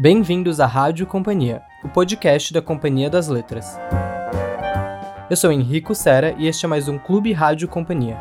Bem-vindos 0.00 0.60
à 0.60 0.66
Rádio 0.66 1.06
Companhia, 1.06 1.60
o 1.84 1.88
podcast 1.90 2.54
da 2.54 2.62
Companhia 2.62 3.10
das 3.10 3.28
Letras. 3.28 3.78
Eu 5.28 5.36
sou 5.36 5.52
Henrico 5.52 5.94
Sera 5.94 6.34
e 6.38 6.46
este 6.46 6.64
é 6.64 6.68
mais 6.70 6.88
um 6.88 6.96
Clube 6.96 7.34
Rádio 7.34 7.68
Companhia. 7.68 8.16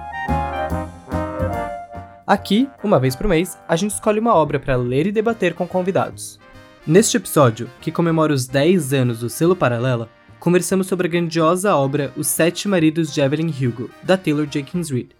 Aqui, 2.27 2.67
uma 2.83 2.99
vez 2.99 3.15
por 3.15 3.29
mês, 3.29 3.57
a 3.65 3.77
gente 3.77 3.91
escolhe 3.91 4.19
uma 4.19 4.35
obra 4.35 4.59
para 4.59 4.75
ler 4.75 5.07
e 5.07 5.11
debater 5.13 5.53
com 5.53 5.65
convidados. 5.65 6.37
Neste 6.85 7.15
episódio, 7.15 7.69
que 7.79 7.93
comemora 7.93 8.33
os 8.33 8.45
10 8.45 8.91
anos 8.91 9.19
do 9.21 9.29
selo 9.29 9.55
Paralela, 9.55 10.09
conversamos 10.37 10.85
sobre 10.85 11.07
a 11.07 11.09
grandiosa 11.09 11.73
obra 11.73 12.11
Os 12.17 12.27
Sete 12.27 12.67
Maridos 12.67 13.13
de 13.13 13.21
Evelyn 13.21 13.53
Hugo, 13.57 13.89
da 14.03 14.17
Taylor 14.17 14.45
Jenkins 14.51 14.89
Reid. 14.89 15.15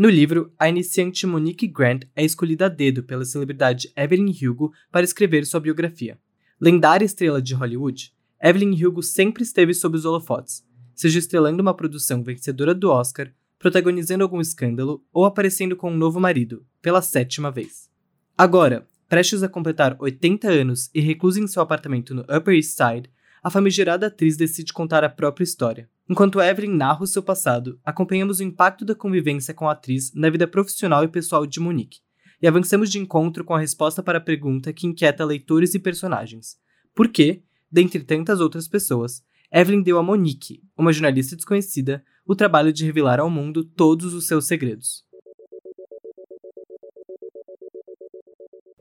No 0.00 0.08
livro, 0.08 0.50
a 0.58 0.66
iniciante 0.66 1.26
Monique 1.26 1.66
Grant 1.66 2.04
é 2.16 2.24
escolhida 2.24 2.64
a 2.64 2.68
dedo 2.70 3.02
pela 3.02 3.22
celebridade 3.22 3.92
Evelyn 3.94 4.30
Hugo 4.30 4.72
para 4.90 5.04
escrever 5.04 5.44
sua 5.44 5.60
biografia. 5.60 6.18
Lendária 6.58 7.04
estrela 7.04 7.42
de 7.42 7.52
Hollywood, 7.52 8.10
Evelyn 8.42 8.82
Hugo 8.82 9.02
sempre 9.02 9.42
esteve 9.42 9.74
sob 9.74 9.98
os 9.98 10.06
holofotes, 10.06 10.64
seja 10.94 11.18
estrelando 11.18 11.60
uma 11.60 11.74
produção 11.74 12.24
vencedora 12.24 12.74
do 12.74 12.88
Oscar, 12.88 13.30
protagonizando 13.58 14.24
algum 14.24 14.40
escândalo 14.40 15.04
ou 15.12 15.26
aparecendo 15.26 15.76
com 15.76 15.90
um 15.90 15.98
novo 15.98 16.18
marido, 16.18 16.64
pela 16.80 17.02
sétima 17.02 17.50
vez. 17.50 17.90
Agora, 18.38 18.88
prestes 19.06 19.42
a 19.42 19.50
completar 19.50 19.98
80 20.00 20.48
anos 20.48 20.88
e 20.94 21.00
reclusa 21.02 21.40
em 21.40 21.46
seu 21.46 21.60
apartamento 21.60 22.14
no 22.14 22.22
Upper 22.22 22.54
East 22.54 22.70
Side, 22.70 23.10
a 23.42 23.50
famigerada 23.50 24.06
atriz 24.06 24.36
decide 24.36 24.72
contar 24.72 25.02
a 25.02 25.08
própria 25.08 25.44
história. 25.44 25.88
Enquanto 26.08 26.40
Evelyn 26.40 26.76
narra 26.76 27.02
o 27.02 27.06
seu 27.06 27.22
passado, 27.22 27.78
acompanhamos 27.84 28.40
o 28.40 28.42
impacto 28.42 28.84
da 28.84 28.94
convivência 28.94 29.54
com 29.54 29.68
a 29.68 29.72
atriz 29.72 30.12
na 30.14 30.28
vida 30.28 30.46
profissional 30.46 31.04
e 31.04 31.08
pessoal 31.08 31.46
de 31.46 31.60
Monique, 31.60 32.00
e 32.42 32.48
avançamos 32.48 32.90
de 32.90 32.98
encontro 32.98 33.44
com 33.44 33.54
a 33.54 33.60
resposta 33.60 34.02
para 34.02 34.18
a 34.18 34.20
pergunta 34.20 34.72
que 34.72 34.86
inquieta 34.86 35.24
leitores 35.24 35.74
e 35.74 35.78
personagens: 35.78 36.58
por 36.94 37.08
que, 37.08 37.42
dentre 37.70 38.02
tantas 38.02 38.40
outras 38.40 38.66
pessoas, 38.66 39.22
Evelyn 39.52 39.82
deu 39.82 39.98
a 39.98 40.02
Monique, 40.02 40.62
uma 40.76 40.92
jornalista 40.92 41.36
desconhecida, 41.36 42.04
o 42.26 42.34
trabalho 42.34 42.72
de 42.72 42.84
revelar 42.84 43.20
ao 43.20 43.30
mundo 43.30 43.64
todos 43.64 44.14
os 44.14 44.26
seus 44.26 44.46
segredos? 44.46 45.04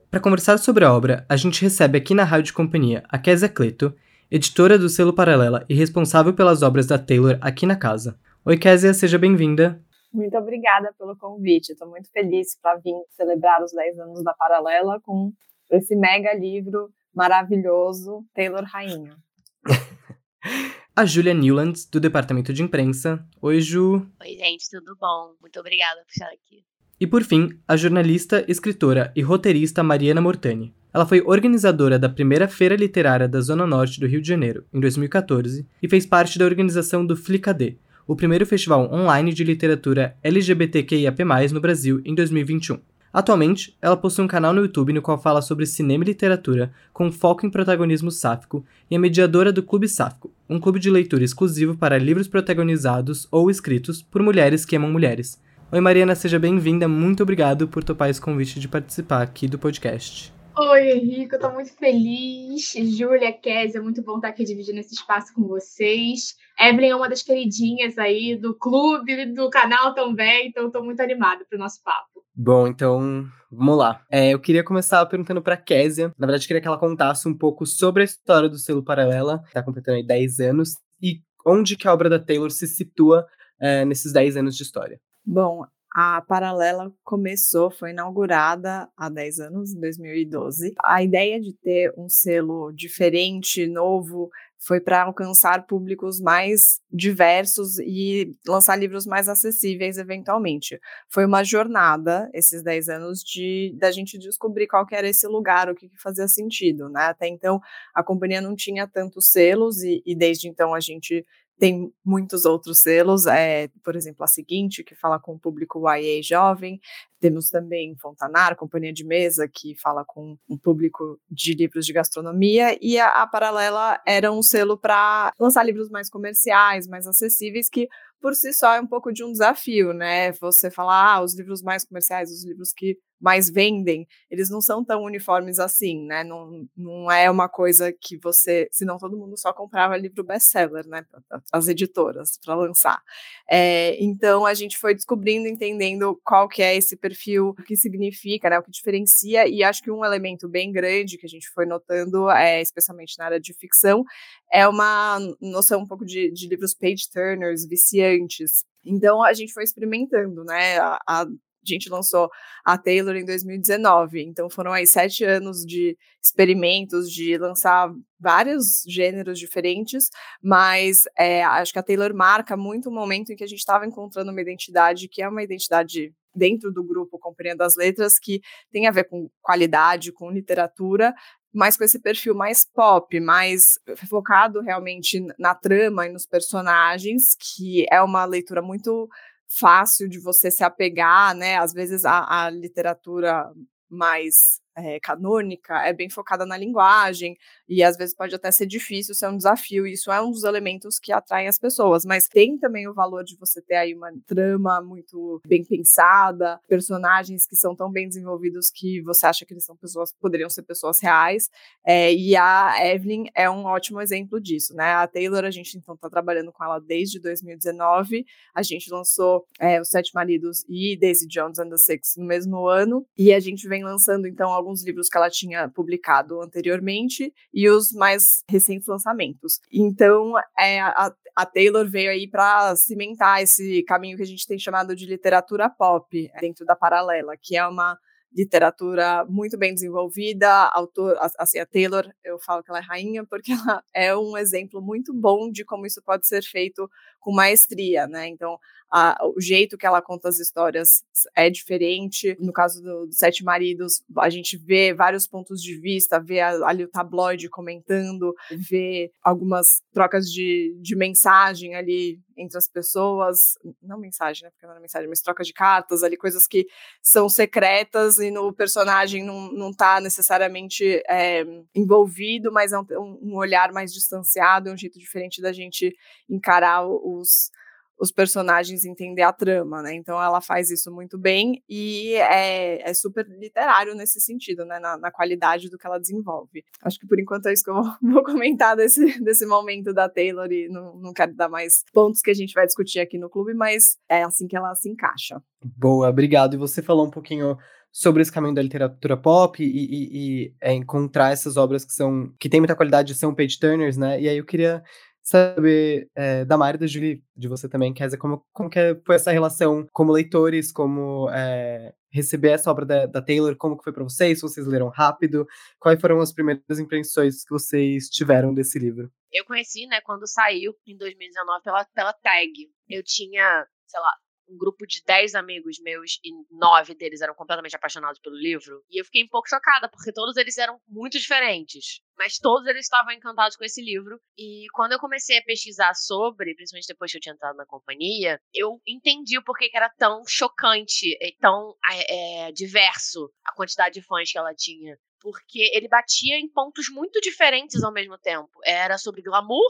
Para 0.10 0.20
conversar 0.20 0.58
sobre 0.58 0.84
a 0.84 0.92
obra, 0.92 1.24
a 1.30 1.38
gente 1.38 1.62
recebe 1.62 1.98
aqui 1.98 2.16
na 2.16 2.24
Rádio 2.24 2.54
Companhia 2.56 3.04
a 3.08 3.20
Kézia 3.20 3.48
Cleto, 3.48 3.94
editora 4.32 4.78
do 4.78 4.88
selo 4.90 5.14
Paralela 5.14 5.66
e 5.68 5.74
responsável 5.74 6.34
pelas 6.34 6.62
obras 6.62 6.86
da 6.86 7.00
Taylor 7.00 7.38
aqui 7.42 7.66
na 7.66 7.76
casa. 7.76 8.20
Oi, 8.46 8.58
Kézia, 8.58 8.94
seja 8.94 9.18
bem-vinda. 9.18 9.84
Muito 10.14 10.38
obrigada 10.38 10.94
pelo 10.98 11.16
convite. 11.18 11.72
Estou 11.72 11.90
muito 11.90 12.10
feliz 12.12 12.58
para 12.62 12.78
vir 12.78 12.94
celebrar 13.12 13.64
os 13.64 13.72
10 13.72 14.00
anos 14.00 14.24
da 14.24 14.34
Paralela 14.34 15.00
com 15.02 15.32
esse 15.72 15.96
mega 15.96 16.34
livro 16.34 16.90
maravilhoso, 17.14 18.24
Taylor 18.34 18.64
Rainha. 18.64 19.18
a 20.96 21.06
Julia 21.06 21.34
Newlands, 21.34 21.86
do 21.86 22.00
Departamento 22.00 22.54
de 22.54 22.64
Imprensa. 22.64 23.26
Oi, 23.42 23.62
Ju. 23.62 24.08
Oi, 24.22 24.36
gente, 24.38 24.70
tudo 24.70 24.96
bom? 25.00 25.34
Muito 25.42 25.60
obrigada 25.60 26.02
por 26.02 26.12
estar 26.12 26.28
aqui. 26.28 26.64
E 27.00 27.08
por 27.08 27.24
fim, 27.24 27.52
a 27.66 27.78
jornalista, 27.78 28.44
escritora 28.46 29.10
e 29.16 29.22
roteirista 29.22 29.82
Mariana 29.82 30.20
Mortani. 30.20 30.74
Ela 30.94 31.06
foi 31.06 31.22
organizadora 31.26 31.98
da 31.98 32.10
primeira 32.10 32.46
feira 32.46 32.76
literária 32.76 33.26
da 33.26 33.40
Zona 33.40 33.66
Norte 33.66 34.02
do 34.02 34.06
Rio 34.06 34.22
de 34.22 34.28
Janeiro, 34.28 34.66
em 34.74 34.82
2014, 34.82 35.66
e 35.82 35.88
fez 35.88 36.06
parte 36.06 36.38
da 36.38 36.44
organização 36.44 37.06
do 37.06 37.16
Flicadê, 37.16 37.78
o 38.06 38.18
primeiro 38.18 38.46
festival 38.46 38.92
online 38.92 39.32
de 39.32 39.46
literatura 39.46 40.18
LGBTQIAP+, 40.22 41.24
no 41.54 41.62
Brasil, 41.62 42.02
em 42.04 42.14
2021. 42.14 42.80
Atualmente, 43.14 43.78
ela 43.82 43.96
possui 43.96 44.26
um 44.26 44.28
canal 44.28 44.54
no 44.54 44.62
YouTube 44.62 44.92
no 44.92 45.02
qual 45.02 45.18
fala 45.18 45.42
sobre 45.42 45.66
cinema 45.66 46.04
e 46.04 46.08
literatura, 46.08 46.70
com 46.92 47.10
foco 47.12 47.46
em 47.46 47.50
protagonismo 47.50 48.12
sáfico, 48.12 48.66
e 48.92 48.96
é 48.96 48.98
mediadora 48.98 49.54
do 49.54 49.64
Clube 49.64 49.88
Sáfico, 49.88 50.34
um 50.50 50.60
clube 50.60 50.80
de 50.80 50.90
leitura 50.90 51.24
exclusivo 51.24 51.78
para 51.78 51.98
livros 51.98 52.28
protagonizados 52.28 53.26
ou 53.32 53.50
escritos 53.50 54.02
por 54.02 54.22
mulheres 54.22 54.66
que 54.66 54.76
amam 54.76 54.92
mulheres. 54.92 55.40
Oi 55.72 55.80
Mariana, 55.80 56.16
seja 56.16 56.40
bem-vinda, 56.40 56.88
muito 56.88 57.22
obrigado 57.22 57.68
por 57.68 57.84
topar 57.84 58.10
esse 58.10 58.20
convite 58.20 58.60
de 58.60 58.68
participar 58.68 59.22
aqui 59.22 59.48
do 59.48 59.60
podcast. 59.60 60.34
Oi, 60.58 60.90
Henrique, 60.94 61.36
eu 61.36 61.40
tô 61.40 61.52
muito 61.52 61.72
feliz. 61.76 62.74
Júlia, 62.98 63.32
Kézia, 63.32 63.80
muito 63.80 64.02
bom 64.02 64.16
estar 64.16 64.30
aqui 64.30 64.44
dividindo 64.44 64.80
esse 64.80 64.96
espaço 64.96 65.32
com 65.32 65.48
vocês. 65.48 66.36
Evelyn 66.60 66.90
é 66.90 66.96
uma 66.96 67.08
das 67.08 67.22
queridinhas 67.22 68.00
aí 68.00 68.36
do 68.36 68.58
clube, 68.58 69.28
do 69.28 69.48
canal 69.52 69.94
também, 69.94 70.48
então 70.48 70.66
estou 70.66 70.84
muito 70.84 71.02
animada 71.02 71.46
para 71.48 71.56
o 71.56 71.60
nosso 71.60 71.84
papo. 71.84 72.26
Bom, 72.36 72.66
então 72.68 73.28
vamos 73.52 73.78
lá. 73.78 74.04
É, 74.12 74.34
eu 74.34 74.40
queria 74.40 74.64
começar 74.64 75.06
perguntando 75.06 75.40
para 75.40 75.56
Kézia. 75.56 76.08
Na 76.18 76.26
verdade, 76.26 76.46
eu 76.46 76.48
queria 76.48 76.62
que 76.64 76.68
ela 76.68 76.80
contasse 76.80 77.30
um 77.30 77.38
pouco 77.38 77.68
sobre 77.68 78.02
a 78.02 78.06
história 78.06 78.50
do 78.50 78.58
selo 78.58 78.84
Paralela, 78.84 79.44
que 79.44 79.50
está 79.50 79.62
completando 79.62 79.98
aí 79.98 80.04
10 80.04 80.40
anos, 80.40 80.78
e 81.00 81.22
onde 81.46 81.78
que 81.78 81.88
a 81.88 81.94
obra 81.94 82.10
da 82.10 82.18
Taylor 82.18 82.50
se 82.50 82.66
situa 82.66 83.28
é, 83.62 83.86
nesses 83.86 84.12
10 84.12 84.38
anos 84.38 84.58
de 84.58 84.64
história. 84.64 85.00
Bom, 85.26 85.66
a 85.94 86.22
Paralela 86.22 86.94
começou, 87.04 87.72
foi 87.72 87.92
inaugurada 87.92 88.88
há 88.96 89.10
10 89.10 89.40
anos, 89.40 89.74
em 89.74 89.80
2012. 89.80 90.74
A 90.84 91.04
ideia 91.04 91.40
de 91.42 91.54
ter 91.54 91.94
um 91.98 92.08
selo 92.08 92.72
diferente, 92.72 93.66
novo, 93.68 94.30
foi 94.60 94.80
para 94.80 95.04
alcançar 95.04 95.66
públicos 95.66 96.20
mais 96.20 96.80
diversos 96.92 97.80
e 97.80 98.36
lançar 98.48 98.76
livros 98.76 99.06
mais 99.08 99.28
acessíveis 99.28 99.98
eventualmente. 99.98 100.80
Foi 101.10 101.26
uma 101.26 101.44
jornada, 101.44 102.30
esses 102.34 102.62
10 102.62 102.90
anos, 102.90 103.24
de 103.24 103.74
da 103.80 103.90
gente 103.90 104.18
descobrir 104.20 104.68
qual 104.68 104.86
que 104.86 104.96
era 104.96 105.08
esse 105.08 105.28
lugar, 105.28 105.70
o 105.70 105.76
que, 105.76 105.90
que 105.90 106.00
fazia 106.02 106.28
sentido, 106.28 106.90
né? 106.90 107.06
Até 107.06 107.28
então, 107.28 107.60
a 107.96 108.04
companhia 108.04 108.42
não 108.42 108.56
tinha 108.56 108.88
tantos 108.88 109.30
selos 109.32 109.82
e, 109.82 110.04
e 110.06 110.16
desde 110.16 110.48
então 110.50 110.74
a 110.74 110.80
gente 110.80 111.26
tem 111.60 111.94
muitos 112.04 112.46
outros 112.46 112.82
selos, 112.82 113.28
é, 113.28 113.68
por 113.84 113.96
exemplo, 113.96 114.24
a 114.24 114.28
seguinte, 114.28 114.84
que 114.84 114.96
fala 114.96 115.20
com 115.20 115.34
o 115.34 115.40
público 115.40 115.82
YA 115.90 116.22
jovem. 116.24 116.80
Temos 117.20 117.50
também 117.50 117.96
Fontanar, 117.98 118.56
Companhia 118.56 118.94
de 118.94 119.06
Mesa, 119.06 119.48
que 119.48 119.76
fala 119.76 120.06
com 120.06 120.38
um 120.50 120.58
público 120.58 121.20
de 121.30 121.54
livros 121.54 121.86
de 121.86 121.94
gastronomia. 121.94 122.78
E 122.82 122.98
a, 122.98 123.24
a 123.24 123.28
Paralela 123.28 124.00
era 124.06 124.32
um 124.32 124.42
selo 124.42 124.78
para 124.78 125.32
lançar 125.40 125.64
livros 125.64 125.90
mais 125.90 126.10
comerciais, 126.10 126.88
mais 126.88 127.06
acessíveis, 127.06 127.70
que 127.70 127.88
por 128.22 128.36
si 128.36 128.54
só 128.54 128.74
é 128.74 128.82
um 128.82 128.88
pouco 128.88 129.12
de 129.12 129.24
um 129.24 129.32
desafio, 129.32 129.94
né? 129.94 130.32
Você 130.34 130.70
falar, 130.70 131.16
ah, 131.16 131.24
os 131.24 131.36
livros 131.36 131.62
mais 131.62 131.86
comerciais, 131.86 132.32
os 132.32 132.46
livros 132.46 132.74
que 132.74 132.98
mais 133.20 133.50
vendem, 133.50 134.08
eles 134.32 134.50
não 134.50 134.62
são 134.62 134.84
tão 134.84 135.04
uniformes 135.04 135.60
assim, 135.60 136.06
né? 136.06 136.24
Não, 136.24 136.66
não 136.76 137.12
é 137.12 137.30
uma 137.30 137.50
coisa 137.50 137.92
que 137.92 138.18
você. 138.18 138.70
Senão 138.72 138.98
todo 138.98 139.18
mundo 139.18 139.38
só 139.38 139.52
comprava 139.52 139.98
livro 139.98 140.24
best-seller, 140.24 140.88
né? 140.88 141.06
As 141.52 141.68
editoras, 141.68 142.40
para 142.44 142.56
lançar. 142.56 143.02
É, 143.50 144.02
então 144.02 144.46
a 144.46 144.54
gente 144.54 144.78
foi 144.78 144.94
descobrindo, 144.94 145.48
entendendo 145.48 146.20
qual 146.24 146.48
que 146.48 146.62
é 146.62 146.76
esse 146.76 146.96
perfil, 146.96 147.09
o 147.40 147.54
que 147.54 147.76
significa, 147.76 148.50
né? 148.50 148.60
O 148.60 148.64
que 148.64 148.72
diferencia, 148.72 149.48
e 149.48 149.64
acho 149.64 149.82
que 149.82 149.92
um 149.92 150.04
elemento 150.04 150.48
bem 150.48 150.72
grande 150.72 151.18
que 151.18 151.26
a 151.26 151.30
gente 151.30 151.50
foi 151.50 151.66
notando, 151.66 152.30
é, 152.30 152.62
especialmente 152.62 153.16
na 153.18 153.26
área 153.26 153.40
de 153.40 153.54
ficção, 153.54 154.04
é 154.52 154.68
uma 154.68 155.20
noção 155.42 155.82
um 155.82 155.88
pouco 155.88 156.06
de, 156.06 156.32
de 156.32 156.48
livros 156.48 156.74
page-turners, 156.74 157.68
viciantes. 157.68 158.64
Então 158.86 159.24
a 159.24 159.34
gente 159.34 159.54
foi 159.54 159.64
experimentando, 159.64 160.44
né? 160.44 160.78
A, 160.80 161.00
a 161.08 161.26
a 161.62 161.74
gente 161.74 161.90
lançou 161.90 162.30
a 162.66 162.78
Taylor 162.78 163.16
em 163.16 163.26
2019, 163.26 164.24
então 164.24 164.50
foram 164.50 164.72
aí 164.72 164.88
sete 164.88 165.24
anos 165.24 165.66
de 165.66 165.98
experimentos, 166.22 167.12
de 167.12 167.38
lançar 167.38 167.92
vários 168.20 168.84
gêneros 168.88 169.38
diferentes, 169.38 170.10
mas 170.42 171.04
é, 171.18 171.44
acho 171.44 171.74
que 171.74 171.80
a 171.80 171.84
Taylor 171.84 172.14
marca 172.14 172.56
muito 172.56 172.90
o 172.90 172.94
momento 172.94 173.32
em 173.32 173.36
que 173.36 173.44
a 173.44 173.48
gente 173.48 173.60
estava 173.60 173.86
encontrando 173.86 174.32
uma 174.32 174.42
identidade 174.42 175.08
que 175.08 175.22
é 175.22 175.28
uma 175.28 175.44
identidade 175.44 176.14
dentro 176.40 176.72
do 176.72 176.84
grupo 176.84 177.20
Companhia 177.20 177.56
das 177.56 177.76
Letras 177.76 178.18
que 178.18 178.42
tem 178.72 178.88
a 178.88 178.92
ver 178.92 179.04
com 179.04 179.30
qualidade, 179.42 180.12
com 180.12 180.32
literatura, 180.32 181.14
mas 181.54 181.78
com 181.78 181.84
esse 181.84 182.00
perfil 182.00 182.34
mais 182.34 182.66
pop, 182.66 183.20
mais 183.20 183.80
focado 184.10 184.62
realmente 184.62 185.20
na 185.38 185.54
trama 185.54 186.08
e 186.08 186.12
nos 186.12 186.26
personagens, 186.26 187.36
que 187.36 187.86
é 187.92 188.02
uma 188.02 188.26
leitura 188.26 188.62
muito 188.62 189.08
fácil 189.48 190.08
de 190.08 190.20
você 190.20 190.50
se 190.50 190.64
apegar, 190.64 191.36
né? 191.36 191.58
Às 191.58 191.74
vezes 191.74 192.06
a, 192.06 192.46
a 192.46 192.50
literatura 192.50 193.52
mais 193.90 194.62
é, 194.80 195.00
canônica, 195.00 195.76
é 195.86 195.94
bem 195.94 196.10
focada 196.10 196.46
na 196.46 196.58
linguagem, 196.58 197.38
e 197.68 197.84
às 197.84 197.98
vezes 197.98 198.16
pode 198.16 198.34
até 198.34 198.52
ser 198.52 198.66
difícil, 198.66 199.14
ser 199.14 199.28
um 199.28 199.38
desafio, 199.38 199.86
e 199.86 199.94
isso 199.94 200.12
é 200.12 200.22
um 200.22 200.32
dos 200.32 200.44
elementos 200.44 201.00
que 201.00 201.12
atraem 201.12 201.48
as 201.48 201.60
pessoas, 201.60 202.06
mas 202.06 202.28
tem 202.28 202.58
também 202.58 202.88
o 202.88 202.94
valor 202.94 203.24
de 203.24 203.38
você 203.38 203.62
ter 203.62 203.76
aí 203.76 203.94
uma 203.94 204.12
trama 204.26 204.82
muito 204.82 205.42
bem 205.46 205.64
pensada, 205.64 206.60
personagens 206.68 207.46
que 207.46 207.56
são 207.56 207.76
tão 207.76 207.92
bem 207.92 208.08
desenvolvidos 208.08 208.70
que 208.70 209.02
você 209.02 209.26
acha 209.26 209.46
que 209.46 209.54
eles 209.54 209.66
são 209.66 209.76
pessoas, 209.76 210.14
poderiam 210.20 210.50
ser 210.50 210.64
pessoas 210.64 211.00
reais, 211.02 211.50
é, 211.86 212.14
e 212.14 212.36
a 212.36 212.76
Evelyn 212.86 213.26
é 213.36 213.50
um 213.50 213.66
ótimo 213.66 214.02
exemplo 214.02 214.40
disso, 214.40 214.74
né? 214.76 214.94
A 214.94 215.08
Taylor, 215.08 215.44
a 215.44 215.52
gente 215.52 215.78
então 215.78 215.96
está 215.96 216.10
trabalhando 216.10 216.52
com 216.52 216.64
ela 216.64 216.80
desde 216.80 217.20
2019, 217.20 218.26
a 218.54 218.62
gente 218.62 218.92
lançou 218.92 219.46
é, 219.60 219.80
Os 219.82 219.90
Sete 219.90 220.12
Maridos 220.14 220.64
e 220.68 220.98
Daisy 221.00 221.28
Jones 221.28 221.60
and 221.60 221.70
the 221.70 221.78
Six 221.78 222.16
no 222.18 222.26
mesmo 222.26 222.68
ano, 222.68 223.06
e 223.18 223.34
a 223.34 223.40
gente 223.40 223.68
vem 223.68 223.84
lançando 223.84 224.28
então 224.28 224.50
alguns 224.52 224.69
livros 224.84 225.10
que 225.10 225.18
ela 225.18 225.30
tinha 225.30 225.70
publicado 225.70 226.42
anteriormente 226.42 227.34
e 227.54 227.70
os 227.70 227.92
mais 227.92 228.44
recentes 228.48 228.88
lançamentos. 228.88 229.60
Então, 229.72 230.34
é, 230.58 230.80
a, 230.80 231.14
a 231.36 231.46
Taylor 231.46 231.88
veio 231.88 232.12
aí 232.12 232.28
para 232.28 232.76
cimentar 232.76 233.42
esse 233.42 233.84
caminho 233.84 234.18
que 234.18 234.24
a 234.24 234.28
gente 234.28 234.48
tem 234.48 234.60
chamado 234.60 234.96
de 234.96 235.06
literatura 235.06 235.70
pop 235.70 236.32
dentro 236.40 236.66
da 236.66 236.76
Paralela, 236.76 237.36
que 237.42 237.56
é 237.56 237.66
uma 237.66 237.98
literatura 238.34 239.26
muito 239.26 239.58
bem 239.58 239.74
desenvolvida, 239.74 240.50
autor, 240.74 241.18
assim, 241.38 241.60
a 241.60 241.66
Taylor, 241.66 242.08
eu 242.24 242.40
falo 242.40 242.64
que 242.64 242.70
ela 242.70 242.80
é 242.80 242.84
rainha 242.84 243.26
porque 243.26 243.52
ela 243.54 243.84
é 243.94 244.16
um 244.16 244.38
exemplo 244.38 244.82
muito 244.82 245.14
bom 245.14 245.52
de 245.52 245.66
como 245.66 245.86
isso 245.86 246.02
pode 246.02 246.28
ser 246.28 246.44
feito 246.44 246.90
com 247.20 247.34
maestria, 247.34 248.08
né? 248.08 248.28
Então, 248.28 248.58
a, 248.92 249.18
o 249.36 249.40
jeito 249.40 249.78
que 249.78 249.86
ela 249.86 250.02
conta 250.02 250.30
as 250.30 250.40
histórias 250.40 251.04
é 251.36 251.50
diferente. 251.50 252.36
No 252.40 252.52
caso 252.52 252.82
do, 252.82 253.06
do, 253.06 253.14
Sete 253.14 253.44
Maridos, 253.44 254.02
a 254.18 254.30
gente 254.30 254.58
vê 254.58 254.94
vários 254.94 255.28
pontos 255.28 255.62
de 255.62 255.80
vista, 255.80 256.20
vê 256.20 256.40
a, 256.40 256.52
ali 256.66 256.84
o 256.84 256.90
tabloide 256.90 257.50
comentando, 257.50 258.34
vê 258.52 259.12
algumas 259.22 259.82
trocas 259.94 260.26
de, 260.26 260.76
de 260.82 260.96
mensagem 260.96 261.76
ali 261.76 262.20
entre 262.40 262.58
as 262.58 262.68
pessoas, 262.68 263.58
não 263.82 264.00
mensagem, 264.00 264.44
né? 264.44 264.50
Porque 264.52 264.66
não 264.66 264.76
é 264.76 264.80
mensagem, 264.80 265.10
mas 265.10 265.22
troca 265.22 265.44
de 265.44 265.54
cartas 265.54 266.04
ali, 266.04 266.18
coisas 266.18 266.48
que 266.48 266.68
são 267.02 267.28
secretas 267.28 268.18
e 268.18 268.32
no 268.32 268.54
personagem 268.54 269.24
não, 269.24 269.52
não 269.52 269.74
tá 269.74 270.00
necessariamente 270.00 271.04
é, 271.08 271.44
envolvido, 271.76 272.52
mas 272.52 272.72
é 272.72 272.80
um, 272.80 273.20
um 273.22 273.36
olhar 273.36 273.72
mais 273.72 273.94
distanciado, 273.94 274.70
é 274.70 274.74
um 274.74 274.78
jeito 274.78 274.98
diferente 274.98 275.42
da 275.42 275.52
gente 275.52 275.96
encarar 276.30 276.88
os 276.88 277.52
os 278.00 278.12
personagens 278.12 278.86
entender 278.86 279.24
a 279.24 279.34
trama, 279.34 279.82
né? 279.82 279.94
Então 279.94 280.22
ela 280.22 280.40
faz 280.40 280.70
isso 280.70 280.90
muito 280.92 281.18
bem 281.18 281.62
e 281.68 282.14
é, 282.14 282.90
é 282.90 282.94
super 282.94 283.28
literário 283.28 283.94
nesse 283.94 284.22
sentido, 284.22 284.66
né? 284.66 284.80
Na, 284.80 284.98
na, 284.98 285.12
qualidade 285.12 285.70
do 285.70 285.78
que 285.78 285.86
ela 285.86 286.00
desenvolve. 286.00 286.64
Acho 286.82 286.98
que 286.98 287.06
por 287.06 287.20
enquanto 287.20 287.48
é 287.48 287.54
isso 287.54 287.64
que 287.64 287.70
eu 287.70 287.82
vou, 288.02 288.24
comentar 288.24 288.76
desse, 288.76 289.22
desse 289.22 289.46
momento 289.46 289.94
da 289.94 290.08
Taylor 290.08 290.50
e 290.52 290.70
não, 290.70 290.96
não 290.96 291.14
quero 291.14 291.36
dar 291.36 291.50
mais 291.50 291.84
pontos 291.94 292.22
que 292.22 292.32
a 292.32 292.34
gente 292.34 292.54
vai 292.54 292.66
discutir 292.66 293.00
aqui 293.00 293.18
no 293.18 293.30
clube, 293.30 293.54
mas 293.54 293.98
é 294.08 294.24
assim 294.24 294.48
que 294.48 294.56
ela 294.56 294.74
se 294.76 294.90
encaixa. 294.90 295.42
Boa, 295.64 296.10
obrigado. 296.10 296.54
E 296.54 296.58
você 296.58 296.82
falou 296.82 297.06
um 297.06 297.12
pouquinho 297.12 297.58
sobre 297.92 298.22
esse 298.22 298.32
caminho 298.32 298.54
da 298.54 298.62
literatura 298.62 299.18
pop 299.18 299.62
e, 299.62 299.68
e, 299.68 300.46
e 300.46 300.54
é, 300.62 300.74
encontrar 300.74 301.32
essas 301.32 301.58
obras 301.58 301.84
que 301.84 301.92
são 301.92 302.32
que 302.40 302.48
tem 302.48 302.62
muita 302.62 302.76
qualidade 302.76 303.14
de 303.14 303.20
são 303.20 303.34
page 303.34 303.60
turners, 303.60 303.98
né? 303.98 304.22
E 304.22 304.30
aí 304.30 304.38
eu 304.38 304.46
queria 304.46 304.84
saber 305.22 306.10
é, 306.16 306.46
da 306.46 306.58
Mari 306.58 306.78
e 306.78 306.80
da 306.80 306.88
Julie, 306.88 307.24
de 307.36 307.48
você 307.48 307.68
também, 307.70 307.94
dizer, 307.94 308.18
como, 308.18 308.46
como 308.52 308.70
que 308.70 309.00
foi 309.06 309.16
essa 309.16 309.32
relação 309.32 309.88
como 309.92 310.12
leitores, 310.12 310.72
como 310.72 311.30
é, 311.32 311.94
receber 312.12 312.50
essa 312.50 312.72
obra 312.72 312.86
da, 312.86 313.06
da, 313.06 313.22
Taylor, 313.22 313.56
como 313.56 313.78
que 313.78 313.84
foi 313.84 313.94
para 313.94 314.04
vocês, 314.04 314.40
se 314.40 314.42
vocês 314.42 314.66
leram 314.66 314.90
rápido, 314.90 315.48
quais 315.80 316.00
foram 316.00 316.20
as 316.20 316.34
primeiras 316.34 316.80
impressões 316.80 317.44
que 317.44 317.52
vocês 317.52 318.10
tiveram 318.10 318.54
desse 318.54 318.80
livro? 318.80 319.12
Eu 319.32 319.46
conheci, 319.46 319.86
né, 319.86 320.02
quando 320.02 320.28
saiu, 320.28 320.74
em 320.88 320.98
2019, 320.98 321.64
pela, 321.64 321.86
pela 321.94 322.14
tag. 322.14 322.52
Eu 322.88 323.04
tinha, 323.04 323.68
sei 323.86 324.00
lá, 324.00 324.14
um 324.50 324.58
grupo 324.58 324.86
de 324.86 325.02
10 325.06 325.36
amigos 325.36 325.80
meus 325.80 326.20
e 326.24 326.32
nove 326.50 326.96
deles 326.96 327.22
eram 327.22 327.36
completamente 327.36 327.76
apaixonados 327.76 328.20
pelo 328.20 328.36
livro. 328.36 328.84
E 328.90 329.00
eu 329.00 329.06
fiquei 329.06 329.24
um 329.24 329.28
pouco 329.28 329.48
chocada, 329.48 329.88
porque 329.88 330.12
todos 330.12 330.36
eles 330.38 330.58
eram 330.58 330.82
muito 330.88 331.18
diferentes. 331.20 332.02
Mas 332.18 332.38
todos 332.38 332.68
eles 332.68 332.86
estavam 332.86 333.14
encantados 333.14 333.56
com 333.56 333.64
esse 333.64 333.82
livro. 333.82 334.20
E 334.38 334.66
quando 334.74 334.94
eu 334.94 335.00
comecei 335.00 335.38
a 335.38 335.44
pesquisar 335.44 335.94
sobre, 335.94 336.56
principalmente 336.56 336.88
depois 336.88 337.12
que 337.12 337.18
eu 337.18 337.22
tinha 337.22 337.34
entrado 337.34 337.56
na 337.56 337.66
companhia, 337.66 338.40
eu 338.54 338.82
entendi 338.86 339.38
o 339.38 339.44
porquê 339.44 339.70
que 339.70 339.78
era 339.78 339.90
tão 339.98 340.24
chocante 340.28 341.18
e 341.22 341.36
tão 341.40 341.76
é, 342.10 342.52
diverso 342.52 343.32
a 343.46 343.54
quantidade 343.54 343.94
de 343.94 344.02
fãs 344.02 344.32
que 344.32 344.38
ela 344.38 344.54
tinha. 344.54 344.98
Porque 345.22 345.70
ele 345.74 345.88
batia 345.88 346.40
em 346.40 346.50
pontos 346.50 346.90
muito 346.90 347.20
diferentes 347.22 347.84
ao 347.84 347.94
mesmo 347.94 348.18
tempo. 348.18 348.50
Era 348.66 348.98
sobre 348.98 349.22
glamour, 349.22 349.70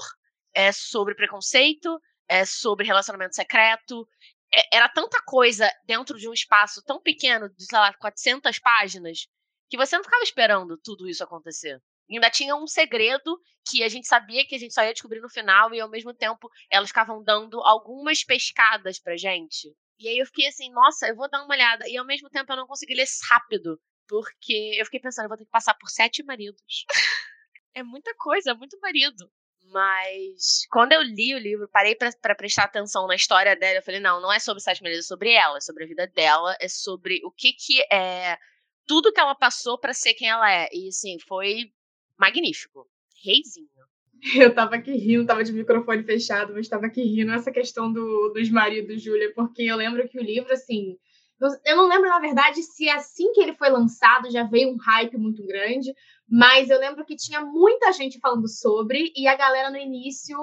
é 0.54 0.72
sobre 0.72 1.16
preconceito, 1.16 2.00
é 2.30 2.46
sobre 2.46 2.86
relacionamento 2.86 3.36
secreto, 3.36 4.08
era 4.72 4.90
tanta 4.90 5.22
coisa 5.24 5.70
dentro 5.86 6.18
de 6.18 6.28
um 6.28 6.34
espaço 6.34 6.84
tão 6.84 7.02
pequeno, 7.02 7.50
de, 7.50 7.66
sei 7.66 7.78
lá, 7.78 7.94
400 7.94 8.60
páginas, 8.60 9.28
que 9.70 9.78
você 9.78 9.96
não 9.96 10.04
ficava 10.04 10.24
esperando 10.24 10.78
tudo 10.78 11.08
isso 11.08 11.24
acontecer. 11.24 11.80
E 12.10 12.16
ainda 12.16 12.30
tinha 12.32 12.56
um 12.56 12.66
segredo 12.66 13.40
que 13.70 13.84
a 13.84 13.90
gente 13.90 14.08
sabia 14.08 14.46
que 14.46 14.56
a 14.56 14.58
gente 14.58 14.74
só 14.74 14.84
ia 14.84 14.94
descobrir 14.94 15.22
no 15.22 15.30
final, 15.30 15.74
e 15.74 15.80
ao 15.80 15.90
mesmo 15.90 16.14
tempo 16.14 16.50
elas 16.70 16.90
ficavam 16.90 17.24
dando 17.24 17.62
algumas 17.62 18.24
pescadas 18.24 19.00
pra 19.00 19.16
gente. 19.16 19.72
E 20.00 20.08
aí 20.08 20.18
eu 20.18 20.26
fiquei 20.26 20.48
assim, 20.48 20.72
nossa, 20.72 21.08
eu 21.08 21.16
vou 21.16 21.30
dar 21.30 21.44
uma 21.44 21.54
olhada. 21.54 21.88
E 21.88 21.98
ao 21.98 22.06
mesmo 22.06 22.30
tempo 22.30 22.52
eu 22.52 22.58
não 22.58 22.66
consegui 22.66 22.96
ler 22.96 23.06
rápido, 23.30 23.80
porque 24.08 24.76
eu 24.80 24.86
fiquei 24.86 25.00
pensando, 25.00 25.26
eu 25.26 25.30
vou 25.30 25.38
ter 25.38 25.46
que 25.46 25.52
passar 25.52 25.76
por 25.76 25.90
sete 25.90 26.24
maridos. 26.24 26.86
é 27.76 27.84
muita 27.84 28.16
coisa, 28.16 28.52
é 28.52 28.54
muito 28.56 28.80
marido. 28.80 29.32
Mas 29.72 30.66
quando 30.72 30.94
eu 30.94 31.02
li 31.02 31.36
o 31.36 31.40
livro, 31.40 31.70
parei 31.72 31.96
para 31.96 32.36
prestar 32.36 32.64
atenção 32.64 33.08
na 33.08 33.16
história 33.16 33.56
dela. 33.56 33.78
Eu 33.78 33.84
falei, 33.84 34.00
não, 34.00 34.22
não 34.22 34.32
é 34.32 34.40
sobre 34.40 34.62
Sete 34.62 34.82
Mulheres, 34.82 35.06
é 35.06 35.08
sobre 35.08 35.32
ela, 35.32 35.58
é 35.58 35.62
sobre 35.62 35.84
a 35.84 35.88
vida 35.88 36.08
dela, 36.08 36.56
é 36.60 36.68
sobre 36.68 37.22
o 37.24 37.32
que 37.32 37.54
que 37.54 37.82
é 37.92 38.38
tudo 38.88 39.14
que 39.14 39.20
ela 39.20 39.36
passou 39.36 39.78
para 39.78 39.94
ser 39.94 40.16
quem 40.16 40.28
ela 40.28 40.52
é. 40.52 40.68
E 40.74 40.88
assim, 40.88 41.18
foi 41.20 41.72
magnífico. 42.18 42.88
Reizinho. 43.24 43.70
Eu 44.36 44.54
tava 44.54 44.76
aqui 44.76 44.92
rindo, 44.92 45.26
tava 45.26 45.44
de 45.44 45.54
microfone 45.54 46.04
fechado, 46.04 46.54
mas 46.54 46.68
tava 46.68 46.88
aqui 46.88 47.04
rindo 47.04 47.32
essa 47.32 47.52
questão 47.52 47.92
do, 47.92 48.30
dos 48.30 48.50
maridos, 48.50 49.02
Júlia, 49.02 49.32
porque 49.34 49.64
eu 49.64 49.78
lembro 49.78 50.06
que 50.10 50.20
o 50.20 50.24
livro, 50.24 50.52
assim, 50.52 50.98
eu 51.66 51.78
não 51.78 51.88
lembro, 51.88 52.10
na 52.10 52.20
verdade, 52.20 52.62
se 52.62 52.90
assim 52.90 53.32
que 53.32 53.40
ele 53.40 53.54
foi 53.54 53.70
lançado 53.70 54.30
já 54.30 54.44
veio 54.44 54.74
um 54.74 54.78
hype 54.78 55.18
muito 55.18 55.46
grande, 55.46 55.94
mas 56.30 56.70
eu 56.70 56.80
lembro 56.80 57.06
que 57.06 57.16
tinha 57.16 57.42
muita 57.42 57.92
gente 57.92 58.20
falando 58.20 58.48
sobre, 58.48 59.12
e 59.16 59.28
a 59.28 59.36
galera 59.36 59.70
no 59.70 59.78
início 59.78 60.38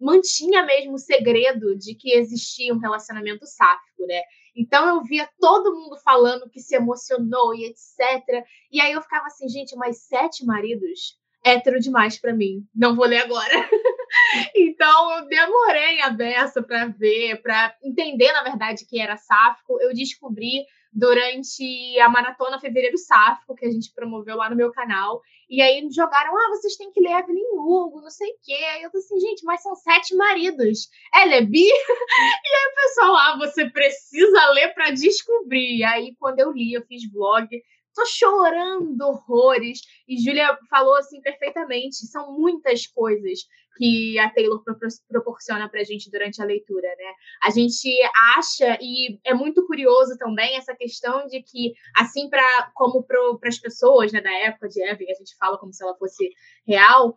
mantinha 0.00 0.64
mesmo 0.64 0.94
o 0.94 0.98
segredo 0.98 1.76
de 1.76 1.94
que 1.94 2.12
existia 2.12 2.74
um 2.74 2.78
relacionamento 2.78 3.46
sáfico, 3.46 4.06
né? 4.06 4.20
Então 4.54 4.86
eu 4.88 5.02
via 5.02 5.28
todo 5.40 5.74
mundo 5.74 5.96
falando 6.04 6.50
que 6.50 6.60
se 6.60 6.74
emocionou 6.74 7.54
e 7.54 7.66
etc. 7.66 8.44
E 8.70 8.80
aí 8.80 8.92
eu 8.92 9.00
ficava 9.00 9.26
assim, 9.26 9.48
gente, 9.48 9.74
mas 9.76 10.02
sete 10.02 10.44
maridos? 10.44 11.16
Hétero 11.44 11.80
demais 11.80 12.20
para 12.20 12.34
mim. 12.34 12.64
Não 12.74 12.94
vou 12.94 13.06
ler 13.06 13.22
agora. 13.22 13.52
então 14.54 15.18
eu 15.18 15.26
demorei 15.26 16.00
a 16.02 16.10
beça 16.10 16.62
para 16.62 16.86
ver, 16.86 17.40
para 17.42 17.74
entender, 17.82 18.32
na 18.32 18.42
verdade, 18.42 18.86
que 18.86 19.00
era 19.00 19.16
sáfico. 19.16 19.80
Eu 19.80 19.92
descobri 19.92 20.64
durante 20.92 21.98
a 22.00 22.08
maratona 22.08 22.60
Fevereiro 22.60 22.98
Sáfico, 22.98 23.54
que 23.54 23.64
a 23.64 23.70
gente 23.70 23.92
promoveu 23.94 24.36
lá 24.36 24.50
no 24.50 24.56
meu 24.56 24.70
canal. 24.70 25.22
E 25.48 25.62
aí 25.62 25.88
jogaram, 25.90 26.36
ah, 26.36 26.48
vocês 26.50 26.76
têm 26.76 26.92
que 26.92 27.00
ler 27.00 27.18
Evelyn 27.18 27.42
Hugo, 27.54 28.02
não 28.02 28.10
sei 28.10 28.28
o 28.30 28.36
quê. 28.42 28.52
Aí 28.52 28.82
eu 28.82 28.90
tô 28.90 28.98
assim, 28.98 29.18
gente, 29.18 29.44
mas 29.44 29.62
são 29.62 29.74
sete 29.74 30.14
maridos. 30.14 30.88
Ela 31.14 31.36
é 31.36 31.40
bi? 31.40 31.64
e 31.64 31.68
aí 31.68 32.70
o 32.70 32.74
pessoal, 32.74 33.16
ah, 33.16 33.36
você 33.38 33.70
precisa 33.70 34.50
ler 34.50 34.74
para 34.74 34.90
descobrir. 34.90 35.78
E 35.78 35.84
aí, 35.84 36.14
quando 36.18 36.40
eu 36.40 36.52
li, 36.52 36.74
eu 36.74 36.82
fiz 36.82 37.10
blog, 37.10 37.48
tô 37.94 38.04
chorando 38.06 39.00
horrores. 39.00 39.80
E 40.06 40.18
Júlia 40.18 40.58
falou 40.68 40.96
assim 40.96 41.20
perfeitamente: 41.22 42.06
são 42.06 42.32
muitas 42.32 42.86
coisas 42.86 43.40
que 43.76 44.18
a 44.18 44.30
Taylor 44.30 44.62
proporciona 45.08 45.68
para 45.68 45.80
a 45.80 45.84
gente 45.84 46.10
durante 46.10 46.40
a 46.42 46.44
leitura, 46.44 46.88
né? 46.88 47.12
A 47.44 47.50
gente 47.50 47.88
acha 48.36 48.78
e 48.80 49.18
é 49.24 49.34
muito 49.34 49.66
curioso 49.66 50.16
também 50.18 50.56
essa 50.56 50.74
questão 50.74 51.26
de 51.26 51.42
que, 51.42 51.72
assim 51.96 52.28
para 52.28 52.70
como 52.74 53.02
para 53.02 53.48
as 53.48 53.58
pessoas 53.58 54.12
né, 54.12 54.20
da 54.20 54.32
época 54.32 54.68
de 54.68 54.82
Evan, 54.82 55.04
a 55.10 55.14
gente 55.14 55.36
fala 55.38 55.58
como 55.58 55.72
se 55.72 55.82
ela 55.82 55.96
fosse 55.96 56.30
real, 56.66 57.14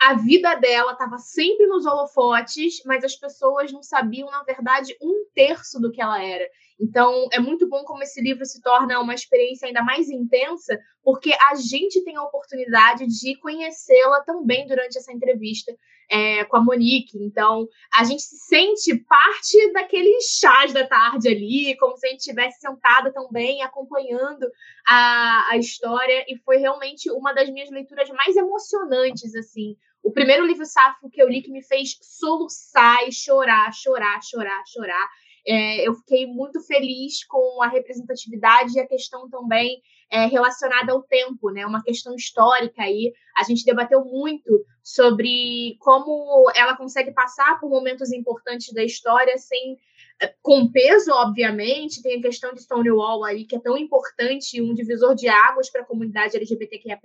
a 0.00 0.14
vida 0.14 0.54
dela 0.56 0.92
estava 0.92 1.18
sempre 1.18 1.66
nos 1.66 1.86
holofotes, 1.86 2.82
mas 2.84 3.04
as 3.04 3.16
pessoas 3.16 3.72
não 3.72 3.82
sabiam, 3.82 4.30
na 4.30 4.42
verdade, 4.42 4.94
um 5.00 5.26
terço 5.34 5.80
do 5.80 5.90
que 5.90 6.02
ela 6.02 6.22
era. 6.22 6.44
Então, 6.80 7.28
é 7.32 7.38
muito 7.38 7.68
bom 7.68 7.84
como 7.84 8.02
esse 8.02 8.20
livro 8.20 8.44
se 8.44 8.60
torna 8.60 9.00
uma 9.00 9.14
experiência 9.14 9.66
ainda 9.66 9.82
mais 9.82 10.08
intensa, 10.08 10.78
porque 11.02 11.32
a 11.32 11.54
gente 11.54 12.02
tem 12.02 12.16
a 12.16 12.22
oportunidade 12.22 13.06
de 13.06 13.36
conhecê-la 13.38 14.22
também 14.22 14.66
durante 14.66 14.98
essa 14.98 15.12
entrevista 15.12 15.72
é, 16.10 16.44
com 16.44 16.56
a 16.56 16.60
Monique. 16.60 17.16
Então, 17.18 17.68
a 17.96 18.04
gente 18.04 18.22
se 18.22 18.36
sente 18.38 18.96
parte 19.08 19.72
daqueles 19.72 20.24
chás 20.38 20.72
da 20.72 20.86
tarde 20.86 21.28
ali, 21.28 21.76
como 21.78 21.96
se 21.96 22.06
a 22.06 22.10
gente 22.10 22.20
estivesse 22.20 22.60
sentada 22.60 23.12
também, 23.12 23.62
acompanhando 23.62 24.46
a, 24.86 25.50
a 25.50 25.56
história, 25.56 26.24
e 26.28 26.36
foi 26.44 26.56
realmente 26.56 27.10
uma 27.10 27.32
das 27.32 27.48
minhas 27.50 27.70
leituras 27.70 28.08
mais 28.10 28.36
emocionantes, 28.36 29.34
assim. 29.34 29.76
O 30.02 30.12
primeiro 30.12 30.44
livro 30.44 30.66
safo 30.66 31.08
que 31.08 31.22
eu 31.22 31.28
li 31.28 31.40
que 31.40 31.50
me 31.50 31.62
fez 31.62 31.96
soluçar 32.02 33.08
e 33.08 33.12
chorar, 33.12 33.72
chorar, 33.72 34.20
chorar, 34.22 34.62
chorar. 34.66 35.08
É, 35.46 35.86
eu 35.86 35.94
fiquei 35.94 36.26
muito 36.26 36.60
feliz 36.60 37.24
com 37.24 37.62
a 37.62 37.68
representatividade 37.68 38.76
e 38.76 38.80
a 38.80 38.86
questão 38.86 39.28
também 39.28 39.82
é, 40.10 40.26
relacionada 40.26 40.92
ao 40.92 41.02
tempo, 41.02 41.50
né? 41.50 41.66
Uma 41.66 41.82
questão 41.82 42.14
histórica 42.14 42.82
aí. 42.82 43.12
A 43.36 43.42
gente 43.42 43.64
debateu 43.64 44.04
muito 44.04 44.64
sobre 44.82 45.76
como 45.80 46.50
ela 46.54 46.76
consegue 46.76 47.12
passar 47.12 47.58
por 47.60 47.68
momentos 47.68 48.12
importantes 48.12 48.72
da 48.72 48.82
história 48.82 49.36
sem 49.38 49.78
é, 50.22 50.32
com 50.42 50.70
peso, 50.70 51.10
obviamente, 51.12 52.02
tem 52.02 52.18
a 52.18 52.22
questão 52.22 52.54
de 52.54 52.62
Stonewall 52.62 53.24
aí, 53.24 53.44
que 53.44 53.56
é 53.56 53.60
tão 53.60 53.76
importante, 53.76 54.62
um 54.62 54.74
divisor 54.74 55.14
de 55.14 55.28
águas 55.28 55.68
para 55.70 55.82
a 55.82 55.86
comunidade 55.86 56.36
LGBTQIA+, 56.36 57.00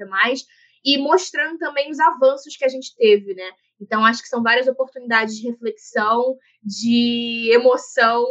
e 0.85 0.97
mostrando 0.97 1.57
também 1.57 1.89
os 1.89 1.99
avanços 1.99 2.55
que 2.55 2.63
a 2.63 2.69
gente 2.69 2.95
teve, 2.95 3.33
né? 3.33 3.49
Então, 3.79 4.03
acho 4.03 4.21
que 4.21 4.27
são 4.27 4.43
várias 4.43 4.67
oportunidades 4.67 5.35
de 5.35 5.47
reflexão, 5.47 6.37
de 6.63 7.49
emoção 7.53 8.25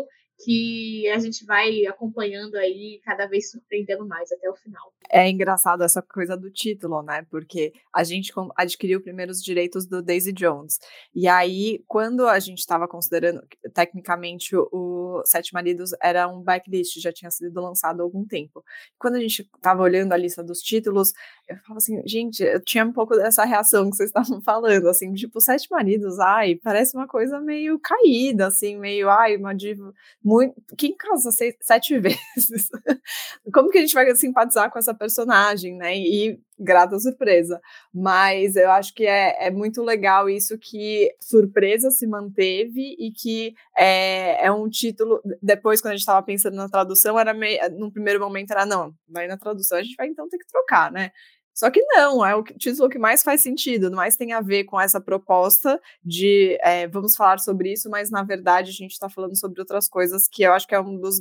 que 0.44 1.08
a 1.08 1.18
gente 1.18 1.44
vai 1.44 1.84
acompanhando 1.86 2.54
aí, 2.56 3.00
cada 3.04 3.26
vez 3.26 3.50
surpreendendo 3.50 4.06
mais 4.06 4.30
até 4.30 4.48
o 4.48 4.54
final. 4.54 4.92
É 5.10 5.28
engraçado 5.28 5.82
essa 5.82 6.00
coisa 6.02 6.36
do 6.36 6.50
título, 6.50 7.02
né? 7.02 7.26
Porque 7.30 7.72
a 7.92 8.04
gente 8.04 8.32
adquiriu 8.56 9.00
primeiro 9.00 9.32
os 9.32 9.42
direitos 9.42 9.86
do 9.86 10.02
Daisy 10.02 10.32
Jones. 10.32 10.78
E 11.14 11.26
aí, 11.26 11.82
quando 11.88 12.26
a 12.26 12.38
gente 12.38 12.58
estava 12.58 12.86
considerando, 12.86 13.42
tecnicamente, 13.74 14.54
o 14.54 15.22
Sete 15.24 15.52
Maridos 15.52 15.90
era 16.00 16.28
um 16.28 16.42
backlist, 16.42 17.00
já 17.00 17.12
tinha 17.12 17.30
sido 17.30 17.60
lançado 17.60 18.00
há 18.00 18.04
algum 18.04 18.24
tempo. 18.24 18.62
Quando 18.98 19.16
a 19.16 19.20
gente 19.20 19.42
estava 19.56 19.82
olhando 19.82 20.12
a 20.12 20.16
lista 20.16 20.44
dos 20.44 20.60
títulos, 20.60 21.12
eu 21.48 21.56
falava 21.56 21.78
assim, 21.78 22.00
gente, 22.06 22.42
eu 22.42 22.62
tinha 22.62 22.84
um 22.84 22.92
pouco 22.92 23.16
dessa 23.16 23.44
reação 23.44 23.90
que 23.90 23.96
vocês 23.96 24.10
estavam 24.10 24.40
falando, 24.42 24.88
assim, 24.88 25.12
tipo, 25.14 25.40
Sete 25.40 25.68
Maridos, 25.70 26.20
ai, 26.20 26.54
parece 26.56 26.96
uma 26.96 27.08
coisa 27.08 27.40
meio 27.40 27.78
caída, 27.80 28.46
assim, 28.46 28.78
meio, 28.78 29.08
ai, 29.08 29.36
uma 29.36 29.54
diva 29.54 29.92
muito. 30.28 30.54
Quem 30.76 30.94
casa 30.94 31.32
seis, 31.32 31.54
sete 31.62 31.96
vezes? 31.98 32.68
Como 33.52 33.70
que 33.70 33.78
a 33.78 33.80
gente 33.80 33.94
vai 33.94 34.14
simpatizar 34.14 34.70
com 34.70 34.78
essa 34.78 34.92
personagem, 34.94 35.74
né? 35.74 35.96
E 35.96 36.38
grata 36.58 36.98
surpresa. 36.98 37.60
Mas 37.94 38.56
eu 38.56 38.70
acho 38.70 38.92
que 38.94 39.06
é, 39.06 39.46
é 39.46 39.50
muito 39.50 39.82
legal 39.82 40.28
isso 40.28 40.58
que 40.58 41.10
surpresa 41.20 41.90
se 41.90 42.06
manteve 42.06 42.94
e 42.98 43.10
que 43.10 43.54
é, 43.76 44.46
é 44.46 44.52
um 44.52 44.68
título. 44.68 45.22
Depois, 45.42 45.80
quando 45.80 45.92
a 45.92 45.96
gente 45.96 46.00
estava 46.00 46.22
pensando 46.22 46.56
na 46.56 46.68
tradução, 46.68 47.18
era 47.18 47.32
meio. 47.32 47.58
No 47.78 47.90
primeiro 47.90 48.20
momento 48.20 48.50
era, 48.50 48.66
não, 48.66 48.92
vai 49.08 49.26
na 49.26 49.38
tradução, 49.38 49.78
a 49.78 49.82
gente 49.82 49.96
vai 49.96 50.08
então 50.08 50.28
ter 50.28 50.38
que 50.38 50.46
trocar, 50.46 50.92
né? 50.92 51.10
Só 51.58 51.72
que 51.72 51.82
não, 51.82 52.24
é 52.24 52.36
o 52.36 52.44
título 52.44 52.88
que 52.88 53.00
mais 53.00 53.24
faz 53.24 53.42
sentido, 53.42 53.90
mais 53.90 54.16
tem 54.16 54.32
a 54.32 54.40
ver 54.40 54.62
com 54.62 54.80
essa 54.80 55.00
proposta 55.00 55.80
de 56.04 56.56
é, 56.62 56.86
vamos 56.86 57.16
falar 57.16 57.38
sobre 57.40 57.72
isso, 57.72 57.90
mas 57.90 58.12
na 58.12 58.22
verdade 58.22 58.70
a 58.70 58.72
gente 58.72 58.92
está 58.92 59.08
falando 59.08 59.36
sobre 59.36 59.60
outras 59.60 59.88
coisas 59.88 60.28
que 60.28 60.44
eu 60.44 60.52
acho 60.52 60.68
que 60.68 60.74
é 60.76 60.80
um 60.80 60.96
dos. 61.00 61.16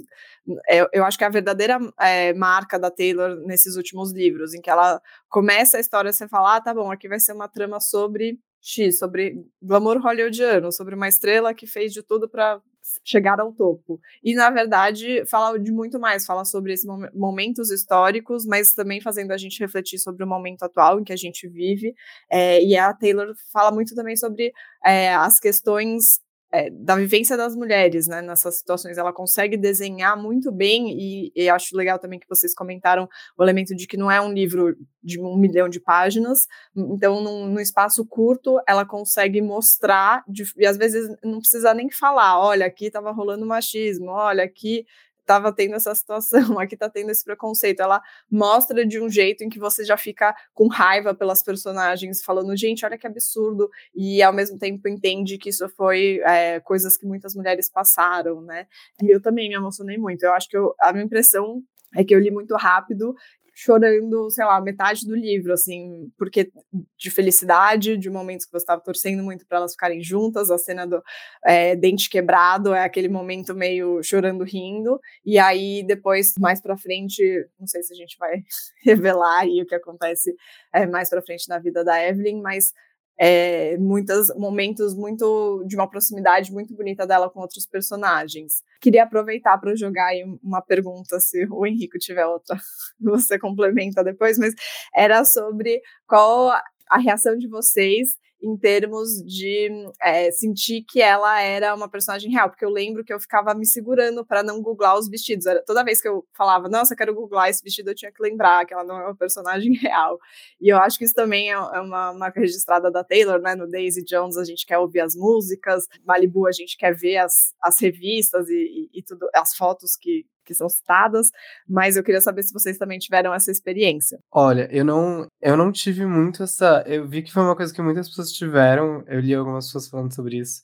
É, 0.70 0.88
eu 0.94 1.04
acho 1.04 1.18
que 1.18 1.24
é 1.24 1.28
a 1.28 1.32
verdadeira 1.32 1.80
é, 2.00 2.36
marca 2.36 2.78
da 2.78 2.92
Taylor 2.92 3.36
nesses 3.48 3.78
últimos 3.78 4.12
livros, 4.14 4.54
em 4.54 4.62
que 4.62 4.70
ela 4.70 5.02
começa 5.28 5.78
a 5.78 5.80
história 5.80 6.14
você 6.14 6.28
fala, 6.28 6.58
ah, 6.58 6.62
tá 6.62 6.72
bom, 6.72 6.92
aqui 6.92 7.08
vai 7.10 7.20
ser 7.20 7.34
uma 7.34 7.48
trama 7.48 7.80
sobre 7.80 8.40
X, 8.68 9.00
sobre 9.00 9.46
glamour 9.62 9.98
hollywoodiano, 10.00 10.72
sobre 10.74 10.94
uma 10.94 11.08
estrela 11.08 11.54
que 11.54 11.66
fez 11.66 11.94
de 11.94 12.04
tudo 12.04 12.28
para 12.28 12.62
chegar 13.04 13.40
ao 13.40 13.54
topo. 13.54 14.00
E, 14.24 14.36
na 14.36 14.50
verdade, 14.50 15.26
fala 15.26 15.58
de 15.58 15.72
muito 15.72 16.00
mais, 16.00 16.26
fala 16.26 16.44
sobre 16.44 16.74
esses 16.74 16.86
momentos 17.14 17.72
históricos, 17.72 18.46
mas 18.46 18.74
também 18.74 19.00
fazendo 19.00 19.32
a 19.32 19.38
gente 19.38 19.60
refletir 19.60 20.00
sobre 20.00 20.24
o 20.24 20.28
momento 20.28 20.64
atual 20.64 21.00
em 21.00 21.04
que 21.04 21.14
a 21.14 21.18
gente 21.18 21.48
vive. 21.48 21.94
É, 22.30 22.62
e 22.62 22.76
a 22.78 22.94
Taylor 22.94 23.34
fala 23.54 23.72
muito 23.72 23.96
também 23.96 24.18
sobre 24.18 24.52
é, 24.86 25.14
as 25.14 25.40
questões 25.40 26.20
é, 26.52 26.70
da 26.70 26.96
vivência 26.96 27.36
das 27.36 27.56
mulheres, 27.56 28.08
né, 28.08 28.22
nessas 28.22 28.60
situações, 28.60 28.98
ela 28.98 29.12
consegue 29.12 29.58
desenhar 29.58 30.16
muito 30.16 30.52
bem 30.52 30.90
e, 30.90 31.32
e, 31.36 31.50
acho 31.50 31.76
legal 31.76 32.00
também 32.00 32.20
que 32.20 32.28
vocês 32.30 32.54
comentaram 32.54 33.08
o 33.38 33.44
elemento 33.44 33.76
de 33.76 33.86
que 33.86 33.98
não 33.98 34.10
é 34.10 34.22
um 34.22 34.32
livro 34.32 34.76
de 35.04 35.20
um 35.20 35.38
milhão 35.38 35.68
de 35.68 35.80
páginas, 35.80 36.48
então 36.76 37.22
num, 37.22 37.48
num 37.48 37.60
espaço 37.60 38.06
curto 38.06 38.60
ela 38.68 38.86
consegue 38.86 39.42
mostrar 39.42 40.24
de, 40.28 40.44
e 40.58 40.66
às 40.66 40.78
vezes 40.78 41.08
não 41.24 41.40
precisa 41.40 41.74
nem 41.74 41.90
falar, 41.90 42.40
olha 42.40 42.66
aqui 42.66 42.86
estava 42.86 43.12
rolando 43.12 43.46
machismo, 43.46 44.10
olha 44.10 44.44
aqui 44.44 44.86
estava 45.28 45.52
tendo 45.52 45.76
essa 45.76 45.94
situação, 45.94 46.58
aqui 46.58 46.76
está 46.76 46.90
tendo 46.90 47.12
esse 47.12 47.24
preconceito. 47.24 47.82
Ela 47.82 48.02
mostra 48.32 48.86
de 48.86 49.00
um 49.00 49.10
jeito 49.10 49.44
em 49.44 49.50
que 49.50 49.60
você 49.60 49.84
já 49.84 49.98
fica 49.98 50.34
com 50.54 50.68
raiva 50.68 51.14
pelas 51.14 51.44
personagens, 51.44 52.24
falando, 52.24 52.56
gente, 52.56 52.86
olha 52.86 52.98
que 52.98 53.06
absurdo, 53.06 53.70
e 53.94 54.24
ao 54.24 54.32
mesmo 54.32 54.58
tempo 54.58 54.88
entende 54.88 55.38
que 55.38 55.50
isso 55.50 55.68
foi 55.70 56.22
é, 56.26 56.62
coisas 56.62 56.98
que 56.98 57.06
muitas 57.06 57.36
mulheres 57.36 57.70
passaram, 57.70 58.42
né? 58.42 58.66
E 59.04 59.14
eu 59.14 59.22
também 59.22 59.50
me 59.50 59.56
emocionei 59.56 59.98
muito. 59.98 60.24
Eu 60.24 60.34
acho 60.34 60.48
que 60.48 60.58
eu, 60.58 60.74
a 60.82 60.94
minha 60.94 61.06
impressão 61.06 61.62
é 61.96 62.04
que 62.04 62.14
eu 62.14 62.20
li 62.20 62.32
muito 62.32 62.56
rápido 62.56 63.16
chorando, 63.60 64.30
sei 64.30 64.46
lá, 64.46 64.62
metade 64.62 65.04
do 65.04 65.16
livro, 65.16 65.52
assim, 65.52 66.12
porque 66.16 66.52
de 66.96 67.10
felicidade, 67.10 67.98
de 67.98 68.08
momentos 68.08 68.46
que 68.46 68.52
você 68.52 68.62
estava 68.62 68.80
torcendo 68.80 69.24
muito 69.24 69.48
para 69.48 69.58
elas 69.58 69.72
ficarem 69.72 70.00
juntas, 70.00 70.52
a 70.52 70.60
cena 70.60 70.86
do 70.86 71.02
é, 71.44 71.76
dente 71.76 72.08
quebrado 72.08 72.72
é 72.72 72.84
aquele 72.84 73.10
momento 73.10 73.56
meio 73.56 74.04
chorando, 74.04 74.44
rindo, 74.44 75.02
e 75.26 75.40
aí 75.40 75.84
depois, 75.88 76.36
mais 76.40 76.62
para 76.62 76.78
frente, 76.78 77.24
não 77.60 77.66
sei 77.66 77.82
se 77.82 77.92
a 77.94 77.96
gente 77.96 78.16
vai 78.20 78.44
revelar 78.86 79.40
aí 79.40 79.64
o 79.64 79.66
que 79.66 79.74
acontece 79.74 80.36
é, 80.72 80.86
mais 80.86 81.10
para 81.10 81.24
frente 81.24 81.50
na 81.50 81.58
vida 81.58 81.84
da 81.84 82.00
Evelyn, 82.08 82.40
mas 82.40 82.74
é, 83.20 83.78
muitos 83.78 84.34
momentos 84.36 84.96
muito 84.96 85.64
de 85.66 85.76
uma 85.76 85.90
proximidade 85.90 86.52
muito 86.52 86.76
bonita 86.76 87.06
dela 87.08 87.30
com 87.30 87.40
outros 87.40 87.66
personagens. 87.66 88.62
Queria 88.80 89.04
aproveitar 89.04 89.58
para 89.58 89.76
jogar 89.76 90.08
aí 90.08 90.24
uma 90.44 90.62
pergunta, 90.62 91.20
se 91.20 91.48
o 91.50 91.66
Henrique 91.66 91.98
tiver 91.98 92.26
outra, 92.26 92.58
você 93.00 93.40
complementa 93.40 94.04
depois, 94.04 94.38
mas 94.38 94.54
era 94.96 95.26
sobre 95.26 95.82
qual 96.08 96.50
a 96.90 96.98
reação 96.98 97.38
de 97.38 97.48
vocês 97.48 98.18
em 98.42 98.56
termos 98.56 99.10
de 99.26 99.70
é, 100.02 100.32
sentir 100.32 100.84
que 100.88 101.02
ela 101.02 101.42
era 101.42 101.74
uma 101.74 101.90
personagem 101.90 102.32
real, 102.32 102.50
porque 102.50 102.64
eu 102.64 102.70
lembro 102.70 103.04
que 103.04 103.12
eu 103.12 103.20
ficava 103.20 103.54
me 103.54 103.66
segurando 103.66 104.26
para 104.26 104.44
não 104.44 104.62
googlar 104.62 104.98
os 104.98 105.10
vestidos. 105.10 105.46
Era, 105.46 105.64
toda 105.64 105.84
vez 105.84 106.02
que 106.02 106.08
eu 106.08 106.26
falava, 106.36 106.70
nossa, 106.70 106.96
quero 106.96 107.16
googlar 107.16 107.50
esse 107.50 107.64
vestido, 107.64 107.90
eu 107.90 107.96
tinha 107.96 108.12
que 108.12 108.22
lembrar 108.22 108.66
que 108.66 108.74
ela 108.74 108.84
não 108.84 109.00
é 109.00 109.06
uma 109.06 109.16
personagem 109.16 109.74
real. 109.82 110.20
E 110.62 110.70
eu 110.70 110.78
acho 110.78 110.98
que 110.98 111.06
isso 111.06 111.16
também 111.16 111.50
é, 111.52 111.56
é 111.56 111.82
uma 111.82 112.14
marca 112.14 112.40
registrada 112.40 112.92
da 112.92 113.04
Taylor, 113.04 113.40
né? 113.40 113.56
No 113.56 113.68
Daisy 113.68 114.04
Jones 114.04 114.38
a 114.38 114.44
gente 114.44 114.66
quer 114.66 114.78
ouvir 114.78 115.02
as 115.02 115.16
músicas, 115.16 115.86
Malibu 116.06 116.48
a 116.48 116.52
gente 116.52 116.78
quer 116.78 116.96
ver 116.96 117.18
as, 117.18 117.54
as 117.62 117.80
revistas 117.80 118.48
e, 118.50 118.90
e, 118.94 119.00
e 119.00 119.04
tudo, 119.04 119.28
as 119.34 119.56
fotos 119.56 119.96
que, 119.96 120.26
que 120.48 120.54
são 120.54 120.70
citadas, 120.70 121.28
mas 121.68 121.98
eu 121.98 122.04
queria 122.04 122.22
saber 122.22 122.44
se 122.44 122.54
vocês 122.54 122.78
também 122.78 122.98
tiveram 122.98 123.34
essa 123.34 123.52
experiência. 123.52 124.18
Olha, 124.32 124.70
eu 124.72 124.86
não, 124.86 125.28
eu 125.42 125.58
não 125.58 125.72
tive 125.72 126.06
muito 126.06 126.42
essa. 126.44 126.84
Eu 126.88 127.08
vi 127.08 127.22
que 127.22 127.34
foi 127.34 127.44
uma 127.44 127.56
coisa 127.56 127.74
que 127.74 127.82
muitas 127.82 128.08
pessoas 128.08 128.32
tiveram, 128.32 129.04
eu 129.08 129.20
li 129.20 129.36
algumas 129.36 129.66
pessoas 129.66 129.90
falando 129.90 130.16
sobre 130.16 130.38
isso. 130.38 130.62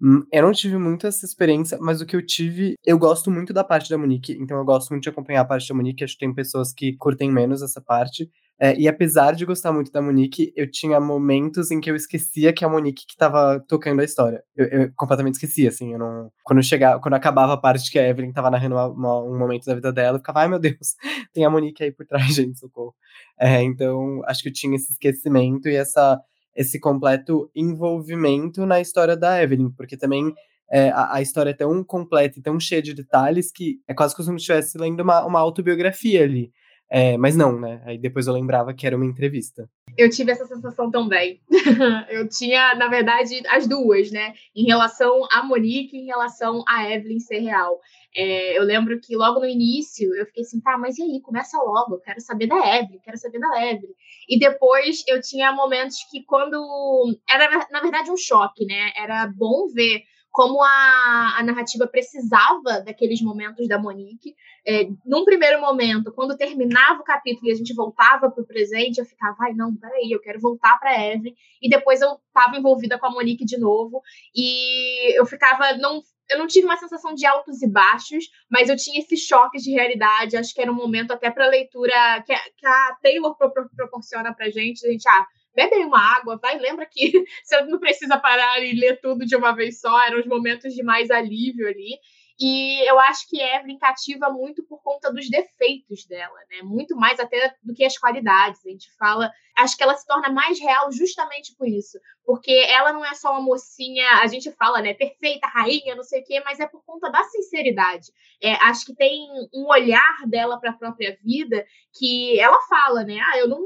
Hum, 0.00 0.24
eu 0.32 0.42
não 0.42 0.52
tive 0.52 0.76
muito 0.76 1.06
essa 1.06 1.24
experiência, 1.24 1.78
mas 1.80 2.00
o 2.00 2.06
que 2.06 2.16
eu 2.16 2.24
tive, 2.24 2.74
eu 2.84 2.98
gosto 2.98 3.30
muito 3.30 3.52
da 3.52 3.64
parte 3.64 3.88
da 3.88 3.98
Monique, 3.98 4.36
então 4.40 4.58
eu 4.58 4.64
gosto 4.64 4.90
muito 4.90 5.04
de 5.04 5.08
acompanhar 5.08 5.40
a 5.42 5.44
parte 5.44 5.68
da 5.68 5.74
Monique. 5.74 6.04
Acho 6.04 6.14
que 6.14 6.20
tem 6.20 6.34
pessoas 6.34 6.72
que 6.72 6.96
curtem 6.96 7.30
menos 7.32 7.62
essa 7.62 7.80
parte. 7.80 8.30
É, 8.60 8.76
e 8.78 8.86
apesar 8.86 9.32
de 9.34 9.44
gostar 9.44 9.72
muito 9.72 9.90
da 9.90 10.00
Monique, 10.00 10.52
eu 10.54 10.70
tinha 10.70 11.00
momentos 11.00 11.70
em 11.72 11.80
que 11.80 11.90
eu 11.90 11.96
esquecia 11.96 12.52
que 12.52 12.64
a 12.64 12.68
Monique 12.68 13.04
que 13.06 13.16
tava 13.16 13.58
tocando 13.66 14.00
a 14.00 14.04
história. 14.04 14.42
Eu, 14.56 14.66
eu 14.66 14.92
completamente 14.94 15.34
esquecia, 15.34 15.68
assim. 15.68 15.92
Eu 15.92 15.98
não, 15.98 16.30
quando, 16.44 16.62
chegava, 16.62 17.00
quando 17.00 17.14
acabava 17.14 17.54
a 17.54 17.56
parte 17.56 17.90
que 17.90 17.98
a 17.98 18.08
Evelyn 18.08 18.32
tava 18.32 18.50
narrando 18.50 18.76
uma, 18.76 18.86
uma, 18.88 19.24
um 19.24 19.38
momento 19.38 19.64
da 19.64 19.74
vida 19.74 19.92
dela, 19.92 20.16
eu 20.16 20.20
ficava, 20.20 20.40
ai 20.40 20.48
meu 20.48 20.58
Deus, 20.60 20.94
tem 21.34 21.44
a 21.44 21.50
Monique 21.50 21.82
aí 21.82 21.90
por 21.90 22.06
trás, 22.06 22.26
gente, 22.34 22.58
socorro. 22.58 22.94
É, 23.38 23.60
então, 23.62 24.22
acho 24.26 24.42
que 24.42 24.48
eu 24.48 24.52
tinha 24.52 24.76
esse 24.76 24.92
esquecimento 24.92 25.68
e 25.68 25.74
essa, 25.74 26.20
esse 26.54 26.78
completo 26.78 27.50
envolvimento 27.56 28.64
na 28.64 28.80
história 28.80 29.16
da 29.16 29.42
Evelyn, 29.42 29.70
porque 29.76 29.96
também 29.96 30.32
é, 30.70 30.90
a, 30.90 31.16
a, 31.16 31.22
história 31.22 31.50
é 31.50 31.54
tão 31.54 31.82
completa 31.84 32.38
e 32.38 32.42
tão 32.42 32.58
cheia 32.58 32.80
de 32.80 32.94
detalhes 32.94 33.50
que 33.52 33.80
é 33.86 33.94
quase 33.94 34.14
como 34.14 34.26
se 34.26 34.32
eu 34.32 34.36
estivesse 34.36 34.78
lendo 34.78 35.02
uma, 35.02 35.24
uma 35.24 35.40
autobiografia 35.40 36.22
ali. 36.22 36.52
É, 36.90 37.16
mas 37.16 37.36
não, 37.36 37.58
né? 37.58 37.82
Aí 37.84 37.98
depois 37.98 38.26
eu 38.26 38.32
lembrava 38.32 38.74
que 38.74 38.86
era 38.86 38.96
uma 38.96 39.06
entrevista. 39.06 39.68
Eu 39.96 40.10
tive 40.10 40.32
essa 40.32 40.46
sensação 40.46 40.90
também. 40.90 41.40
eu 42.10 42.28
tinha, 42.28 42.74
na 42.74 42.88
verdade, 42.88 43.42
as 43.48 43.66
duas, 43.66 44.10
né? 44.10 44.34
Em 44.54 44.64
relação 44.64 45.26
a 45.30 45.42
Monique 45.42 45.96
em 45.96 46.06
relação 46.06 46.64
a 46.68 46.90
Evelyn 46.90 47.18
ser 47.20 47.38
real. 47.38 47.80
É, 48.16 48.56
eu 48.58 48.62
lembro 48.62 49.00
que 49.00 49.16
logo 49.16 49.40
no 49.40 49.46
início 49.46 50.14
eu 50.14 50.26
fiquei 50.26 50.42
assim, 50.42 50.60
tá, 50.60 50.78
mas 50.78 50.98
e 50.98 51.02
aí? 51.02 51.20
Começa 51.20 51.58
logo, 51.58 51.94
eu 51.94 52.00
quero 52.00 52.20
saber 52.20 52.46
da 52.46 52.56
Evelyn, 52.56 53.00
quero 53.02 53.18
saber 53.18 53.38
da 53.38 53.70
Evelyn. 53.70 53.94
E 54.28 54.38
depois 54.38 55.02
eu 55.08 55.20
tinha 55.20 55.52
momentos 55.52 55.98
que 56.10 56.22
quando. 56.24 57.18
Era, 57.28 57.66
na 57.70 57.80
verdade, 57.80 58.10
um 58.10 58.16
choque, 58.16 58.64
né? 58.66 58.92
Era 58.96 59.26
bom 59.26 59.68
ver 59.72 60.02
como 60.34 60.60
a, 60.64 61.36
a 61.38 61.44
narrativa 61.44 61.86
precisava 61.86 62.80
daqueles 62.84 63.22
momentos 63.22 63.68
da 63.68 63.78
Monique. 63.78 64.34
É, 64.66 64.88
num 65.06 65.24
primeiro 65.24 65.60
momento, 65.60 66.12
quando 66.12 66.36
terminava 66.36 67.00
o 67.00 67.04
capítulo 67.04 67.46
e 67.46 67.52
a 67.52 67.54
gente 67.54 67.72
voltava 67.72 68.28
para 68.28 68.42
o 68.42 68.46
presente, 68.46 68.98
eu 68.98 69.04
ficava, 69.04 69.36
ai, 69.42 69.54
não, 69.54 69.76
peraí, 69.76 70.10
eu 70.10 70.20
quero 70.20 70.40
voltar 70.40 70.76
para 70.80 71.00
Evelyn. 71.06 71.36
E 71.62 71.68
depois 71.68 72.00
eu 72.00 72.18
estava 72.26 72.56
envolvida 72.56 72.98
com 72.98 73.06
a 73.06 73.10
Monique 73.12 73.44
de 73.44 73.56
novo. 73.56 74.02
E 74.34 75.16
eu 75.16 75.24
ficava, 75.24 75.76
não 75.76 76.02
eu 76.28 76.38
não 76.38 76.48
tive 76.48 76.66
uma 76.66 76.78
sensação 76.78 77.14
de 77.14 77.24
altos 77.26 77.62
e 77.62 77.68
baixos, 77.68 78.24
mas 78.50 78.68
eu 78.68 78.76
tinha 78.76 78.98
esses 78.98 79.20
choques 79.20 79.62
de 79.62 79.70
realidade. 79.70 80.36
Acho 80.36 80.52
que 80.52 80.60
era 80.60 80.72
um 80.72 80.74
momento 80.74 81.12
até 81.12 81.30
para 81.30 81.46
leitura 81.46 81.92
que 82.26 82.34
que 82.34 82.66
a 82.66 82.96
Taylor 83.00 83.36
pro, 83.36 83.52
proporciona 83.76 84.34
para 84.34 84.50
gente. 84.50 84.84
A 84.84 84.90
gente, 84.90 85.08
ah, 85.08 85.26
bebe 85.54 85.76
uma 85.84 86.00
água, 86.16 86.38
vai, 86.38 86.58
lembra 86.58 86.86
que 86.86 87.12
você 87.42 87.60
não 87.62 87.78
precisa 87.78 88.18
parar 88.18 88.60
e 88.62 88.72
ler 88.74 89.00
tudo 89.00 89.24
de 89.24 89.36
uma 89.36 89.52
vez 89.52 89.80
só. 89.80 90.02
Eram 90.02 90.20
os 90.20 90.26
momentos 90.26 90.74
de 90.74 90.82
mais 90.82 91.10
alívio 91.10 91.68
ali. 91.68 91.98
E 92.38 92.80
eu 92.90 92.98
acho 92.98 93.28
que 93.28 93.40
Evelyn 93.40 93.78
cativa 93.78 94.28
muito 94.28 94.64
por 94.64 94.82
conta 94.82 95.12
dos 95.12 95.30
defeitos 95.30 96.04
dela, 96.06 96.36
né? 96.50 96.62
Muito 96.62 96.96
mais 96.96 97.20
até 97.20 97.54
do 97.62 97.72
que 97.72 97.84
as 97.84 97.96
qualidades. 97.96 98.66
A 98.66 98.70
gente 98.70 98.92
fala, 98.96 99.30
acho 99.56 99.76
que 99.76 99.84
ela 99.84 99.96
se 99.96 100.04
torna 100.04 100.30
mais 100.30 100.58
real 100.58 100.90
justamente 100.90 101.54
por 101.56 101.68
isso, 101.68 101.96
porque 102.24 102.52
ela 102.68 102.92
não 102.92 103.04
é 103.04 103.14
só 103.14 103.30
uma 103.30 103.40
mocinha, 103.40 104.04
a 104.20 104.26
gente 104.26 104.50
fala, 104.52 104.82
né, 104.82 104.94
perfeita, 104.94 105.46
rainha, 105.46 105.94
não 105.94 106.02
sei 106.02 106.22
o 106.22 106.24
quê, 106.24 106.42
mas 106.44 106.58
é 106.58 106.66
por 106.66 106.84
conta 106.84 107.08
da 107.08 107.22
sinceridade. 107.22 108.12
É, 108.42 108.54
acho 108.64 108.86
que 108.86 108.96
tem 108.96 109.28
um 109.54 109.66
olhar 109.68 110.26
dela 110.26 110.58
para 110.58 110.70
a 110.70 110.76
própria 110.76 111.16
vida 111.22 111.64
que 111.96 112.38
ela 112.40 112.60
fala, 112.62 113.04
né? 113.04 113.20
Ah, 113.20 113.38
eu 113.38 113.48
não 113.48 113.62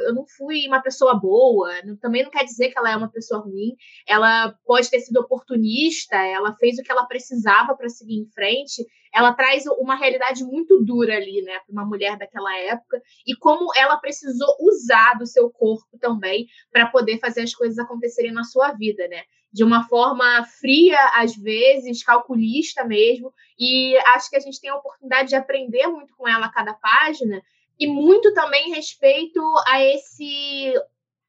eu 0.00 0.14
não 0.14 0.26
fui 0.26 0.66
uma 0.66 0.80
pessoa 0.80 1.14
boa, 1.14 1.70
também 2.00 2.22
não 2.22 2.30
quer 2.30 2.44
dizer 2.44 2.70
que 2.70 2.78
ela 2.78 2.90
é 2.90 2.96
uma 2.96 3.10
pessoa 3.10 3.40
ruim. 3.40 3.74
Ela 4.06 4.54
pode 4.64 4.90
ter 4.90 5.00
sido 5.00 5.18
oportunista, 5.18 6.16
ela 6.16 6.54
fez 6.56 6.78
o 6.78 6.82
que 6.82 6.90
ela 6.90 7.06
precisava 7.06 7.74
para 7.76 7.88
seguir 7.88 8.18
em 8.18 8.26
frente. 8.26 8.86
Ela 9.14 9.32
traz 9.32 9.64
uma 9.78 9.96
realidade 9.96 10.44
muito 10.44 10.82
dura 10.84 11.16
ali, 11.16 11.42
né, 11.42 11.58
para 11.60 11.72
uma 11.72 11.86
mulher 11.86 12.18
daquela 12.18 12.54
época 12.58 13.00
e 13.26 13.34
como 13.36 13.72
ela 13.74 13.96
precisou 13.96 14.48
usar 14.60 15.14
do 15.14 15.26
seu 15.26 15.50
corpo 15.50 15.98
também 15.98 16.46
para 16.70 16.86
poder 16.86 17.18
fazer 17.18 17.42
as 17.42 17.54
coisas 17.54 17.78
acontecerem 17.78 18.32
na 18.32 18.44
sua 18.44 18.72
vida, 18.72 19.08
né? 19.08 19.22
De 19.52 19.64
uma 19.64 19.88
forma 19.88 20.44
fria, 20.60 20.98
às 21.14 21.34
vezes, 21.34 22.04
calculista 22.04 22.84
mesmo. 22.84 23.32
E 23.58 23.96
acho 24.08 24.28
que 24.28 24.36
a 24.36 24.40
gente 24.40 24.60
tem 24.60 24.68
a 24.68 24.76
oportunidade 24.76 25.30
de 25.30 25.36
aprender 25.36 25.86
muito 25.86 26.14
com 26.14 26.28
ela 26.28 26.46
a 26.46 26.52
cada 26.52 26.74
página 26.74 27.40
e 27.78 27.86
muito 27.86 28.32
também 28.34 28.70
respeito 28.70 29.40
a 29.66 29.82
esse 29.82 30.74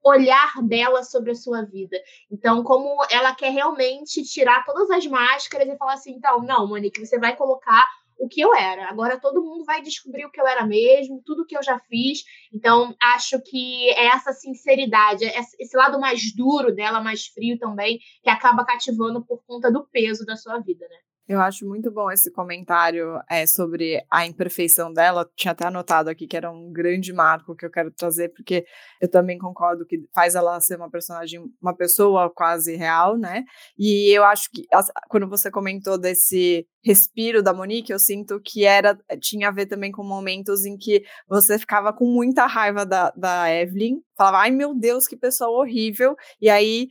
olhar 0.04 0.54
dela 0.63 1.04
sobre 1.04 1.32
a 1.32 1.36
sua 1.36 1.63
vida. 1.63 1.98
Então, 2.32 2.63
como 2.63 3.04
ela 3.12 3.36
quer 3.36 3.51
realmente 3.51 4.24
tirar 4.24 4.63
todas 4.63 4.89
as 4.89 5.06
máscaras 5.06 5.68
e 5.68 5.77
falar 5.77 5.94
assim, 5.94 6.13
então, 6.13 6.42
não, 6.42 6.68
Monique, 6.68 7.06
você 7.06 7.20
vai 7.20 7.36
colocar 7.36 7.86
o 8.20 8.27
que 8.27 8.42
eu 8.42 8.54
era. 8.56 8.89
Agora 8.89 9.20
todo 9.20 9.44
mundo 9.44 9.63
vai 9.63 9.82
descobrir 9.82 10.25
o 10.25 10.32
que 10.32 10.42
eu 10.42 10.48
era 10.48 10.66
mesmo, 10.66 11.22
tudo 11.25 11.46
que 11.46 11.56
eu 11.58 11.63
já 11.63 11.77
fiz. 11.80 12.24
Então, 12.54 12.96
acho 13.01 13.39
que 13.42 13.89
é 13.92 14.08
essa 14.08 14.34
sinceridade, 14.34 15.25
é 15.25 15.39
esse 15.60 15.77
lado 15.77 16.00
mais 16.00 16.34
duro 16.36 16.74
dela, 16.74 17.01
mais 17.01 17.27
frio 17.27 17.58
também, 17.60 18.00
que 18.24 18.30
acaba 18.30 18.66
cativando 18.66 19.24
por 19.24 19.44
conta 19.46 19.72
do 19.72 19.86
peso 19.88 20.25
da 20.25 20.36
sua 20.36 20.60
vida, 20.60 20.88
né? 20.88 20.98
Eu 21.27 21.41
acho 21.41 21.67
muito 21.67 21.91
bom 21.91 22.10
esse 22.10 22.31
comentário 22.31 23.19
é, 23.29 23.46
sobre 23.46 24.01
a 24.10 24.25
imperfeição 24.25 24.93
dela. 24.93 25.29
Tinha 25.36 25.51
até 25.51 25.65
anotado 25.65 26.10
aqui 26.10 26.25
que 26.25 26.38
era 26.38 26.50
um 26.50 26.72
grande 26.72 27.12
marco 27.12 27.53
que 27.53 27.65
eu 27.65 27.69
quero 27.69 27.91
trazer, 27.91 28.29
porque 28.29 28.65
eu 29.01 29.10
também 29.12 29.38
concordo 29.38 29.86
que 29.86 30.07
faz 30.15 30.36
ela 30.36 30.57
ser 30.62 30.77
uma 30.77 30.89
personagem, 30.89 31.43
uma 31.62 31.75
pessoa 31.75 32.31
quase 32.34 32.77
real, 32.77 33.17
né? 33.17 33.43
E 33.77 34.17
eu 34.17 34.24
acho 34.24 34.50
que 34.50 34.63
quando 35.10 35.27
você 35.27 35.51
comentou 35.51 35.98
desse 35.98 36.65
respiro 36.81 37.43
da 37.43 37.53
Monique, 37.53 37.91
eu 37.91 38.00
sinto 38.00 38.39
que 38.39 38.63
era 38.63 38.98
tinha 39.19 39.50
a 39.50 39.51
ver 39.51 39.65
também 39.65 39.91
com 39.91 40.03
momentos 40.03 40.65
em 40.65 40.77
que 40.77 41.03
você 41.27 41.60
ficava 41.60 41.91
com 41.91 42.05
muita 42.05 42.46
raiva 42.46 42.86
da, 42.86 43.12
da 43.12 43.53
Evelyn, 43.53 43.98
falava, 44.15 44.38
ai 44.38 44.51
meu 44.51 44.74
Deus, 44.74 45.05
que 45.05 45.17
pessoa 45.17 45.50
horrível, 45.50 46.15
e 46.39 46.50
aí 46.50 46.88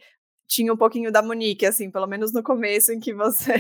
tinha 0.47 0.73
um 0.73 0.77
pouquinho 0.77 1.11
da 1.11 1.23
Monique, 1.23 1.67
assim, 1.67 1.91
pelo 1.91 2.07
menos 2.07 2.33
no 2.33 2.43
começo, 2.43 2.93
em 2.93 3.01
que 3.01 3.13
você 3.13 3.55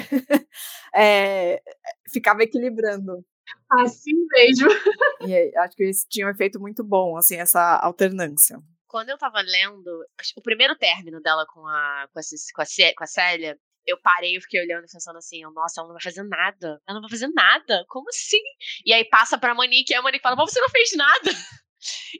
é, 0.94 1.60
ficava 2.12 2.42
equilibrando. 2.42 3.24
Assim 3.70 4.14
mesmo. 4.32 4.68
E 5.26 5.56
acho 5.56 5.74
que 5.74 5.88
isso 5.88 6.06
tinha 6.08 6.26
um 6.26 6.30
efeito 6.30 6.60
muito 6.60 6.84
bom, 6.84 7.16
assim, 7.16 7.36
essa 7.36 7.78
alternância. 7.78 8.60
Quando 8.86 9.08
eu 9.08 9.18
tava 9.18 9.40
lendo, 9.40 10.04
o 10.36 10.42
primeiro 10.42 10.76
término 10.76 11.20
dela 11.20 11.44
com 11.46 11.66
a, 11.66 12.06
com 12.12 12.20
a, 12.20 12.22
com 12.54 12.62
a, 12.62 12.94
com 12.96 13.04
a 13.04 13.06
Célia, 13.06 13.58
eu 13.86 13.98
parei 14.00 14.36
e 14.36 14.40
fiquei 14.40 14.60
olhando 14.60 14.82
pensando 14.82 15.16
assim, 15.16 15.42
nossa, 15.54 15.80
ela 15.80 15.88
não 15.88 15.94
vai 15.94 16.02
fazer 16.02 16.22
nada. 16.24 16.80
Ela 16.86 16.94
não 16.96 17.00
vai 17.00 17.10
fazer 17.10 17.28
nada. 17.28 17.84
Como 17.88 18.08
assim? 18.08 18.42
E 18.84 18.92
aí 18.92 19.04
passa 19.08 19.38
pra 19.38 19.54
Monique 19.54 19.92
e 19.92 19.96
a 19.96 20.02
Monique 20.02 20.22
fala, 20.22 20.36
mas 20.36 20.52
você 20.52 20.60
não 20.60 20.68
fez 20.68 20.90
nada. 20.96 21.30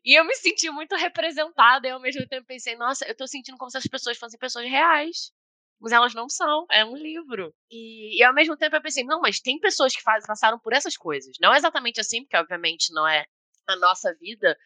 E 0.05 0.19
eu 0.19 0.25
me 0.25 0.35
senti 0.37 0.71
muito 0.71 0.95
representada 0.97 1.87
e 1.87 1.91
ao 1.91 2.01
mesmo 2.01 2.27
tempo 2.27 2.47
pensei, 2.47 2.77
nossa, 2.77 3.07
eu 3.07 3.17
tô 3.17 3.27
sentindo 3.27 3.59
como 3.59 3.71
se 3.71 3.79
as 3.79 3.87
pessoas 3.87 4.19
fossem 4.19 4.39
pessoas 4.39 4.69
reais. 4.69 5.33
Mas 5.81 5.93
elas 5.93 6.15
não 6.15 6.29
são, 6.29 6.65
é 6.71 6.85
um 6.85 6.97
livro. 6.97 7.55
E, 7.71 8.19
e 8.19 8.23
ao 8.25 8.33
mesmo 8.33 8.57
tempo 8.57 8.77
eu 8.77 8.83
pensei, 8.83 9.05
não, 9.05 9.21
mas 9.21 9.41
tem 9.41 9.59
pessoas 9.61 9.95
que 9.95 10.03
faz, 10.03 10.27
passaram 10.27 10.59
por 10.59 10.73
essas 10.73 10.97
coisas. 10.97 11.37
Não 11.41 11.55
exatamente 11.55 12.01
assim, 12.01 12.23
porque 12.23 12.37
obviamente 12.37 12.93
não 12.95 13.07
é 13.07 13.27
a 13.67 13.77
nossa 13.77 14.15
vida, 14.15 14.57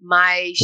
mas 0.00 0.58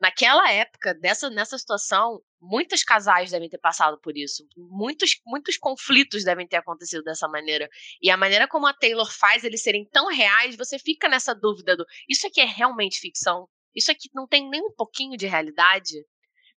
naquela 0.00 0.50
época, 0.52 0.94
dessa, 0.94 1.28
nessa 1.30 1.58
situação, 1.58 2.20
muitos 2.40 2.82
casais 2.82 3.30
devem 3.30 3.48
ter 3.48 3.58
passado 3.58 4.00
por 4.00 4.16
isso. 4.16 4.46
Muitos, 4.56 5.20
muitos 5.26 5.56
conflitos 5.56 6.24
devem 6.24 6.46
ter 6.46 6.56
acontecido 6.56 7.02
dessa 7.02 7.28
maneira. 7.28 7.68
E 8.00 8.10
a 8.10 8.16
maneira 8.16 8.48
como 8.48 8.66
a 8.66 8.72
Taylor 8.72 9.10
faz 9.12 9.44
eles 9.44 9.62
serem 9.62 9.86
tão 9.90 10.08
reais, 10.08 10.56
você 10.56 10.78
fica 10.78 11.08
nessa 11.08 11.34
dúvida 11.34 11.76
do 11.76 11.84
isso 12.08 12.26
aqui 12.26 12.40
é 12.40 12.46
realmente 12.46 13.00
ficção? 13.00 13.48
Isso 13.74 13.90
aqui 13.90 14.08
não 14.14 14.26
tem 14.26 14.48
nem 14.48 14.62
um 14.62 14.72
pouquinho 14.72 15.16
de 15.16 15.26
realidade? 15.26 16.04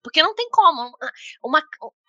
Porque 0.02 0.22
não 0.22 0.34
tem 0.34 0.48
como. 0.50 0.92
Uma, 1.44 1.62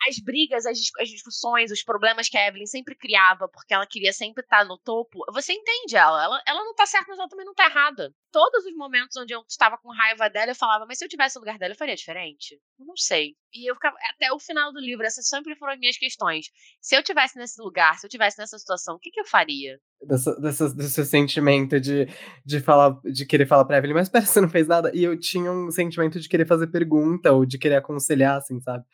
as 0.08 0.18
brigas, 0.18 0.66
as, 0.66 0.78
as, 1.00 1.08
discussões, 1.08 1.70
os 1.70 1.82
problemas 1.82 2.28
que 2.28 2.36
a 2.36 2.48
Evelyn 2.48 2.66
sempre 2.66 2.94
criava, 2.94 3.48
porque 3.48 3.72
ela 3.72 3.86
queria 3.86 4.12
sempre 4.12 4.42
estar 4.42 4.64
no 4.64 4.78
topo, 4.78 5.24
você 5.32 5.52
entende 5.52 5.96
ela. 5.96 6.22
Ela, 6.22 6.42
ela 6.46 6.64
não 6.64 6.74
tá 6.74 6.86
certa, 6.86 7.06
mas 7.08 7.18
ela 7.18 7.28
também 7.28 7.46
não 7.46 7.54
tá 7.54 7.66
errada. 7.66 8.12
Todos 8.32 8.64
os 8.64 8.74
momentos 8.74 9.16
onde 9.16 9.32
eu 9.32 9.44
estava 9.48 9.78
com 9.78 9.92
raiva 9.92 10.28
dela, 10.28 10.50
eu 10.50 10.56
falava, 10.56 10.86
mas 10.86 10.98
se 10.98 11.04
eu 11.04 11.08
tivesse 11.08 11.36
no 11.36 11.40
lugar 11.40 11.58
dela, 11.58 11.72
eu 11.72 11.78
faria 11.78 11.94
diferente? 11.94 12.60
Eu 12.78 12.84
não 12.84 12.96
sei. 12.96 13.36
E 13.52 13.70
eu 13.70 13.74
ficava, 13.74 13.96
até 14.10 14.32
o 14.32 14.38
final 14.40 14.72
do 14.72 14.80
livro, 14.80 15.06
essas 15.06 15.28
sempre 15.28 15.54
foram 15.54 15.74
as 15.74 15.78
minhas 15.78 15.96
questões. 15.96 16.46
Se 16.80 16.96
eu 16.96 17.02
tivesse 17.02 17.38
nesse 17.38 17.60
lugar, 17.60 17.98
se 17.98 18.06
eu 18.06 18.10
tivesse 18.10 18.38
nessa 18.38 18.58
situação, 18.58 18.96
o 18.96 18.98
que, 18.98 19.10
que 19.10 19.20
eu 19.20 19.26
faria? 19.26 19.78
Dessa, 20.06 20.40
dessa, 20.40 20.74
desse 20.74 21.04
sentimento 21.06 21.80
de, 21.80 22.08
de 22.44 22.60
falar, 22.60 22.98
de 23.04 23.24
querer 23.26 23.46
falar 23.46 23.64
pra 23.64 23.78
Evelyn, 23.78 23.94
mas 23.94 24.08
pera, 24.08 24.24
você 24.24 24.40
não 24.40 24.48
fez 24.48 24.66
nada. 24.66 24.90
E 24.94 25.02
eu 25.04 25.18
tinha 25.18 25.50
um 25.50 25.70
sentimento 25.70 26.20
de 26.20 26.28
querer 26.28 26.46
fazer 26.46 26.66
pergunta 26.66 27.32
ou 27.32 27.46
de 27.46 27.58
querer 27.58 27.76
aconselhar, 27.76 28.36
assim, 28.36 28.60
sabe? 28.60 28.84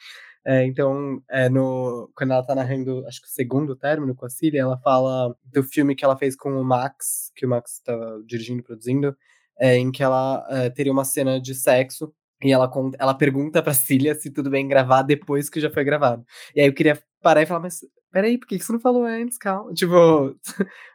É, 0.44 0.64
então, 0.64 1.22
é, 1.30 1.48
no, 1.48 2.10
quando 2.16 2.32
ela 2.32 2.44
tá 2.44 2.54
narrando, 2.54 3.06
acho 3.06 3.20
que 3.20 3.26
o 3.28 3.30
segundo 3.30 3.76
término 3.76 4.14
com 4.14 4.24
a 4.24 4.30
Cília, 4.30 4.62
ela 4.62 4.78
fala 4.78 5.36
do 5.44 5.62
filme 5.62 5.94
que 5.94 6.04
ela 6.04 6.16
fez 6.16 6.34
com 6.34 6.52
o 6.52 6.64
Max, 6.64 7.30
que 7.36 7.44
o 7.44 7.48
Max 7.48 7.80
tava 7.84 8.22
dirigindo, 8.26 8.62
produzindo, 8.62 9.14
é, 9.58 9.76
em 9.76 9.92
que 9.92 10.02
ela 10.02 10.46
é, 10.50 10.70
teria 10.70 10.92
uma 10.92 11.04
cena 11.04 11.40
de 11.40 11.54
sexo 11.54 12.12
e 12.42 12.52
ela, 12.52 12.70
ela 12.98 13.14
pergunta 13.14 13.62
pra 13.62 13.74
Cília 13.74 14.14
se 14.14 14.30
tudo 14.30 14.48
bem 14.50 14.66
gravar 14.66 15.02
depois 15.02 15.50
que 15.50 15.60
já 15.60 15.70
foi 15.70 15.84
gravado. 15.84 16.24
E 16.54 16.60
aí 16.60 16.66
eu 16.66 16.74
queria 16.74 16.98
parar 17.22 17.42
e 17.42 17.46
falar, 17.46 17.60
mas 17.60 17.80
peraí, 18.10 18.38
por 18.38 18.46
que 18.48 18.58
você 18.58 18.72
não 18.72 18.80
falou 18.80 19.04
antes, 19.04 19.38
calma? 19.38 19.72
Tipo, 19.72 19.94
o 20.34 20.36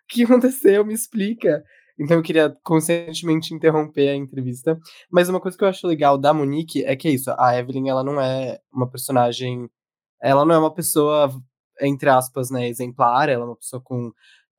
que 0.08 0.24
aconteceu? 0.24 0.86
Me 0.86 0.94
explica. 0.94 1.64
Então 1.98 2.18
eu 2.18 2.24
queria 2.24 2.56
constantemente 2.64 3.54
interromper 3.54 4.10
a 4.10 4.16
entrevista. 4.16 4.78
Mas 5.10 5.30
uma 5.30 5.40
coisa 5.40 5.58
que 5.58 5.64
eu 5.64 5.68
acho 5.68 5.88
legal 5.88 6.18
da 6.18 6.34
Monique 6.34 6.84
é 6.84 6.96
que 6.96 7.08
é 7.08 7.12
isso, 7.12 7.32
a 7.38 7.58
Evelyn, 7.58 7.90
ela 7.90 8.04
não 8.04 8.20
é 8.20 8.60
uma 8.72 8.90
personagem. 8.90 9.70
Ela 10.22 10.46
não 10.46 10.56
é 10.56 10.58
uma 10.60 10.74
pessoa, 10.74 11.30
entre 11.82 12.10
aspas, 12.10 12.50
né, 12.50 12.68
exemplar, 12.68 13.30
ela 13.30 13.44
é 13.44 13.48
uma 13.48 13.56
pessoa 13.56 13.82
com, 13.82 14.12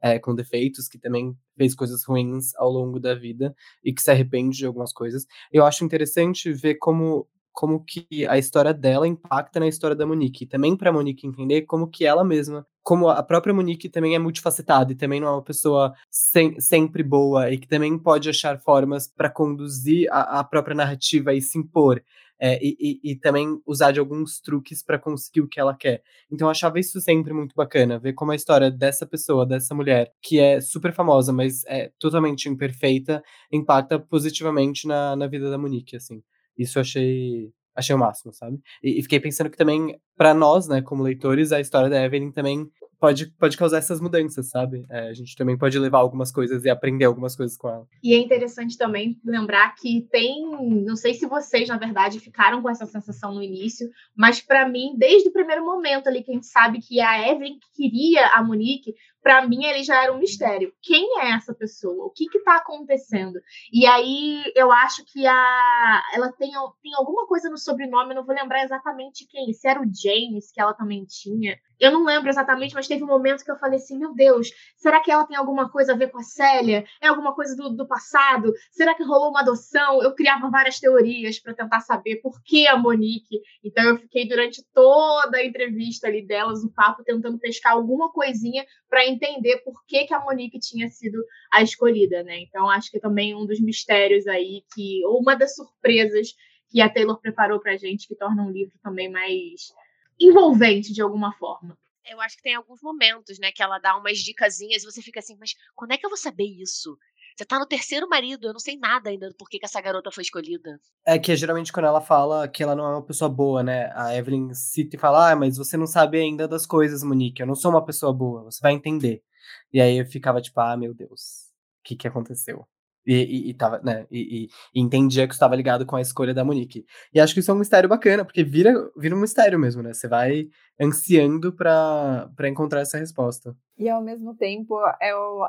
é, 0.03 0.19
com 0.19 0.35
defeitos, 0.35 0.88
que 0.88 0.99
também 0.99 1.37
fez 1.57 1.75
coisas 1.75 2.05
ruins 2.05 2.55
ao 2.57 2.71
longo 2.71 3.01
da 3.01 3.14
vida 3.14 3.55
e 3.85 3.92
que 3.92 4.03
se 4.03 4.11
arrepende 4.11 4.59
de 4.59 4.66
algumas 4.66 4.92
coisas. 4.92 5.27
Eu 5.53 5.64
acho 5.66 5.85
interessante 5.85 6.53
ver 6.53 6.77
como 6.77 7.29
como 7.57 7.83
que 7.83 8.27
a 8.29 8.37
história 8.37 8.75
dela 8.75 9.09
impacta 9.09 9.59
na 9.59 9.66
história 9.66 9.97
da 9.97 10.07
Monique. 10.07 10.45
E 10.45 10.47
também 10.47 10.77
para 10.77 10.92
Monique 10.92 11.27
entender 11.27 11.62
como 11.62 11.88
que 11.88 12.05
ela 12.05 12.23
mesma, 12.23 12.66
como 12.83 13.09
a 13.09 13.23
própria 13.23 13.55
Monique 13.55 13.88
também 13.88 14.14
é 14.14 14.19
multifacetada 14.19 14.92
e 14.92 14.95
também 14.95 15.21
não 15.21 15.29
é 15.29 15.31
uma 15.33 15.42
pessoa 15.42 15.95
sem, 16.11 16.61
sempre 16.61 17.03
boa 17.03 17.51
e 17.51 17.57
que 17.57 17.66
também 17.66 17.99
pode 17.99 18.29
achar 18.29 18.61
formas 18.61 19.09
para 19.09 19.31
conduzir 19.31 20.07
a, 20.12 20.40
a 20.40 20.45
própria 20.45 20.77
narrativa 20.77 21.33
e 21.33 21.40
se 21.40 21.59
impor 21.59 22.03
é, 22.38 22.62
e, 22.62 22.77
e, 22.79 23.12
e, 23.12 23.16
também 23.16 23.59
usar 23.66 23.92
de 23.92 24.01
alguns 24.01 24.38
truques 24.38 24.83
para 24.83 24.99
conseguir 24.99 25.40
o 25.40 25.49
que 25.49 25.59
ela 25.59 25.75
quer. 25.75 26.03
Então 26.31 26.49
eu 26.49 26.51
achava 26.51 26.79
isso 26.79 27.01
sempre 27.01 27.33
muito 27.33 27.55
bacana, 27.55 27.99
ver 27.99 28.12
como 28.12 28.33
a 28.33 28.37
história 28.37 28.71
dessa 28.71 29.07
pessoa, 29.07 29.47
dessa 29.47 29.75
mulher, 29.75 30.12
que 30.21 30.38
é 30.38 30.61
super 30.61 30.92
famosa, 30.92 31.33
mas 31.33 31.64
é 31.66 31.90
totalmente 31.99 32.51
imperfeita, 32.51 33.23
impacta 33.51 33.99
positivamente 33.99 34.87
na, 34.87 35.16
na 35.16 35.27
vida 35.27 35.51
da 35.51 35.57
Monique, 35.57 35.97
assim. 35.97 36.23
Isso 36.59 36.79
eu 36.79 36.83
achei 36.83 37.53
achei 37.77 37.95
o 37.95 37.99
máximo, 37.99 38.33
sabe? 38.33 38.59
E, 38.83 38.99
e 38.99 39.03
fiquei 39.03 39.21
pensando 39.21 39.51
que 39.51 39.57
também, 39.57 40.01
para 40.16 40.33
nós, 40.33 40.66
né, 40.66 40.81
como 40.81 41.03
leitores, 41.03 41.53
a 41.53 41.61
história 41.61 41.90
da 41.90 42.03
Evelyn 42.03 42.33
também 42.33 42.71
pode, 42.99 43.27
pode 43.33 43.57
causar 43.57 43.79
essas 43.79 44.01
mudanças, 44.01 44.49
sabe? 44.49 44.85
É, 44.90 45.09
a 45.09 45.12
gente 45.12 45.37
também 45.37 45.57
pode 45.57 45.79
levar 45.79 45.99
algumas 45.99 46.33
coisas 46.33 46.64
e 46.64 46.71
aprender 46.71 47.05
algumas 47.05 47.37
coisas 47.37 47.57
com 47.57 47.69
ela. 47.69 47.87
E 48.03 48.14
é 48.14 48.19
interessante 48.19 48.77
também 48.77 49.21
lembrar 49.25 49.75
que 49.75 50.07
tem, 50.11 50.42
não 50.85 50.97
sei 50.97 51.14
se 51.14 51.27
vocês, 51.27 51.69
na 51.69 51.77
verdade, 51.77 52.21
ficaram 52.21 52.62
com 52.62 52.71
essa 52.71 52.87
sensação 52.87 53.35
no 53.35 53.42
início, 53.42 53.88
mas 54.16 54.40
para 54.40 54.69
mim, 54.69 54.95
desde 54.97 55.29
o 55.29 55.33
primeiro 55.33 55.64
momento 55.64 56.09
ali 56.09 56.23
que 56.23 56.31
a 56.31 56.35
gente 56.35 56.47
sabe 56.47 56.81
que 56.81 57.01
a 57.01 57.31
Evelyn 57.31 57.59
queria 57.75 58.29
a 58.29 58.42
Monique, 58.42 58.95
para 59.27 59.45
mim 59.45 59.65
ele 59.65 59.83
já 59.83 60.05
era 60.05 60.12
um 60.12 60.21
mistério. 60.21 60.73
Quem 60.81 61.19
é 61.19 61.33
essa 61.33 61.53
pessoa? 61.53 62.07
O 62.07 62.11
que 62.11 62.27
está 62.33 62.59
acontecendo? 62.59 63.41
E 63.73 63.85
aí 63.85 64.41
eu 64.55 64.71
acho 64.71 65.05
que 65.05 65.27
a 65.27 66.03
ela 66.15 66.31
tem, 66.31 66.53
tem 66.81 66.95
alguma 66.95 67.27
coisa 67.27 67.51
no 67.51 67.59
sobrenome, 67.59 68.11
eu 68.11 68.15
não 68.15 68.25
vou 68.25 68.37
lembrar 68.37 68.62
exatamente 68.62 69.27
quem, 69.27 69.53
se 69.53 69.67
era 69.67 69.81
o 69.81 69.91
James 69.93 70.53
que 70.53 70.61
ela 70.61 70.73
também 70.75 71.05
tinha. 71.07 71.59
Eu 71.79 71.91
não 71.91 72.05
lembro 72.05 72.31
exatamente, 72.31 72.75
mas 72.75 72.89
teve 72.89 73.05
um 73.05 73.09
momento 73.09 73.45
que 73.45 73.51
eu 73.51 73.59
falei 73.59 73.77
assim: 73.77 73.99
meu 73.99 74.15
Deus, 74.15 74.49
será 74.77 75.01
que 75.01 75.11
ela 75.11 75.27
tem 75.27 75.37
alguma 75.37 75.71
coisa 75.71 75.93
a 75.93 75.97
ver 75.97 76.11
com 76.11 76.19
a 76.19 76.23
Célia? 76.23 76.85
É 77.01 77.09
alguma 77.09 77.35
coisa 77.35 77.55
do, 77.55 77.71
do 77.71 77.87
passado? 77.87 78.53
Será 78.71 78.95
que 78.95 79.03
rolou 79.03 79.31
uma 79.31 79.41
adoção? 79.41 80.03
Eu 80.03 80.15
criava 80.15 80.49
várias 80.49 80.81
teorias 80.81 81.39
para 81.39 81.55
tentar 81.55 81.81
saber 81.81 82.17
por 82.17 82.43
que 82.43 82.67
a 82.67 82.77
Monique. 82.77 83.41
Então 83.62 83.85
eu 83.85 83.99
fiquei 83.99 84.27
durante 84.27 84.65
toda 84.73 85.37
a 85.37 85.45
entrevista 85.45 86.07
ali 86.07 86.27
delas, 86.27 86.65
o 86.65 86.73
papo, 86.73 87.05
tentando 87.05 87.39
pescar 87.39 87.73
alguma 87.73 88.11
coisinha 88.11 88.65
para 88.89 89.07
entender 89.17 89.59
por 89.59 89.85
que, 89.87 90.07
que 90.07 90.15
a 90.15 90.21
Monique 90.21 90.59
tinha 90.59 90.89
sido 90.89 91.19
a 91.53 91.63
escolhida, 91.63 92.23
né? 92.23 92.41
Então 92.41 92.71
acho 92.71 92.91
que 92.91 92.99
é 92.99 93.01
também 93.01 93.35
um 93.35 93.47
dos 93.47 93.61
mistérios 93.61 94.27
aí 94.27 94.63
que, 94.75 95.05
ou 95.07 95.21
uma 95.21 95.35
das 95.35 95.55
surpresas 95.55 96.35
que 96.69 96.81
a 96.81 96.89
Taylor 96.89 97.21
preparou 97.21 97.61
pra 97.61 97.77
gente, 97.77 98.07
que 98.07 98.15
torna 98.15 98.43
um 98.43 98.51
livro 98.51 98.75
também 98.83 99.11
mais 99.11 99.73
envolvente 100.21 100.93
de 100.93 101.03
alguma 101.03 101.33
forma. 101.33 101.77
Eu 102.09 102.21
acho 102.21 102.37
que 102.37 102.43
tem 102.43 102.55
alguns 102.55 102.81
momentos, 102.81 103.39
né, 103.39 103.51
que 103.51 103.63
ela 103.63 103.79
dá 103.79 103.97
umas 103.97 104.19
dicasinhas 104.19 104.83
e 104.83 104.87
você 104.87 105.03
fica 105.03 105.19
assim, 105.19 105.37
mas 105.41 105.55
quando 105.75 105.93
é 105.93 105.99
que 105.99 106.07
eu 106.07 106.11
vou 106.11 106.17
saber 106.17 106.45
isso? 106.45 106.97
Você 107.37 107.44
tá 107.44 107.59
no 107.59 107.66
terceiro 107.66 108.09
marido, 108.09 108.46
eu 108.46 108.53
não 108.55 108.59
sei 108.59 108.79
nada 108.79 109.11
ainda 109.11 109.29
do 109.29 109.35
porquê 109.35 109.59
que 109.59 109.66
essa 109.66 109.81
garota 109.81 110.11
foi 110.11 110.22
escolhida. 110.22 110.81
É 111.05 111.18
que 111.18 111.37
geralmente 111.37 111.70
quando 111.70 111.85
ela 111.85 112.01
fala 112.01 112.49
que 112.49 112.62
ela 112.62 112.75
não 112.75 112.87
é 112.87 112.88
uma 112.94 113.05
pessoa 113.05 113.29
boa, 113.29 113.62
né? 113.62 113.92
A 113.94 114.16
Evelyn 114.16 114.55
cita 114.55 114.96
e 114.96 114.99
fala, 114.99 115.33
ah, 115.33 115.37
mas 115.37 115.59
você 115.59 115.77
não 115.77 115.87
sabe 115.87 116.18
ainda 116.18 116.49
das 116.49 116.64
coisas, 116.64 117.03
Monique. 117.03 117.42
Eu 117.42 117.46
não 117.46 117.55
sou 117.55 117.70
uma 117.70 117.85
pessoa 117.85 118.11
boa, 118.11 118.44
você 118.44 118.59
vai 118.62 118.72
entender. 118.72 119.22
E 119.70 119.83
aí 119.83 119.99
eu 119.99 120.07
ficava 120.07 120.40
tipo, 120.40 120.59
ah, 120.61 120.79
meu 120.79 120.94
Deus, 120.94 121.51
o 121.81 121.83
que 121.85 121.94
que 121.94 122.09
aconteceu? 122.09 122.66
E, 123.07 123.14
e, 123.14 123.51
e, 123.51 123.55
tava, 123.55 123.81
né, 123.85 124.07
e, 124.11 124.49
e, 124.75 124.81
entendia 124.81 125.29
que 125.29 125.35
estava 125.35 125.55
ligado 125.55 125.87
com 125.87 125.94
a 125.94 126.01
escolha 126.01 126.35
da 126.35 126.44
Monique. 126.44 126.85
E 127.14 127.20
acho 127.20 127.35
que 127.35 127.40
isso 127.40 127.51
é 127.51 127.55
um 127.55 127.59
mistério 127.59 127.88
bacana, 127.88 128.25
porque 128.25 128.42
vira, 128.42 128.72
vira 128.96 129.14
um 129.14 129.20
mistério 129.20 129.59
mesmo, 129.59 129.83
né? 129.83 129.92
Você 129.92 130.09
vai 130.09 130.49
ansiando 130.81 131.53
para 131.53 132.49
encontrar 132.49 132.81
essa 132.81 132.99
resposta. 132.99 133.55
E 133.79 133.88
ao 133.88 134.03
mesmo 134.03 134.35
tempo, 134.35 134.81
é 135.01 135.14
o, 135.14 135.46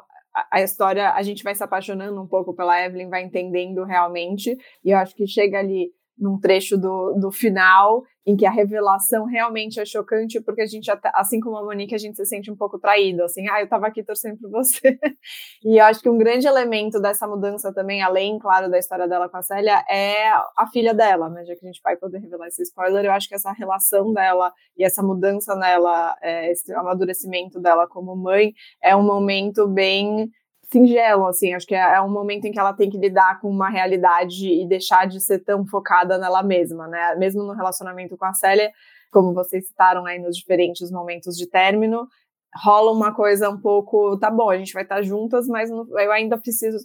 a 0.52 0.62
história, 0.62 1.12
a 1.12 1.22
gente 1.22 1.44
vai 1.44 1.56
se 1.56 1.64
apaixonando 1.64 2.22
um 2.22 2.28
pouco 2.28 2.54
pela 2.54 2.84
Evelyn, 2.84 3.10
vai 3.10 3.24
entendendo 3.24 3.84
realmente, 3.84 4.58
e 4.84 4.92
eu 4.92 4.98
acho 4.98 5.16
que 5.16 5.26
chega 5.28 5.60
ali 5.60 5.92
num 6.18 6.40
trecho 6.40 6.78
do, 6.78 7.14
do 7.14 7.32
final, 7.32 8.04
em 8.26 8.36
que 8.36 8.46
a 8.46 8.52
revelação 8.52 9.26
realmente 9.26 9.80
é 9.80 9.86
chocante, 9.86 10.42
porque 10.42 10.62
a 10.62 10.66
gente, 10.66 10.92
assim 11.14 11.40
como 11.40 11.56
a 11.56 11.64
Monique, 11.64 11.96
a 11.96 11.98
gente 11.98 12.18
se 12.18 12.26
sente 12.26 12.52
um 12.52 12.56
pouco 12.58 12.78
traído, 12.78 13.24
assim, 13.24 13.48
ah, 13.50 13.62
eu 13.62 13.70
tava 13.70 13.88
aqui 13.88 14.04
torcendo 14.04 14.38
por 14.38 14.50
você. 14.50 15.00
e 15.64 15.80
eu 15.80 15.86
acho 15.86 16.02
que 16.02 16.10
um 16.10 16.18
grande 16.18 16.46
elemento 16.46 17.00
dessa 17.00 17.26
mudança 17.26 17.74
também, 17.74 18.02
além, 18.02 18.38
claro, 18.38 18.70
da 18.70 18.78
história 18.78 19.08
dela 19.08 19.30
com 19.30 19.38
a 19.38 19.42
Célia, 19.42 19.82
é 19.90 20.30
a 20.30 20.68
filha 20.74 20.94
dela, 20.94 21.30
né, 21.30 21.46
já 21.46 21.56
que 21.56 21.66
a 21.66 21.68
gente 21.68 21.82
vai 21.82 21.96
poder 21.96 22.18
revelar 22.20 22.48
esse 22.48 22.64
spoiler, 22.64 23.06
eu 23.06 23.12
acho 23.12 23.30
que 23.30 23.36
essa 23.36 23.52
relação 23.54 24.12
dela 24.12 24.52
e 24.76 24.84
essa 24.84 25.02
mudança 25.02 25.56
nela, 25.56 26.18
é, 26.22 26.52
esse 26.52 26.74
amadurecimento 26.74 27.62
dela 27.62 27.88
como 27.88 28.16
mãe, 28.16 28.54
é 28.84 28.96
um 28.96 29.04
momento 29.04 29.68
bem 29.68 30.30
singelo, 30.72 31.28
assim, 31.28 31.54
acho 31.54 31.66
que 31.66 31.76
é, 31.76 31.96
é, 31.96 32.02
um 32.02 32.10
momento 32.10 32.46
em 32.46 32.52
que 32.52 32.60
ela 32.60 32.74
tem 32.74 32.90
que 32.90 32.98
lidar 32.98 33.40
com 33.40 33.50
uma 33.50 33.70
realidade 33.70 34.48
e 34.48 34.68
deixar 34.68 35.08
de 35.08 35.20
ser 35.22 35.40
tão 35.40 35.66
focada 35.66 36.18
nela 36.18 36.44
mesma, 36.44 36.88
né? 36.88 37.16
Mesmo 37.16 37.44
no 37.44 37.54
relacionamento 37.54 38.18
com 38.18 38.26
a 38.26 38.34
Célia, 38.34 38.72
como 39.12 39.34
vocês 39.34 39.68
citaram 39.68 40.06
aí 40.06 40.20
nos 40.20 40.36
diferentes 40.36 40.92
momentos 40.92 41.36
de 41.38 41.50
término, 41.50 42.08
rola 42.64 42.92
uma 42.92 43.14
coisa 43.14 43.50
um 43.50 43.60
pouco, 43.60 44.18
tá 44.20 44.30
bom, 44.30 44.50
a 44.50 44.58
gente 44.58 44.74
vai 44.74 44.84
estar 44.84 45.02
juntas, 45.02 45.48
mas 45.48 45.70
eu 45.70 46.12
ainda 46.12 46.38
preciso 46.38 46.78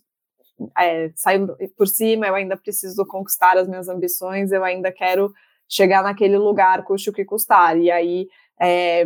é, 0.79 1.11
sair 1.17 1.41
por 1.77 1.89
cima, 1.89 2.27
eu 2.27 2.35
ainda 2.35 2.57
preciso 2.57 3.05
conquistar 3.07 3.57
as 3.57 3.69
minhas 3.69 3.89
ambições, 3.89 4.53
eu 4.53 4.63
ainda 4.63 4.93
quero 4.93 5.33
chegar 5.69 6.03
naquele 6.03 6.37
lugar, 6.37 6.85
custe 6.85 7.11
o 7.11 7.13
que 7.13 7.25
custar. 7.25 7.79
E 7.79 7.91
aí, 7.91 8.29
é, 8.63 9.05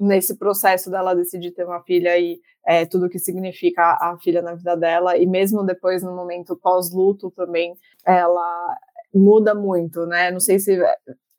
nesse 0.00 0.36
processo 0.36 0.90
dela 0.90 1.14
decidir 1.14 1.52
ter 1.52 1.64
uma 1.64 1.80
filha 1.84 2.18
e 2.18 2.40
é, 2.66 2.84
tudo 2.84 3.08
que 3.08 3.20
significa 3.20 3.96
a, 4.00 4.18
filha 4.20 4.42
na 4.42 4.54
vida 4.54 4.76
dela, 4.76 5.16
e 5.16 5.24
mesmo 5.24 5.64
depois, 5.64 6.02
no 6.02 6.14
momento 6.14 6.56
pós-luto 6.56 7.30
também, 7.30 7.74
ela 8.04 8.76
muda 9.14 9.54
muito, 9.54 10.04
né? 10.06 10.32
Não 10.32 10.40
sei 10.40 10.58
se 10.58 10.76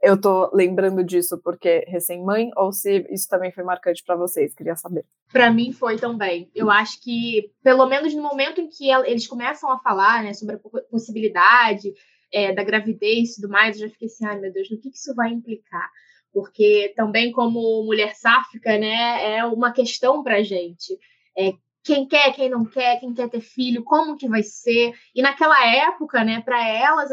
eu 0.02 0.20
tô 0.20 0.50
lembrando 0.54 1.04
disso 1.04 1.38
porque 1.44 1.84
recém-mãe 1.88 2.50
ou 2.56 2.72
se 2.72 3.06
isso 3.10 3.28
também 3.28 3.52
foi 3.52 3.66
marcante 3.66 4.02
para 4.06 4.16
vocês, 4.16 4.56
queria 4.56 4.78
saber. 4.78 5.04
Para 5.30 5.52
mim 5.52 5.74
foi 5.74 5.98
também. 5.98 6.50
Eu 6.56 6.72
acho 6.72 7.04
que, 7.04 7.52
pelo 7.62 7.86
menos 7.88 8.16
no 8.16 8.24
momento 8.24 8.62
em 8.62 8.70
que 8.70 8.90
eles 8.90 9.28
começam 9.28 9.70
a 9.70 9.80
falar 9.80 10.24
né, 10.24 10.34
sobre 10.34 10.56
a 10.56 10.60
possibilidade 10.90 11.94
é, 12.32 12.54
da 12.54 12.64
gravidez 12.64 13.32
e 13.32 13.42
tudo 13.42 13.52
mais, 13.52 13.76
eu 13.76 13.88
já 13.88 13.92
fiquei 13.92 14.08
assim, 14.08 14.26
ai 14.26 14.40
meu 14.40 14.54
Deus, 14.54 14.72
no 14.72 14.80
que, 14.80 14.90
que 14.90 14.98
isso 14.98 15.14
vai 15.14 15.32
implicar? 15.32 15.90
Porque 16.38 16.94
também 16.96 17.32
como 17.32 17.84
mulher 17.84 18.14
sáfica, 18.14 18.78
né, 18.78 19.38
é 19.38 19.44
uma 19.44 19.72
questão 19.72 20.22
pra 20.22 20.44
gente 20.44 20.96
é, 21.36 21.52
quem 21.84 22.06
quer, 22.08 22.32
quem 22.34 22.48
não 22.48 22.64
quer, 22.64 23.00
quem 23.00 23.12
quer 23.12 23.28
ter 23.28 23.42
filho, 23.42 23.84
como 23.84 24.16
que 24.16 24.28
vai 24.28 24.44
ser. 24.44 24.94
E 25.16 25.22
naquela 25.24 25.66
época, 25.66 26.24
né, 26.24 26.42
para 26.42 26.64
elas, 26.68 27.10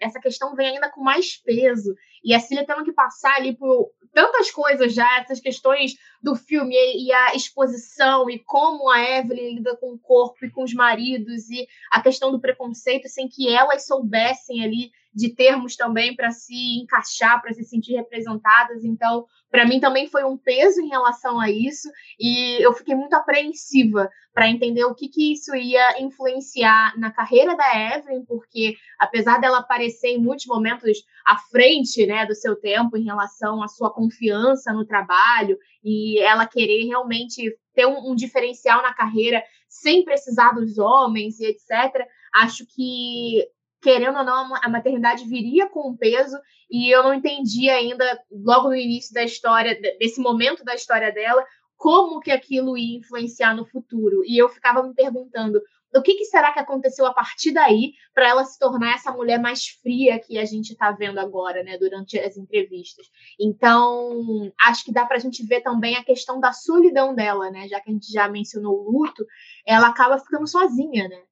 essa 0.00 0.20
questão 0.20 0.54
vem 0.54 0.68
ainda 0.68 0.88
com 0.90 1.02
mais 1.02 1.36
peso. 1.36 1.92
E 2.22 2.32
a 2.32 2.38
Cília 2.38 2.64
tendo 2.64 2.84
que 2.84 2.92
passar 2.92 3.34
ali 3.34 3.56
por 3.56 3.90
tantas 4.12 4.48
coisas 4.52 4.94
já, 4.94 5.18
essas 5.18 5.40
questões 5.40 5.94
do 6.22 6.36
filme 6.36 6.76
e 6.76 7.12
a 7.12 7.34
exposição 7.34 8.30
e 8.30 8.38
como 8.38 8.88
a 8.88 9.02
Evelyn 9.02 9.56
lida 9.56 9.76
com 9.76 9.94
o 9.94 9.98
corpo 9.98 10.44
e 10.44 10.50
com 10.50 10.62
os 10.62 10.72
maridos 10.72 11.50
e 11.50 11.66
a 11.90 12.00
questão 12.00 12.30
do 12.30 12.40
preconceito 12.40 13.08
sem 13.08 13.28
que 13.28 13.48
elas 13.48 13.86
soubessem 13.86 14.62
ali 14.62 14.92
de 15.18 15.34
termos 15.34 15.74
também 15.74 16.14
para 16.14 16.30
se 16.30 16.78
encaixar, 16.80 17.42
para 17.42 17.52
se 17.52 17.64
sentir 17.64 17.96
representadas. 17.96 18.84
Então, 18.84 19.26
para 19.50 19.66
mim 19.66 19.80
também 19.80 20.06
foi 20.06 20.22
um 20.22 20.38
peso 20.38 20.80
em 20.80 20.88
relação 20.88 21.40
a 21.40 21.50
isso 21.50 21.90
e 22.20 22.62
eu 22.62 22.72
fiquei 22.72 22.94
muito 22.94 23.14
apreensiva 23.14 24.08
para 24.32 24.48
entender 24.48 24.84
o 24.84 24.94
que, 24.94 25.08
que 25.08 25.32
isso 25.32 25.56
ia 25.56 26.00
influenciar 26.00 26.96
na 26.96 27.10
carreira 27.10 27.56
da 27.56 27.96
Evelyn, 27.96 28.24
porque 28.26 28.76
apesar 28.96 29.40
dela 29.40 29.58
aparecer 29.58 30.10
em 30.10 30.22
muitos 30.22 30.46
momentos 30.46 30.98
à 31.26 31.36
frente, 31.50 32.06
né, 32.06 32.24
do 32.24 32.36
seu 32.36 32.54
tempo 32.54 32.96
em 32.96 33.02
relação 33.02 33.60
à 33.60 33.66
sua 33.66 33.92
confiança 33.92 34.72
no 34.72 34.86
trabalho 34.86 35.58
e 35.82 36.20
ela 36.20 36.46
querer 36.46 36.86
realmente 36.86 37.58
ter 37.74 37.86
um, 37.86 38.12
um 38.12 38.14
diferencial 38.14 38.82
na 38.82 38.94
carreira 38.94 39.42
sem 39.68 40.04
precisar 40.04 40.52
dos 40.52 40.78
homens 40.78 41.40
e 41.40 41.46
etc. 41.46 42.06
Acho 42.32 42.64
que 42.66 43.44
querendo 43.80 44.18
ou 44.18 44.24
não, 44.24 44.54
a 44.56 44.68
maternidade 44.68 45.24
viria 45.24 45.68
com 45.68 45.90
um 45.90 45.96
peso 45.96 46.36
e 46.70 46.92
eu 46.94 47.02
não 47.02 47.14
entendi 47.14 47.70
ainda, 47.70 48.20
logo 48.30 48.68
no 48.68 48.76
início 48.76 49.14
da 49.14 49.22
história, 49.22 49.78
desse 49.98 50.20
momento 50.20 50.64
da 50.64 50.74
história 50.74 51.12
dela, 51.12 51.44
como 51.76 52.20
que 52.20 52.30
aquilo 52.30 52.76
ia 52.76 52.98
influenciar 52.98 53.54
no 53.54 53.64
futuro. 53.64 54.22
E 54.24 54.36
eu 54.36 54.48
ficava 54.48 54.82
me 54.82 54.92
perguntando, 54.94 55.60
o 55.94 56.02
que, 56.02 56.14
que 56.14 56.24
será 56.24 56.52
que 56.52 56.58
aconteceu 56.58 57.06
a 57.06 57.14
partir 57.14 57.52
daí 57.52 57.92
para 58.12 58.28
ela 58.28 58.44
se 58.44 58.58
tornar 58.58 58.94
essa 58.94 59.12
mulher 59.12 59.40
mais 59.40 59.68
fria 59.68 60.18
que 60.18 60.38
a 60.38 60.44
gente 60.44 60.72
está 60.72 60.90
vendo 60.90 61.18
agora, 61.18 61.62
né, 61.62 61.78
durante 61.78 62.18
as 62.18 62.36
entrevistas. 62.36 63.06
Então, 63.40 64.52
acho 64.60 64.84
que 64.84 64.92
dá 64.92 65.06
para 65.06 65.16
a 65.16 65.20
gente 65.20 65.46
ver 65.46 65.62
também 65.62 65.96
a 65.96 66.04
questão 66.04 66.40
da 66.40 66.52
solidão 66.52 67.14
dela, 67.14 67.50
né, 67.50 67.68
já 67.68 67.80
que 67.80 67.90
a 67.90 67.92
gente 67.92 68.12
já 68.12 68.28
mencionou 68.28 68.74
o 68.74 68.90
luto, 68.90 69.24
ela 69.66 69.88
acaba 69.88 70.18
ficando 70.18 70.46
sozinha, 70.46 71.08
né. 71.08 71.22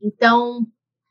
Então, 0.00 0.66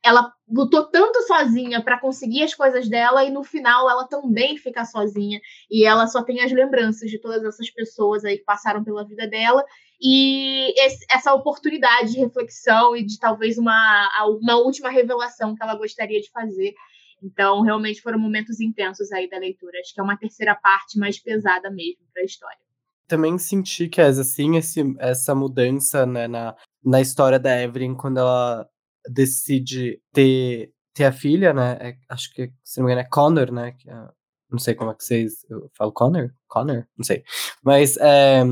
ela 0.06 0.32
lutou 0.48 0.86
tanto 0.86 1.24
sozinha 1.24 1.82
para 1.82 2.00
conseguir 2.00 2.44
as 2.44 2.54
coisas 2.54 2.88
dela 2.88 3.24
e 3.24 3.32
no 3.32 3.44
final 3.44 3.89
ela 3.89 4.08
também 4.08 4.56
fica 4.56 4.86
sozinha 4.86 5.41
e 5.70 5.84
ela 5.84 6.06
só 6.06 6.24
tem 6.24 6.41
as 6.41 6.52
lembranças 6.52 7.10
de 7.10 7.20
todas 7.20 7.44
essas 7.44 7.70
pessoas 7.72 8.24
aí 8.24 8.38
que 8.38 8.44
passaram 8.44 8.84
pela 8.84 9.04
vida 9.04 9.28
dela 9.28 9.65
e 10.00 10.74
esse, 10.80 11.04
essa 11.10 11.34
oportunidade 11.34 12.12
de 12.12 12.20
reflexão 12.20 12.96
e 12.96 13.04
de 13.04 13.18
talvez 13.18 13.58
uma, 13.58 14.10
uma 14.39 14.58
última 14.58 14.89
revelação 14.89 15.56
que 15.56 15.63
ela 15.63 15.76
gostaria 15.76 16.22
de 16.22 16.30
fazer. 16.30 16.76
Então, 17.24 17.62
realmente 17.62 18.02
foram 18.02 18.20
momentos 18.20 18.60
intensos 18.60 19.12
aí 19.12 19.28
da 19.28 19.39
leitura. 19.39 19.80
Acho 19.80 19.94
que 19.94 20.00
é 20.00 20.04
uma 20.04 20.18
terceira 20.18 20.54
parte 20.54 21.00
mais 21.00 21.18
pesada 21.18 21.72
mesmo 21.72 22.06
para 22.13 22.22
a 22.22 22.26
história. 22.26 22.58
Também 23.08 23.38
senti 23.39 23.88
que, 23.88 24.02
assim, 24.02 24.58
esse, 24.58 24.82
essa 25.00 25.34
mudança 25.34 26.06
né, 26.06 26.28
na, 26.28 26.56
na 26.84 27.02
história 27.02 27.39
da 27.39 27.60
Evelyn, 27.60 27.96
quando 27.96 28.20
ela 28.20 28.68
decide 29.10 30.02
ter, 30.13 30.72
ter 30.94 31.06
a 31.06 31.12
filha, 31.12 31.54
né? 31.54 31.78
É, 31.82 31.98
acho 32.10 32.34
que, 32.34 32.52
se 32.63 32.80
não 32.80 32.86
me 32.86 32.91
engano, 32.91 33.06
é 33.08 33.10
Connor, 33.10 33.52
né? 33.52 33.72
Que 33.74 33.89
é, 33.89 33.94
não 34.50 34.60
sei 34.60 34.76
como 34.76 34.91
é 34.91 34.96
que 34.96 35.04
vocês. 35.04 35.46
Eu 35.50 35.70
falo 35.78 35.91
Connor? 35.91 36.32
Connor? 36.48 36.86
Não 36.98 37.06
sei. 37.06 37.24
Mas 37.63 37.98
é, 37.98 38.44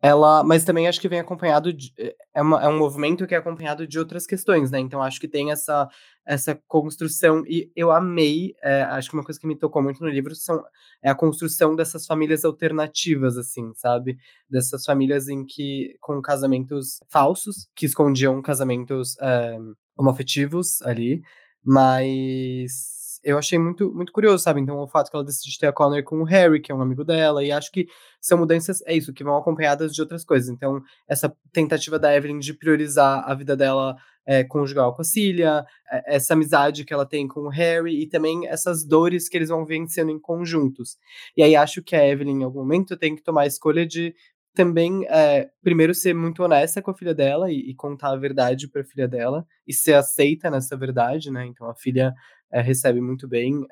ela. 0.00 0.42
Mas 0.44 0.64
também 0.64 0.88
acho 0.88 1.00
que 1.00 1.08
vem 1.08 1.20
acompanhado 1.20 1.72
de. 1.72 1.92
É, 2.34 2.42
uma, 2.42 2.62
é 2.62 2.68
um 2.68 2.78
movimento 2.78 3.26
que 3.26 3.34
é 3.34 3.38
acompanhado 3.38 3.86
de 3.86 3.98
outras 3.98 4.26
questões, 4.26 4.70
né? 4.70 4.78
Então 4.78 5.02
acho 5.02 5.20
que 5.20 5.28
tem 5.28 5.50
essa, 5.50 5.88
essa 6.26 6.54
construção. 6.66 7.44
E 7.46 7.70
eu 7.74 7.90
amei. 7.90 8.54
É, 8.62 8.82
acho 8.82 9.10
que 9.10 9.16
uma 9.16 9.24
coisa 9.24 9.40
que 9.40 9.46
me 9.46 9.56
tocou 9.56 9.82
muito 9.82 10.02
no 10.02 10.08
livro 10.08 10.34
são, 10.34 10.62
é 11.02 11.10
a 11.10 11.14
construção 11.14 11.74
dessas 11.74 12.06
famílias 12.06 12.44
alternativas, 12.44 13.36
assim, 13.36 13.72
sabe? 13.74 14.18
Dessas 14.48 14.84
famílias 14.84 15.28
em 15.28 15.44
que. 15.44 15.96
com 16.00 16.20
casamentos 16.22 17.00
falsos, 17.08 17.68
que 17.74 17.86
escondiam 17.86 18.40
casamentos 18.42 19.16
é, 19.20 19.58
homoafetivos 19.96 20.82
ali. 20.82 21.22
Mas 21.64 22.97
eu 23.22 23.38
achei 23.38 23.58
muito, 23.58 23.92
muito 23.92 24.12
curioso, 24.12 24.42
sabe? 24.42 24.60
Então, 24.60 24.78
o 24.78 24.88
fato 24.88 25.10
que 25.10 25.16
ela 25.16 25.24
decide 25.24 25.58
ter 25.58 25.66
a 25.66 25.72
Connor 25.72 26.02
com 26.02 26.20
o 26.20 26.24
Harry, 26.24 26.60
que 26.60 26.70
é 26.70 26.74
um 26.74 26.80
amigo 26.80 27.04
dela, 27.04 27.44
e 27.44 27.52
acho 27.52 27.70
que 27.70 27.86
são 28.20 28.38
mudanças, 28.38 28.82
é 28.86 28.94
isso, 28.94 29.12
que 29.12 29.24
vão 29.24 29.36
acompanhadas 29.36 29.94
de 29.94 30.00
outras 30.00 30.24
coisas. 30.24 30.48
Então, 30.48 30.82
essa 31.08 31.34
tentativa 31.52 31.98
da 31.98 32.14
Evelyn 32.14 32.38
de 32.38 32.54
priorizar 32.54 33.24
a 33.28 33.34
vida 33.34 33.56
dela 33.56 33.96
é, 34.26 34.44
conjugal 34.44 34.94
com 34.94 35.00
a 35.00 35.04
Cília, 35.04 35.64
é, 35.90 36.16
essa 36.16 36.34
amizade 36.34 36.84
que 36.84 36.92
ela 36.92 37.06
tem 37.06 37.26
com 37.26 37.40
o 37.40 37.48
Harry, 37.48 38.02
e 38.02 38.06
também 38.06 38.46
essas 38.46 38.84
dores 38.84 39.28
que 39.28 39.36
eles 39.36 39.48
vão 39.48 39.64
vencendo 39.64 40.10
em 40.10 40.18
conjuntos. 40.18 40.96
E 41.36 41.42
aí, 41.42 41.56
acho 41.56 41.82
que 41.82 41.96
a 41.96 42.06
Evelyn, 42.06 42.40
em 42.40 42.44
algum 42.44 42.60
momento, 42.60 42.96
tem 42.96 43.16
que 43.16 43.22
tomar 43.22 43.42
a 43.42 43.46
escolha 43.46 43.86
de 43.86 44.14
também, 44.58 45.06
é, 45.08 45.48
primeiro, 45.62 45.94
ser 45.94 46.12
muito 46.14 46.42
honesta 46.42 46.82
com 46.82 46.90
a 46.90 46.94
filha 46.94 47.14
dela 47.14 47.48
e, 47.48 47.70
e 47.70 47.74
contar 47.76 48.10
a 48.10 48.16
verdade 48.16 48.66
para 48.68 48.82
a 48.82 48.84
filha 48.84 49.06
dela 49.06 49.46
e 49.64 49.72
ser 49.72 49.94
aceita 49.94 50.50
nessa 50.50 50.76
verdade, 50.76 51.30
né? 51.30 51.46
Então, 51.46 51.70
a 51.70 51.76
filha 51.76 52.12
é, 52.50 52.60
recebe 52.60 53.00
muito 53.00 53.28
bem 53.28 53.66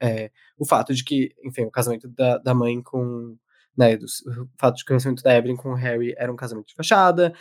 é, 0.00 0.30
o 0.58 0.66
fato 0.66 0.94
de 0.94 1.04
que, 1.04 1.34
enfim, 1.44 1.62
o 1.62 1.70
casamento 1.70 2.08
da, 2.08 2.38
da 2.38 2.54
mãe 2.54 2.82
com. 2.82 3.36
Né, 3.76 3.96
do, 3.96 4.06
o 4.06 4.48
fato 4.58 4.76
de 4.76 4.84
que 4.84 4.92
o 4.92 4.96
casamento 4.96 5.22
da 5.22 5.36
Evelyn 5.36 5.56
com 5.56 5.70
o 5.70 5.74
Harry 5.74 6.12
era 6.18 6.32
um 6.32 6.36
casamento 6.36 6.66
de 6.66 6.74
fachada, 6.74 7.32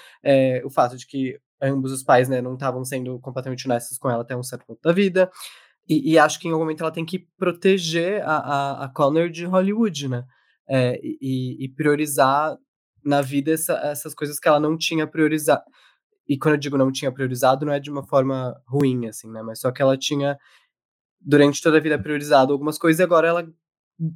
o 0.64 0.70
fato 0.70 0.96
de 0.96 1.08
que 1.08 1.40
ambos 1.62 1.92
os 1.92 2.04
pais 2.04 2.30
né, 2.30 2.42
não 2.42 2.54
estavam 2.54 2.86
sendo 2.86 3.20
completamente 3.20 3.68
honestos 3.68 3.98
com 3.98 4.10
ela 4.10 4.22
até 4.22 4.36
um 4.36 4.44
certo 4.44 4.66
ponto 4.66 4.80
da 4.84 4.92
vida. 4.92 5.32
E, 5.88 6.14
e 6.14 6.20
acho 6.20 6.40
que 6.40 6.48
em 6.48 6.52
algum 6.52 6.64
momento 6.64 6.82
ela 6.82 6.92
tem 6.92 7.06
que 7.06 7.20
proteger 7.38 8.22
a, 8.24 8.38
a, 8.38 8.86
a 8.86 8.90
Connor 8.90 9.30
de 9.30 9.46
Hollywood, 9.46 10.10
né? 10.10 10.26
É, 10.70 11.00
e, 11.02 11.64
e, 11.64 11.70
priorizar 11.70 12.58
na 13.02 13.22
vida 13.22 13.52
essa, 13.52 13.74
essas 13.86 14.14
coisas 14.14 14.38
que 14.38 14.50
ela 14.50 14.60
não 14.60 14.78
tinha 14.78 15.08
priorizado. 15.08 15.64
E 16.28 16.38
quando 16.38 16.56
eu 16.56 16.60
digo 16.60 16.78
não 16.78 16.92
tinha 16.92 17.12
priorizado, 17.12 17.66
não 17.66 17.74
é 17.74 17.80
de 17.80 17.90
uma 17.90 18.04
forma 18.04 18.60
ruim, 18.66 19.08
assim, 19.08 19.30
né? 19.32 19.42
Mas 19.42 19.60
só 19.60 19.72
que 19.72 19.82
ela 19.82 19.98
tinha, 19.98 20.38
durante 21.22 21.62
toda 21.62 21.78
a 21.78 21.82
vida, 21.82 21.98
priorizado 21.98 22.52
algumas 22.54 22.78
coisas 22.78 23.00
e 23.00 23.04
agora 23.04 23.28
ela 23.28 23.48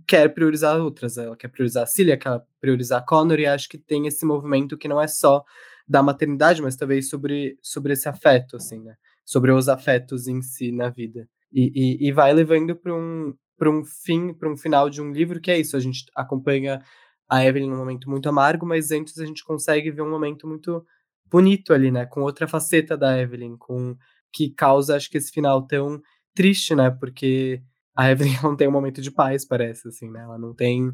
quer 0.07 0.29
priorizar 0.33 0.79
outras. 0.79 1.17
Ela 1.17 1.35
quer 1.35 1.47
priorizar 1.47 1.83
a 1.83 1.87
Cilia, 1.87 2.17
quer 2.17 2.41
priorizar 2.59 2.99
a 2.99 3.05
Connor, 3.05 3.39
e 3.39 3.45
acho 3.45 3.69
que 3.69 3.77
tem 3.77 4.07
esse 4.07 4.25
movimento 4.25 4.77
que 4.77 4.87
não 4.87 5.01
é 5.01 5.07
só 5.07 5.43
da 5.87 6.03
maternidade, 6.03 6.61
mas 6.61 6.75
também 6.75 7.01
sobre, 7.01 7.57
sobre 7.61 7.93
esse 7.93 8.07
afeto, 8.07 8.55
assim, 8.57 8.81
né? 8.81 8.95
Sobre 9.25 9.51
os 9.51 9.67
afetos 9.69 10.27
em 10.27 10.41
si 10.41 10.71
na 10.71 10.89
vida. 10.89 11.27
E, 11.51 11.71
e, 12.03 12.07
e 12.07 12.11
vai 12.11 12.33
levando 12.33 12.75
para 12.75 12.93
um, 12.93 13.33
um 13.61 13.83
fim, 13.83 14.33
para 14.33 14.49
um 14.49 14.55
final 14.55 14.89
de 14.89 15.01
um 15.01 15.11
livro 15.11 15.41
que 15.41 15.51
é 15.51 15.59
isso. 15.59 15.75
A 15.75 15.79
gente 15.79 16.05
acompanha 16.15 16.81
a 17.27 17.45
Evelyn 17.45 17.69
num 17.69 17.77
momento 17.77 18.09
muito 18.09 18.29
amargo, 18.29 18.65
mas 18.65 18.91
antes 18.91 19.17
a 19.17 19.25
gente 19.25 19.43
consegue 19.43 19.91
ver 19.91 20.01
um 20.01 20.09
momento 20.09 20.47
muito 20.47 20.85
bonito 21.31 21.73
ali, 21.73 21.89
né? 21.89 22.05
Com 22.05 22.21
outra 22.21 22.47
faceta 22.47 22.97
da 22.97 23.17
Evelyn, 23.17 23.57
com 23.57 23.95
que 24.31 24.53
causa, 24.53 24.95
acho 24.95 25.09
que 25.09 25.17
esse 25.17 25.31
final 25.31 25.65
tão 25.65 26.01
triste, 26.35 26.75
né? 26.75 26.91
Porque 26.91 27.61
a 27.95 28.09
Evelyn 28.11 28.37
não 28.43 28.55
tem 28.55 28.67
um 28.67 28.71
momento 28.71 29.01
de 29.01 29.09
paz, 29.09 29.45
parece, 29.47 29.87
assim, 29.87 30.11
né? 30.11 30.21
Ela 30.21 30.37
não 30.37 30.53
tem. 30.53 30.91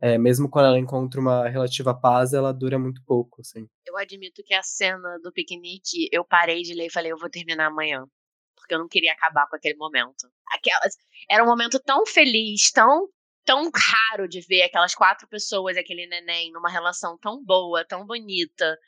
É, 0.00 0.16
mesmo 0.16 0.48
quando 0.48 0.66
ela 0.66 0.78
encontra 0.78 1.20
uma 1.20 1.48
relativa 1.48 1.92
paz, 1.92 2.32
ela 2.32 2.52
dura 2.52 2.78
muito 2.78 3.02
pouco, 3.04 3.40
assim. 3.40 3.66
Eu 3.84 3.96
admito 3.96 4.42
que 4.44 4.54
a 4.54 4.62
cena 4.62 5.18
do 5.22 5.32
piquenique, 5.32 6.08
eu 6.12 6.24
parei 6.24 6.62
de 6.62 6.74
ler 6.74 6.86
e 6.86 6.92
falei, 6.92 7.10
eu 7.10 7.18
vou 7.18 7.28
terminar 7.28 7.66
amanhã. 7.66 8.04
Porque 8.54 8.74
eu 8.74 8.78
não 8.78 8.86
queria 8.86 9.12
acabar 9.12 9.48
com 9.48 9.56
aquele 9.56 9.76
momento. 9.76 10.28
Aquelas, 10.54 10.94
era 11.28 11.42
um 11.42 11.46
momento 11.46 11.80
tão 11.80 12.06
feliz, 12.06 12.70
tão 12.70 13.08
tão 13.48 13.70
raro 13.74 14.28
de 14.28 14.42
ver 14.42 14.62
aquelas 14.62 14.94
quatro 14.94 15.26
pessoas, 15.26 15.74
aquele 15.78 16.06
neném, 16.06 16.52
numa 16.52 16.68
relação 16.68 17.16
tão 17.16 17.42
boa, 17.42 17.82
tão 17.82 18.04
bonita. 18.04 18.78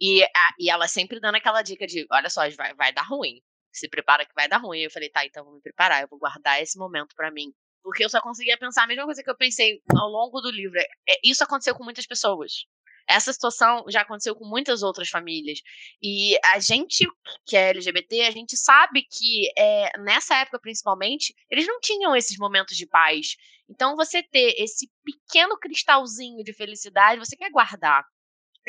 E, 0.00 0.22
a, 0.24 0.54
e 0.58 0.70
ela 0.70 0.88
sempre 0.88 1.20
dando 1.20 1.36
aquela 1.36 1.62
dica 1.62 1.86
de: 1.86 2.06
olha 2.10 2.30
só, 2.30 2.48
vai, 2.50 2.74
vai 2.74 2.92
dar 2.92 3.02
ruim. 3.02 3.40
Se 3.72 3.88
prepara 3.88 4.24
que 4.24 4.34
vai 4.34 4.48
dar 4.48 4.58
ruim. 4.58 4.80
Eu 4.80 4.90
falei: 4.90 5.10
tá, 5.10 5.24
então 5.24 5.44
vou 5.44 5.54
me 5.54 5.60
preparar, 5.60 6.02
eu 6.02 6.08
vou 6.08 6.18
guardar 6.18 6.62
esse 6.62 6.78
momento 6.78 7.14
para 7.14 7.30
mim. 7.30 7.52
Porque 7.82 8.04
eu 8.04 8.08
só 8.08 8.20
conseguia 8.20 8.58
pensar 8.58 8.84
a 8.84 8.86
mesma 8.86 9.04
coisa 9.04 9.22
que 9.22 9.30
eu 9.30 9.36
pensei 9.36 9.80
ao 9.96 10.08
longo 10.08 10.40
do 10.40 10.50
livro. 10.50 10.78
É, 10.78 11.20
isso 11.24 11.42
aconteceu 11.44 11.74
com 11.74 11.84
muitas 11.84 12.06
pessoas. 12.06 12.66
Essa 13.08 13.32
situação 13.32 13.84
já 13.88 14.02
aconteceu 14.02 14.36
com 14.36 14.44
muitas 14.46 14.82
outras 14.82 15.08
famílias. 15.08 15.60
E 16.00 16.38
a 16.54 16.60
gente 16.60 17.06
que 17.44 17.56
é 17.56 17.70
LGBT, 17.70 18.22
a 18.22 18.30
gente 18.30 18.56
sabe 18.56 19.02
que 19.02 19.50
é, 19.58 19.98
nessa 19.98 20.36
época, 20.36 20.60
principalmente, 20.60 21.34
eles 21.50 21.66
não 21.66 21.80
tinham 21.80 22.14
esses 22.14 22.36
momentos 22.38 22.76
de 22.76 22.86
paz. 22.86 23.36
Então, 23.68 23.96
você 23.96 24.22
ter 24.22 24.54
esse 24.58 24.88
pequeno 25.04 25.58
cristalzinho 25.58 26.44
de 26.44 26.52
felicidade, 26.52 27.18
você 27.18 27.36
quer 27.36 27.50
guardar. 27.50 28.04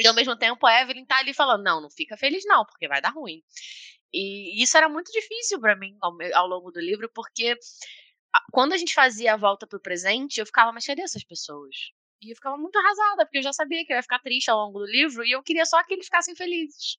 E 0.01 0.07
ao 0.07 0.13
mesmo 0.13 0.35
tempo, 0.35 0.65
a 0.65 0.81
Evelyn 0.81 1.05
tá 1.05 1.17
ali 1.17 1.33
falando: 1.33 1.63
não, 1.63 1.81
não 1.81 1.89
fica 1.89 2.17
feliz, 2.17 2.43
não, 2.45 2.65
porque 2.65 2.87
vai 2.87 3.01
dar 3.01 3.13
ruim. 3.13 3.41
E 4.13 4.61
isso 4.61 4.77
era 4.77 4.89
muito 4.89 5.11
difícil 5.11 5.59
para 5.59 5.75
mim 5.75 5.95
ao, 6.01 6.11
ao 6.33 6.47
longo 6.47 6.71
do 6.71 6.79
livro, 6.79 7.09
porque 7.13 7.55
quando 8.51 8.73
a 8.73 8.77
gente 8.77 8.93
fazia 8.93 9.33
a 9.33 9.37
volta 9.37 9.65
pro 9.65 9.79
presente, 9.79 10.39
eu 10.39 10.45
ficava, 10.45 10.71
mas 10.71 10.85
cadê 10.85 11.01
essas 11.01 11.23
pessoas? 11.23 11.75
E 12.21 12.31
eu 12.31 12.35
ficava 12.35 12.57
muito 12.57 12.77
arrasada, 12.77 13.25
porque 13.25 13.39
eu 13.39 13.43
já 13.43 13.53
sabia 13.53 13.85
que 13.85 13.91
eu 13.91 13.97
ia 13.97 14.03
ficar 14.03 14.19
triste 14.19 14.49
ao 14.49 14.57
longo 14.57 14.79
do 14.79 14.85
livro 14.85 15.25
e 15.25 15.31
eu 15.31 15.41
queria 15.41 15.65
só 15.65 15.83
que 15.83 15.93
eles 15.93 16.05
ficassem 16.05 16.35
felizes. 16.35 16.97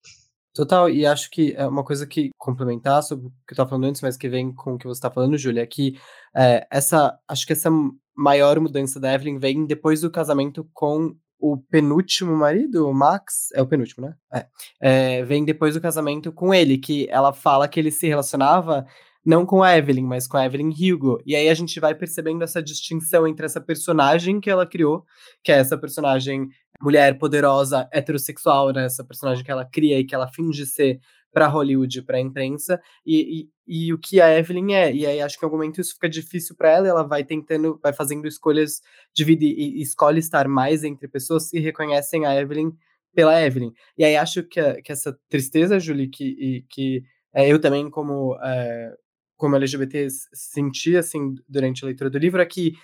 Total, 0.54 0.90
e 0.90 1.06
acho 1.06 1.30
que 1.30 1.54
é 1.56 1.66
uma 1.66 1.84
coisa 1.84 2.06
que 2.06 2.30
complementar 2.36 3.02
sobre 3.02 3.26
o 3.26 3.30
que 3.30 3.52
eu 3.52 3.54
estava 3.54 3.70
falando 3.70 3.86
antes, 3.86 4.02
mas 4.02 4.18
que 4.18 4.28
vem 4.28 4.52
com 4.52 4.74
o 4.74 4.78
que 4.78 4.86
você 4.86 4.98
está 4.98 5.10
falando, 5.10 5.38
Júlia, 5.38 5.62
é 5.62 5.66
que 5.66 5.98
é, 6.36 6.66
essa, 6.70 7.18
acho 7.26 7.46
que 7.46 7.54
essa 7.54 7.70
maior 8.14 8.60
mudança 8.60 9.00
da 9.00 9.14
Evelyn 9.14 9.38
vem 9.38 9.64
depois 9.64 10.02
do 10.02 10.10
casamento 10.10 10.68
com 10.74 11.16
o 11.42 11.58
penúltimo 11.58 12.36
marido, 12.36 12.88
o 12.88 12.94
Max, 12.94 13.48
é 13.52 13.60
o 13.60 13.66
penúltimo, 13.66 14.06
né? 14.06 14.14
É, 14.32 14.46
é, 14.80 15.24
vem 15.24 15.44
depois 15.44 15.74
do 15.74 15.80
casamento 15.80 16.30
com 16.30 16.54
ele, 16.54 16.78
que 16.78 17.08
ela 17.10 17.32
fala 17.32 17.66
que 17.66 17.80
ele 17.80 17.90
se 17.90 18.06
relacionava 18.06 18.86
não 19.26 19.44
com 19.44 19.60
a 19.60 19.76
Evelyn, 19.76 20.04
mas 20.04 20.28
com 20.28 20.36
a 20.36 20.44
Evelyn 20.46 20.70
Hugo. 20.70 21.20
E 21.26 21.34
aí 21.34 21.48
a 21.48 21.54
gente 21.54 21.80
vai 21.80 21.96
percebendo 21.96 22.42
essa 22.44 22.62
distinção 22.62 23.26
entre 23.26 23.44
essa 23.44 23.60
personagem 23.60 24.40
que 24.40 24.48
ela 24.48 24.64
criou, 24.64 25.04
que 25.42 25.50
é 25.50 25.56
essa 25.56 25.76
personagem 25.76 26.48
mulher 26.80 27.18
poderosa, 27.18 27.88
heterossexual, 27.92 28.72
né? 28.72 28.84
Essa 28.84 29.04
personagem 29.04 29.44
que 29.44 29.50
ela 29.50 29.64
cria 29.64 29.98
e 29.98 30.04
que 30.04 30.14
ela 30.14 30.28
finge 30.28 30.64
ser 30.64 31.00
para 31.32 31.48
Hollywood, 31.48 32.02
para 32.02 32.18
a 32.18 32.20
imprensa, 32.20 32.80
e, 33.04 33.48
e, 33.66 33.86
e, 33.86 33.92
o 33.92 33.98
que 33.98 34.20
a 34.20 34.38
Evelyn 34.38 34.74
é. 34.74 34.92
E 34.92 35.06
aí 35.06 35.20
acho 35.20 35.38
que 35.38 35.44
em 35.44 35.46
algum 35.46 35.56
momento 35.56 35.80
isso 35.80 35.94
fica 35.94 36.08
difícil 36.08 36.54
para 36.54 36.70
ela, 36.70 36.88
ela 36.88 37.02
vai 37.02 37.24
tentando, 37.24 37.78
vai 37.82 37.92
fazendo 37.92 38.28
escolhas 38.28 38.80
de 39.14 39.24
vida 39.24 39.44
e, 39.44 39.78
e, 39.78 39.82
escolhe 39.82 40.18
estar 40.18 40.46
mais 40.46 40.84
entre 40.84 41.08
pessoas 41.08 41.50
que 41.50 41.58
reconhecem 41.58 42.26
a 42.26 42.34
Evelyn 42.34 42.72
pela 43.14 43.40
Evelyn. 43.40 43.72
E 43.96 44.04
aí 44.04 44.16
acho 44.16 44.42
que, 44.42 44.60
a, 44.60 44.80
que 44.82 44.92
essa 44.92 45.18
tristeza, 45.28 45.80
Julie, 45.80 46.08
que, 46.08 46.64
que 46.68 47.02
é, 47.34 47.48
eu 47.48 47.58
também, 47.58 47.88
como 47.90 48.36
é, 48.42 48.94
como 49.36 49.56
LGBT 49.56 50.06
senti 50.32 50.96
assim 50.96 51.34
durante 51.48 51.82
a 51.82 51.86
leitura 51.86 52.08
do 52.08 52.18
livro 52.18 52.40
é 52.40 52.46
que 52.46 52.74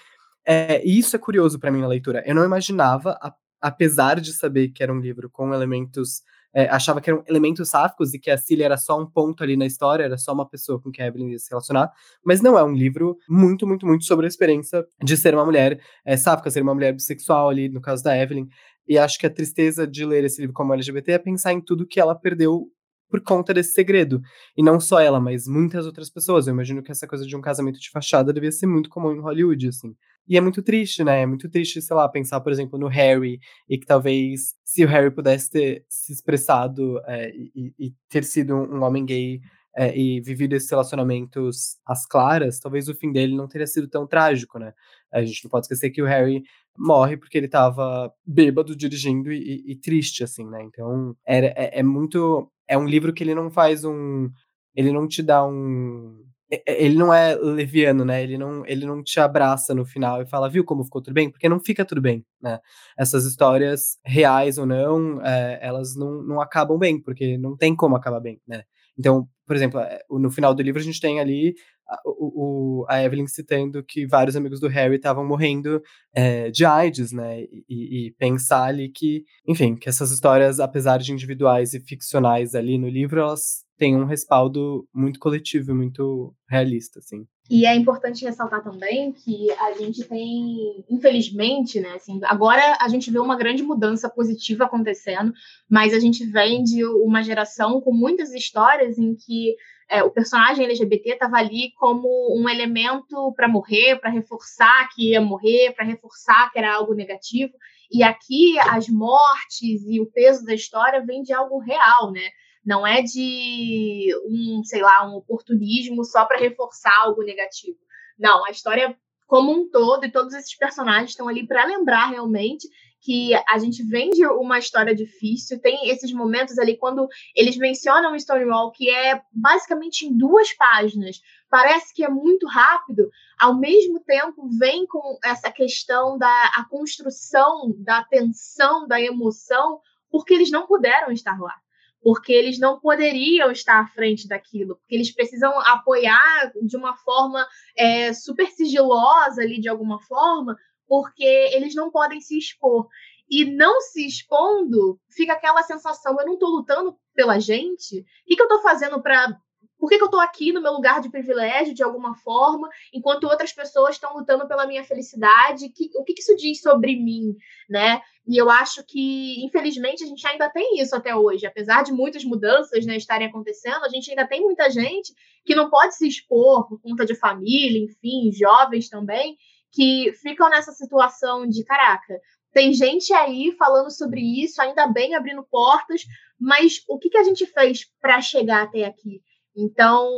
é, 0.45 0.83
isso 0.85 1.15
é 1.15 1.19
curioso 1.19 1.59
para 1.59 1.71
mim 1.71 1.81
na 1.81 1.87
leitura. 1.87 2.23
Eu 2.27 2.35
não 2.35 2.45
imaginava, 2.45 3.13
a, 3.23 3.33
apesar 3.61 4.21
de 4.21 4.33
saber 4.33 4.69
que 4.69 4.83
era 4.83 4.93
um 4.93 5.01
livro 5.01 5.29
com 5.31 5.53
elementos, 5.53 6.23
é, 6.55 6.69
achava 6.69 7.01
que 7.01 7.11
eram 7.11 7.23
elementos 7.27 7.69
sáficos 7.69 8.15
e 8.15 8.19
que 8.19 8.31
a 8.31 8.39
Cilly 8.39 8.63
era 8.63 8.77
só 8.77 9.01
um 9.01 9.07
ponto 9.07 9.43
ali 9.43 9.57
na 9.57 9.67
história, 9.67 10.05
era 10.05 10.17
só 10.17 10.33
uma 10.33 10.49
pessoa 10.49 10.81
com 10.81 10.91
quem 10.91 11.05
a 11.05 11.09
Evelyn 11.09 11.31
ia 11.31 11.39
se 11.39 11.51
relacionar, 11.51 11.91
mas 12.25 12.41
não 12.41 12.59
é 12.59 12.63
um 12.63 12.73
livro 12.73 13.17
muito, 13.29 13.67
muito, 13.67 13.87
muito 13.87 14.05
sobre 14.05 14.27
a 14.27 14.29
experiência 14.29 14.85
de 15.03 15.17
ser 15.17 15.35
uma 15.35 15.45
mulher 15.45 15.81
é, 16.05 16.17
sáfica, 16.17 16.51
ser 16.51 16.63
uma 16.63 16.75
mulher 16.75 16.93
bissexual 16.93 17.49
ali, 17.49 17.69
no 17.69 17.81
caso 17.81 18.03
da 18.03 18.17
Evelyn. 18.17 18.47
E 18.87 18.97
acho 18.97 19.19
que 19.19 19.27
a 19.27 19.31
tristeza 19.31 19.87
de 19.87 20.05
ler 20.05 20.25
esse 20.25 20.41
livro 20.41 20.55
como 20.55 20.73
LGBT 20.73 21.13
é 21.13 21.19
pensar 21.19 21.53
em 21.53 21.61
tudo 21.61 21.87
que 21.87 22.01
ela 22.01 22.15
perdeu 22.15 22.71
por 23.11 23.23
conta 23.23 23.53
desse 23.55 23.73
segredo. 23.73 24.21
E 24.57 24.63
não 24.63 24.79
só 24.79 25.01
ela, 25.01 25.21
mas 25.21 25.47
muitas 25.47 25.87
outras 25.87 26.11
pessoas. 26.11 26.47
Eu 26.47 26.55
imagino 26.55 26.83
que 26.83 26.91
essa 26.91 27.07
coisa 27.07 27.27
de 27.27 27.37
um 27.37 27.41
casamento 27.41 27.79
de 27.79 27.91
fachada 27.91 28.33
devia 28.33 28.53
ser 28.53 28.67
muito 28.67 28.89
comum 28.89 29.13
em 29.13 29.21
Hollywood, 29.21 29.69
assim. 29.69 29.95
E 30.29 30.37
é 30.37 30.41
muito 30.41 30.63
triste, 30.63 31.03
né? 31.03 31.23
É 31.23 31.27
muito 31.27 31.49
triste, 31.49 31.81
sei 31.81 31.97
lá, 31.97 32.09
pensar, 32.09 32.41
por 32.41 32.53
exemplo, 32.53 32.79
no 32.79 32.87
Harry, 32.87 33.41
e 33.69 33.79
que 33.79 33.87
talvez, 33.87 34.55
se 34.65 34.85
o 34.85 34.89
Harry 34.89 35.11
pudesse 35.11 35.51
ter 35.51 35.85
se 35.89 36.13
expressado 36.13 37.01
é, 37.07 37.31
e, 37.35 37.73
e, 37.79 37.95
ter 38.11 38.25
sido 38.25 38.55
um 38.55 38.83
homem 38.83 39.07
gay 39.07 39.41
é, 39.75 39.97
e 39.97 40.21
vivido 40.21 40.55
esses 40.55 40.69
relacionamentos 40.71 41.79
às 41.87 42.05
claras, 42.05 42.61
talvez 42.61 42.89
o 42.89 42.95
fim 42.95 43.11
dele 43.11 43.35
não 43.35 43.49
teria 43.49 43.67
sido 43.67 43.89
tão 43.89 44.07
trágico, 44.07 44.59
né? 44.59 44.75
A 45.11 45.25
gente 45.25 45.45
não 45.45 45.51
pode 45.51 45.65
esquecer 45.65 45.91
que 45.91 46.03
o 46.03 46.07
Harry 46.07 46.43
morre 46.77 47.17
porque 47.17 47.39
ele 47.39 47.49
tava 47.49 48.13
bêbado 48.27 48.77
dirigindo 48.77 49.33
e, 49.33 49.39
e, 49.39 49.73
e 49.73 49.77
triste, 49.77 50.23
assim, 50.23 50.47
né? 50.47 50.63
Então, 50.63 51.17
era, 51.27 51.47
é, 51.57 51.81
é 51.81 51.83
muito. 51.83 52.51
É 52.69 52.77
um 52.77 52.87
livro 52.87 53.15
que 53.15 53.25
ele 53.25 53.35
não 53.35 53.51
faz 53.51 53.85
um. 53.85 54.31
Ele 54.75 54.93
não 54.93 55.09
te 55.09 55.23
dá 55.23 55.45
um 55.47 56.23
ele 56.67 56.97
não 56.97 57.13
é 57.13 57.35
leviano, 57.37 58.05
né? 58.05 58.23
Ele 58.23 58.39
não, 58.39 58.65
ele 58.67 58.87
não 58.87 59.03
te 59.03 59.21
abraça 59.21 59.75
no 59.75 59.85
final 59.85 60.23
e 60.23 60.27
fala, 60.27 60.49
viu 60.49 60.65
como 60.65 60.85
ficou 60.85 61.03
tudo 61.03 61.15
bem? 61.15 61.31
Porque 61.31 61.49
não 61.49 61.61
fica 61.61 61.85
tudo 61.85 62.01
bem, 62.01 62.25
né? 62.41 62.59
Essas 62.99 63.25
histórias, 63.25 63.99
reais 64.05 64.57
ou 64.59 64.67
não, 64.67 65.21
é, 65.25 65.59
elas 65.63 65.95
não, 65.97 66.23
não 66.23 66.41
acabam 66.41 66.79
bem, 66.79 67.01
porque 67.01 67.37
não 67.39 67.57
tem 67.57 67.77
como 67.77 67.97
acabar 67.97 68.21
bem, 68.21 68.41
né? 68.47 68.63
Então, 68.99 69.29
por 69.47 69.57
exemplo, 69.57 69.81
é, 69.81 70.01
no 70.11 70.31
final 70.31 70.55
do 70.55 70.63
livro 70.63 70.81
a 70.81 70.85
gente 70.85 71.01
tem 71.01 71.21
ali 71.21 71.55
a, 71.89 71.97
o, 72.05 72.85
a 72.89 73.03
Evelyn 73.03 73.27
citando 73.27 73.83
que 73.83 74.07
vários 74.07 74.37
amigos 74.37 74.61
do 74.61 74.69
Harry 74.69 74.97
estavam 74.97 75.27
morrendo 75.27 75.81
é, 76.15 76.51
de 76.51 76.65
AIDS, 76.65 77.13
né? 77.13 77.43
E, 77.69 78.09
e, 78.09 78.15
pensar 78.19 78.65
ali 78.65 78.91
que, 78.91 79.25
enfim, 79.47 79.75
que 79.75 79.89
essas 79.89 80.11
histórias, 80.11 80.61
apesar 80.61 80.99
de 80.99 81.13
individuais 81.13 81.73
e 81.73 81.81
ficcionais 81.81 82.55
ali 82.55 82.77
no 82.77 82.89
livro, 82.89 83.21
elas 83.21 83.67
tem 83.79 83.97
um 83.97 84.05
respaldo 84.05 84.87
muito 84.93 85.21
coletivo, 85.21 85.75
muito 85.75 86.35
realista, 86.51 86.99
assim. 86.99 87.25
E 87.51 87.65
é 87.65 87.75
importante 87.75 88.27
ressaltar 88.27 88.63
também 88.63 89.11
que 89.11 89.51
a 89.53 89.73
gente 89.73 90.05
tem, 90.05 90.85
infelizmente, 90.89 91.81
né, 91.81 91.95
assim, 91.95 92.21
agora 92.25 92.77
a 92.79 92.89
gente 92.89 93.11
vê 93.11 93.19
uma 93.19 93.37
grande 93.37 93.63
mudança 93.63 94.09
positiva 94.09 94.65
acontecendo, 94.65 95.33
mas 95.69 95.95
a 95.95 95.99
gente 95.99 96.27
vem 96.27 96.63
de 96.63 96.85
uma 96.85 97.23
geração 97.23 97.81
com 97.81 97.91
muitas 97.91 98.35
histórias 98.35 98.99
em 98.99 99.15
que 99.15 99.57
é, 99.89 100.03
o 100.03 100.11
personagem 100.11 100.67
LGBT 100.67 101.13
estava 101.13 101.39
ali 101.39 101.73
como 101.79 102.09
um 102.39 102.47
elemento 102.47 103.33
para 103.35 103.49
morrer, 103.49 103.97
para 103.97 104.11
reforçar 104.11 104.87
que 104.95 105.13
ia 105.13 105.21
morrer, 105.21 105.73
para 105.75 105.87
reforçar 105.87 106.51
que 106.53 106.59
era 106.59 106.75
algo 106.75 106.93
negativo. 106.93 107.55
E 107.91 108.03
aqui 108.03 108.59
as 108.59 108.87
mortes 108.89 109.83
e 109.87 109.99
o 109.99 110.07
peso 110.07 110.45
da 110.45 110.53
história 110.53 111.01
vem 111.01 111.23
de 111.23 111.33
algo 111.33 111.59
real, 111.59 112.13
né? 112.13 112.29
Não 112.65 112.87
é 112.87 113.03
de 113.03 114.15
um, 114.27 114.63
sei 114.65 114.83
lá, 114.83 115.09
um 115.09 115.17
oportunismo 115.17 116.05
só 116.05 116.25
para 116.25 116.39
reforçar 116.39 116.95
algo 117.03 117.23
negativo. 117.23 117.79
Não, 118.19 118.45
a 118.45 118.51
história 118.51 118.97
como 119.27 119.53
um 119.53 119.71
todo 119.71 120.07
e 120.07 120.11
todos 120.11 120.33
esses 120.33 120.57
personagens 120.57 121.11
estão 121.11 121.29
ali 121.29 121.47
para 121.47 121.67
lembrar 121.67 122.07
realmente 122.07 122.67
que 123.01 123.33
a 123.49 123.59
gente 123.59 123.83
vende 123.85 124.27
uma 124.27 124.59
história 124.59 124.95
difícil, 124.95 125.61
tem 125.61 125.89
esses 125.89 126.13
momentos 126.13 126.59
ali 126.59 126.77
quando 126.77 127.07
eles 127.35 127.57
mencionam 127.57 128.19
Stonewall, 128.19 128.73
que 128.73 128.91
é 128.91 129.23
basicamente 129.33 130.05
em 130.05 130.17
duas 130.17 130.53
páginas. 130.55 131.21
Parece 131.49 131.95
que 131.95 132.05
é 132.05 132.09
muito 132.09 132.47
rápido, 132.47 133.09
ao 133.39 133.57
mesmo 133.57 134.01
tempo 134.01 134.49
vem 134.59 134.87
com 134.87 135.19
essa 135.25 135.51
questão 135.53 136.19
da 136.19 136.51
a 136.57 136.67
construção 136.69 137.73
da 137.79 138.03
tensão, 138.03 138.89
da 138.89 139.01
emoção, 139.01 139.81
porque 140.11 140.35
eles 140.35 140.51
não 140.51 140.67
puderam 140.67 141.13
estar 141.13 141.39
lá 141.39 141.55
porque 142.03 142.33
eles 142.33 142.59
não 142.59 142.79
poderiam 142.79 143.51
estar 143.51 143.81
à 143.81 143.87
frente 143.87 144.29
daquilo, 144.29 144.77
porque 144.77 144.95
eles 144.95 145.13
precisam 145.13 145.59
apoiar 145.61 146.53
de 146.63 146.77
uma 146.77 146.97
forma 146.97 147.47
é, 147.77 148.13
super 148.13 148.49
sigilosa 148.51 149.43
ali, 149.43 149.61
de 149.61 149.69
alguma 149.69 150.01
forma, 150.01 150.57
porque 150.87 151.25
eles 151.25 151.75
não 151.75 151.91
podem 151.91 152.21
se 152.21 152.39
expor. 152.39 152.89
E 153.31 153.45
não 153.45 153.81
se 153.83 154.07
expondo, 154.07 154.99
fica 155.11 155.35
aquela 155.35 155.63
sensação: 155.63 156.19
eu 156.19 156.25
não 156.25 156.35
estou 156.35 156.49
lutando 156.49 156.97
pela 157.15 157.39
gente? 157.39 158.01
O 158.01 158.05
que, 158.27 158.37
que 158.37 158.41
eu 158.41 158.47
estou 158.47 158.63
fazendo 158.63 159.03
para 159.03 159.39
por 159.79 159.89
que, 159.89 159.97
que 159.97 160.03
eu 160.03 160.07
estou 160.07 160.21
aqui 160.21 160.53
no 160.53 160.61
meu 160.61 160.73
lugar 160.73 161.01
de 161.01 161.09
privilégio, 161.09 161.73
de 161.73 161.83
alguma 161.83 162.15
forma, 162.17 162.69
enquanto 162.93 163.25
outras 163.25 163.53
pessoas 163.53 163.95
estão 163.95 164.13
lutando 164.15 164.47
pela 164.49 164.67
minha 164.67 164.83
felicidade? 164.83 165.69
Que, 165.69 165.89
o 165.97 166.03
que, 166.03 166.15
que 166.15 166.21
isso 166.21 166.37
diz 166.37 166.61
sobre 166.61 166.97
mim, 166.97 167.37
né? 167.71 168.03
E 168.27 168.37
eu 168.37 168.51
acho 168.51 168.85
que, 168.85 169.43
infelizmente, 169.45 170.03
a 170.03 170.07
gente 170.07 170.27
ainda 170.27 170.51
tem 170.51 170.81
isso 170.81 170.97
até 170.97 171.15
hoje. 171.15 171.47
Apesar 171.47 171.83
de 171.83 171.93
muitas 171.93 172.25
mudanças 172.25 172.85
né, 172.85 172.97
estarem 172.97 173.29
acontecendo, 173.29 173.85
a 173.85 173.89
gente 173.89 174.11
ainda 174.11 174.27
tem 174.27 174.41
muita 174.41 174.69
gente 174.69 175.15
que 175.45 175.55
não 175.55 175.71
pode 175.71 175.95
se 175.95 176.07
expor 176.07 176.69
por 176.69 176.81
conta 176.83 177.07
de 177.07 177.15
família, 177.15 177.85
enfim, 177.85 178.33
jovens 178.33 178.89
também, 178.89 179.37
que 179.71 180.13
ficam 180.21 180.51
nessa 180.51 180.73
situação 180.73 181.47
de 181.47 181.65
caraca. 181.65 182.21
Tem 182.53 182.73
gente 182.73 183.13
aí 183.13 183.55
falando 183.57 183.91
sobre 183.91 184.21
isso, 184.43 184.61
ainda 184.61 184.87
bem 184.89 185.15
abrindo 185.15 185.47
portas, 185.49 186.03
mas 186.39 186.83
o 186.89 186.99
que, 186.99 187.11
que 187.11 187.19
a 187.19 187.23
gente 187.23 187.47
fez 187.47 187.87
para 188.01 188.21
chegar 188.21 188.65
até 188.65 188.85
aqui? 188.85 189.23
Então, 189.57 190.09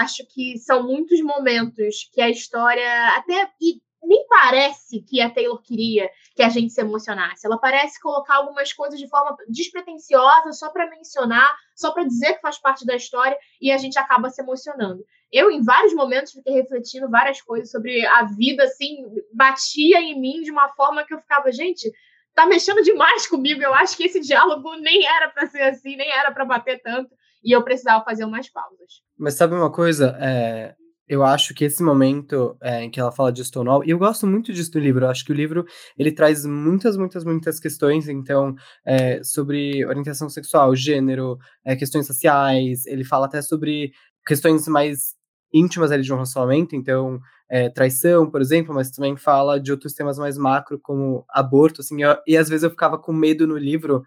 acho 0.00 0.26
que 0.26 0.58
são 0.58 0.82
muitos 0.82 1.20
momentos 1.22 2.08
que 2.12 2.20
a 2.20 2.28
história 2.28 3.16
até 3.16 3.50
e 3.60 3.80
nem 4.04 4.26
parece 4.26 5.00
que 5.00 5.20
a 5.20 5.30
Taylor 5.30 5.60
queria 5.62 6.10
que 6.34 6.42
a 6.42 6.48
gente 6.48 6.72
se 6.72 6.80
emocionasse. 6.80 7.46
Ela 7.46 7.58
parece 7.58 8.00
colocar 8.00 8.36
algumas 8.36 8.72
coisas 8.72 8.98
de 8.98 9.08
forma 9.08 9.36
despretensiosa, 9.48 10.52
só 10.52 10.70
para 10.70 10.90
mencionar, 10.90 11.54
só 11.76 11.92
para 11.92 12.04
dizer 12.04 12.34
que 12.34 12.40
faz 12.40 12.58
parte 12.58 12.84
da 12.84 12.96
história 12.96 13.36
e 13.60 13.70
a 13.70 13.78
gente 13.78 13.98
acaba 13.98 14.28
se 14.28 14.42
emocionando. 14.42 15.04
Eu, 15.30 15.50
em 15.50 15.62
vários 15.62 15.94
momentos, 15.94 16.32
fiquei 16.32 16.52
refletindo 16.52 17.08
várias 17.08 17.40
coisas 17.40 17.70
sobre 17.70 18.04
a 18.06 18.24
vida, 18.24 18.64
assim, 18.64 19.04
batia 19.32 20.00
em 20.00 20.20
mim 20.20 20.42
de 20.42 20.50
uma 20.50 20.68
forma 20.70 21.04
que 21.04 21.14
eu 21.14 21.20
ficava, 21.20 21.50
gente, 21.52 21.90
tá 22.34 22.44
mexendo 22.44 22.82
demais 22.82 23.26
comigo. 23.26 23.62
Eu 23.62 23.72
acho 23.72 23.96
que 23.96 24.04
esse 24.04 24.20
diálogo 24.20 24.74
nem 24.76 25.06
era 25.06 25.28
para 25.28 25.46
ser 25.46 25.62
assim, 25.62 25.96
nem 25.96 26.10
era 26.10 26.32
para 26.32 26.44
bater 26.44 26.82
tanto 26.82 27.14
e 27.44 27.54
eu 27.54 27.62
precisava 27.62 28.04
fazer 28.04 28.24
umas 28.24 28.48
pausas. 28.48 29.02
Mas 29.18 29.34
sabe 29.34 29.54
uma 29.54 29.70
coisa? 29.70 30.16
É, 30.20 30.74
eu 31.08 31.22
acho 31.22 31.52
que 31.52 31.64
esse 31.64 31.82
momento 31.82 32.56
é, 32.62 32.84
em 32.84 32.90
que 32.90 32.98
ela 32.98 33.12
fala 33.12 33.32
de 33.32 33.44
Stonewall, 33.44 33.84
e 33.84 33.90
eu 33.90 33.98
gosto 33.98 34.26
muito 34.26 34.52
disso 34.52 34.70
do 34.72 34.78
livro, 34.78 35.04
eu 35.04 35.10
acho 35.10 35.24
que 35.24 35.32
o 35.32 35.34
livro 35.34 35.64
ele 35.98 36.12
traz 36.12 36.46
muitas, 36.46 36.96
muitas, 36.96 37.24
muitas 37.24 37.60
questões, 37.60 38.08
então, 38.08 38.54
é, 38.86 39.22
sobre 39.22 39.84
orientação 39.84 40.28
sexual, 40.28 40.74
gênero, 40.74 41.36
é, 41.64 41.76
questões 41.76 42.06
sociais, 42.06 42.86
ele 42.86 43.04
fala 43.04 43.26
até 43.26 43.42
sobre 43.42 43.92
questões 44.26 44.66
mais 44.68 45.14
íntimas 45.52 45.92
ali 45.92 46.02
de 46.02 46.12
um 46.12 46.16
relacionamento, 46.16 46.74
então, 46.74 47.20
é, 47.50 47.68
traição, 47.68 48.30
por 48.30 48.40
exemplo, 48.40 48.74
mas 48.74 48.90
também 48.90 49.14
fala 49.16 49.60
de 49.60 49.70
outros 49.70 49.92
temas 49.92 50.16
mais 50.16 50.38
macro, 50.38 50.80
como 50.80 51.24
aborto, 51.28 51.82
assim, 51.82 52.02
eu, 52.02 52.16
e 52.26 52.38
às 52.38 52.48
vezes 52.48 52.62
eu 52.62 52.70
ficava 52.70 52.96
com 52.96 53.12
medo 53.12 53.46
no 53.46 53.58
livro 53.58 54.02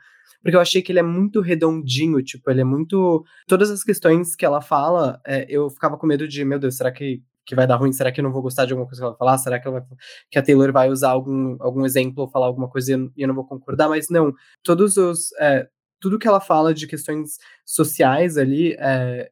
porque 0.45 0.55
eu 0.55 0.61
achei 0.61 0.79
que 0.79 0.91
ele 0.91 0.99
é 0.99 1.03
muito 1.03 1.41
redondinho, 1.41 2.21
tipo, 2.21 2.51
ele 2.51 2.61
é 2.61 2.63
muito. 2.63 3.25
Todas 3.47 3.71
as 3.71 3.83
questões 3.83 4.35
que 4.35 4.45
ela 4.45 4.61
fala, 4.61 5.19
é, 5.25 5.43
eu 5.49 5.71
ficava 5.71 5.97
com 5.97 6.05
medo 6.05 6.27
de, 6.27 6.45
meu 6.45 6.59
Deus, 6.59 6.77
será 6.77 6.91
que, 6.91 7.23
que 7.43 7.55
vai 7.55 7.65
dar 7.65 7.77
ruim? 7.77 7.91
Será 7.91 8.11
que 8.11 8.19
eu 8.19 8.23
não 8.23 8.31
vou 8.31 8.43
gostar 8.43 8.67
de 8.67 8.73
alguma 8.73 8.87
coisa 8.87 9.01
que 9.01 9.03
ela 9.05 9.11
vai 9.13 9.17
falar? 9.17 9.37
Será 9.39 9.59
que, 9.59 9.67
vai, 9.67 9.81
que 10.29 10.37
a 10.37 10.43
Taylor 10.43 10.71
vai 10.71 10.91
usar 10.91 11.09
algum, 11.09 11.57
algum 11.59 11.83
exemplo 11.83 12.21
ou 12.21 12.29
falar 12.29 12.45
alguma 12.45 12.69
coisa 12.69 12.91
e 12.93 13.23
eu 13.23 13.27
não 13.27 13.33
vou 13.33 13.43
concordar? 13.43 13.89
Mas 13.89 14.07
não, 14.07 14.35
todos 14.61 14.97
os. 14.97 15.33
É, 15.39 15.67
tudo 15.99 16.19
que 16.19 16.27
ela 16.27 16.39
fala 16.39 16.75
de 16.75 16.85
questões 16.85 17.39
sociais 17.65 18.37
ali 18.37 18.73
é, 18.77 19.31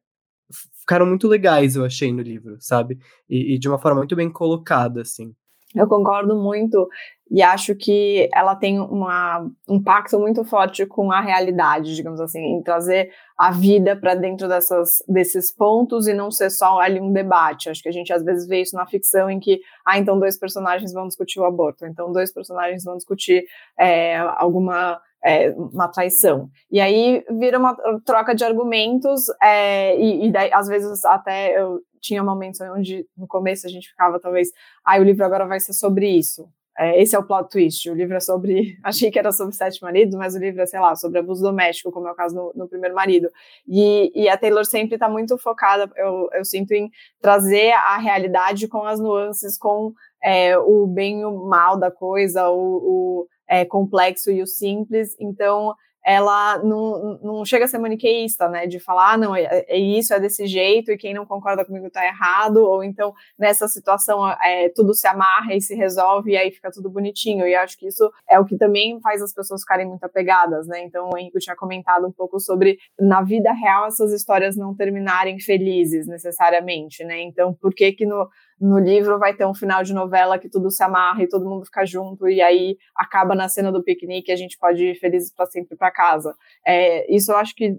ficaram 0.80 1.06
muito 1.06 1.28
legais, 1.28 1.76
eu 1.76 1.84
achei, 1.84 2.12
no 2.12 2.22
livro, 2.22 2.56
sabe? 2.58 2.98
E, 3.30 3.54
e 3.54 3.58
de 3.58 3.68
uma 3.68 3.78
forma 3.78 3.98
muito 3.98 4.16
bem 4.16 4.28
colocada, 4.28 5.02
assim. 5.02 5.32
Eu 5.74 5.88
concordo 5.88 6.36
muito 6.36 6.88
e 7.30 7.42
acho 7.42 7.74
que 7.74 8.28
ela 8.32 8.54
tem 8.54 8.78
uma, 8.78 9.50
um 9.68 9.82
pacto 9.82 10.18
muito 10.20 10.44
forte 10.44 10.86
com 10.86 11.10
a 11.10 11.20
realidade, 11.20 11.96
digamos 11.96 12.20
assim, 12.20 12.38
em 12.38 12.62
trazer 12.62 13.10
a 13.36 13.50
vida 13.50 13.96
para 13.96 14.14
dentro 14.14 14.46
dessas, 14.46 15.02
desses 15.08 15.52
pontos 15.52 16.06
e 16.06 16.14
não 16.14 16.30
ser 16.30 16.50
só 16.50 16.78
ali 16.78 17.00
um 17.00 17.12
debate. 17.12 17.68
Acho 17.68 17.82
que 17.82 17.88
a 17.88 17.92
gente 17.92 18.12
às 18.12 18.22
vezes 18.22 18.46
vê 18.46 18.60
isso 18.60 18.76
na 18.76 18.86
ficção 18.86 19.28
em 19.28 19.40
que, 19.40 19.60
ah, 19.84 19.98
então 19.98 20.18
dois 20.18 20.38
personagens 20.38 20.92
vão 20.92 21.08
discutir 21.08 21.40
o 21.40 21.44
aborto, 21.44 21.86
então 21.86 22.12
dois 22.12 22.32
personagens 22.32 22.84
vão 22.84 22.96
discutir 22.96 23.44
é, 23.78 24.18
alguma 24.18 25.00
é, 25.24 25.50
uma 25.56 25.88
traição. 25.88 26.50
E 26.70 26.78
aí 26.78 27.24
vira 27.30 27.58
uma 27.58 27.74
troca 28.04 28.34
de 28.34 28.44
argumentos, 28.44 29.24
é, 29.42 29.98
e, 29.98 30.26
e 30.26 30.30
daí, 30.30 30.50
às 30.52 30.68
vezes 30.68 31.04
até 31.04 31.58
eu 31.58 31.80
tinha 32.04 32.22
momentos 32.22 32.60
onde 32.60 33.06
no 33.16 33.26
começo 33.26 33.66
a 33.66 33.70
gente 33.70 33.88
ficava 33.88 34.20
talvez, 34.20 34.48
ah, 34.84 34.98
o 34.98 35.02
livro 35.02 35.24
agora 35.24 35.46
vai 35.46 35.58
ser 35.58 35.72
sobre 35.72 36.06
isso. 36.08 36.46
É, 36.76 37.00
esse 37.00 37.14
é 37.14 37.18
o 37.18 37.22
plot 37.22 37.48
twist. 37.50 37.88
O 37.88 37.94
livro 37.94 38.16
é 38.16 38.20
sobre. 38.20 38.76
Achei 38.82 39.10
que 39.10 39.18
era 39.18 39.30
sobre 39.32 39.54
sete 39.54 39.80
maridos, 39.80 40.14
mas 40.16 40.34
o 40.34 40.38
livro 40.38 40.60
é, 40.60 40.66
sei 40.66 40.80
lá, 40.80 40.94
sobre 40.96 41.20
abuso 41.20 41.42
doméstico, 41.42 41.92
como 41.92 42.08
é 42.08 42.12
o 42.12 42.16
caso 42.16 42.34
no, 42.34 42.52
no 42.54 42.68
primeiro 42.68 42.94
marido. 42.94 43.28
E, 43.66 44.12
e, 44.14 44.28
a 44.28 44.36
Taylor 44.36 44.64
sempre 44.64 44.94
está 44.94 45.08
muito 45.08 45.38
focada, 45.38 45.90
eu, 45.96 46.28
eu, 46.32 46.44
sinto, 46.44 46.72
em 46.72 46.90
trazer 47.20 47.72
a 47.72 47.96
realidade 47.98 48.66
com 48.66 48.82
as 48.84 48.98
nuances, 48.98 49.56
com 49.56 49.92
é, 50.22 50.58
o 50.58 50.86
bem 50.86 51.20
e 51.20 51.24
o 51.24 51.46
mal 51.46 51.78
da 51.78 51.90
coisa, 51.90 52.50
o, 52.50 52.56
o 52.58 53.28
é, 53.48 53.64
complexo 53.64 54.30
e 54.30 54.42
o 54.42 54.46
simples. 54.46 55.16
Então, 55.20 55.74
ela 56.04 56.58
não, 56.58 57.18
não 57.22 57.44
chega 57.44 57.64
a 57.64 57.68
ser 57.68 57.78
maniqueísta, 57.78 58.48
né? 58.48 58.66
De 58.66 58.78
falar, 58.78 59.14
ah, 59.14 59.16
não, 59.16 59.34
é, 59.34 59.64
é, 59.66 59.78
isso, 59.78 60.12
é 60.12 60.20
desse 60.20 60.46
jeito, 60.46 60.92
e 60.92 60.98
quem 60.98 61.14
não 61.14 61.24
concorda 61.24 61.64
comigo 61.64 61.90
tá 61.90 62.04
errado, 62.04 62.58
ou 62.58 62.84
então 62.84 63.14
nessa 63.38 63.66
situação 63.66 64.28
é, 64.42 64.68
tudo 64.68 64.92
se 64.92 65.06
amarra 65.06 65.54
e 65.54 65.60
se 65.60 65.74
resolve, 65.74 66.32
e 66.32 66.36
aí 66.36 66.50
fica 66.50 66.70
tudo 66.70 66.90
bonitinho. 66.90 67.46
E 67.46 67.54
acho 67.54 67.78
que 67.78 67.86
isso 67.86 68.12
é 68.28 68.38
o 68.38 68.44
que 68.44 68.58
também 68.58 69.00
faz 69.00 69.22
as 69.22 69.32
pessoas 69.32 69.62
ficarem 69.62 69.86
muito 69.86 70.04
apegadas, 70.04 70.66
né? 70.66 70.82
Então 70.82 71.08
o 71.12 71.16
Henrique 71.16 71.38
tinha 71.38 71.56
comentado 71.56 72.06
um 72.06 72.12
pouco 72.12 72.38
sobre, 72.38 72.78
na 73.00 73.22
vida 73.22 73.52
real, 73.52 73.86
essas 73.86 74.12
histórias 74.12 74.56
não 74.56 74.74
terminarem 74.74 75.40
felizes 75.40 76.06
necessariamente, 76.06 77.02
né? 77.04 77.20
Então, 77.22 77.54
por 77.54 77.72
que 77.74 77.92
que 77.92 78.04
no, 78.04 78.28
no 78.60 78.78
livro 78.78 79.18
vai 79.18 79.34
ter 79.34 79.46
um 79.46 79.54
final 79.54 79.82
de 79.82 79.92
novela 79.92 80.38
que 80.38 80.48
tudo 80.48 80.70
se 80.70 80.82
amarra 80.82 81.22
e 81.22 81.28
todo 81.28 81.48
mundo 81.48 81.64
fica 81.64 81.84
junto 81.84 82.28
e 82.28 82.40
aí 82.40 82.76
acaba 82.94 83.34
na 83.34 83.48
cena 83.48 83.72
do 83.72 83.82
piquenique 83.82 84.30
e 84.30 84.34
a 84.34 84.36
gente 84.36 84.58
pode 84.58 84.84
ir 84.84 84.94
felizes 84.94 85.32
para 85.32 85.46
sempre 85.46 85.76
para 85.76 85.90
casa. 85.90 86.34
É, 86.66 87.12
isso 87.14 87.32
eu 87.32 87.36
acho 87.36 87.54
que 87.54 87.78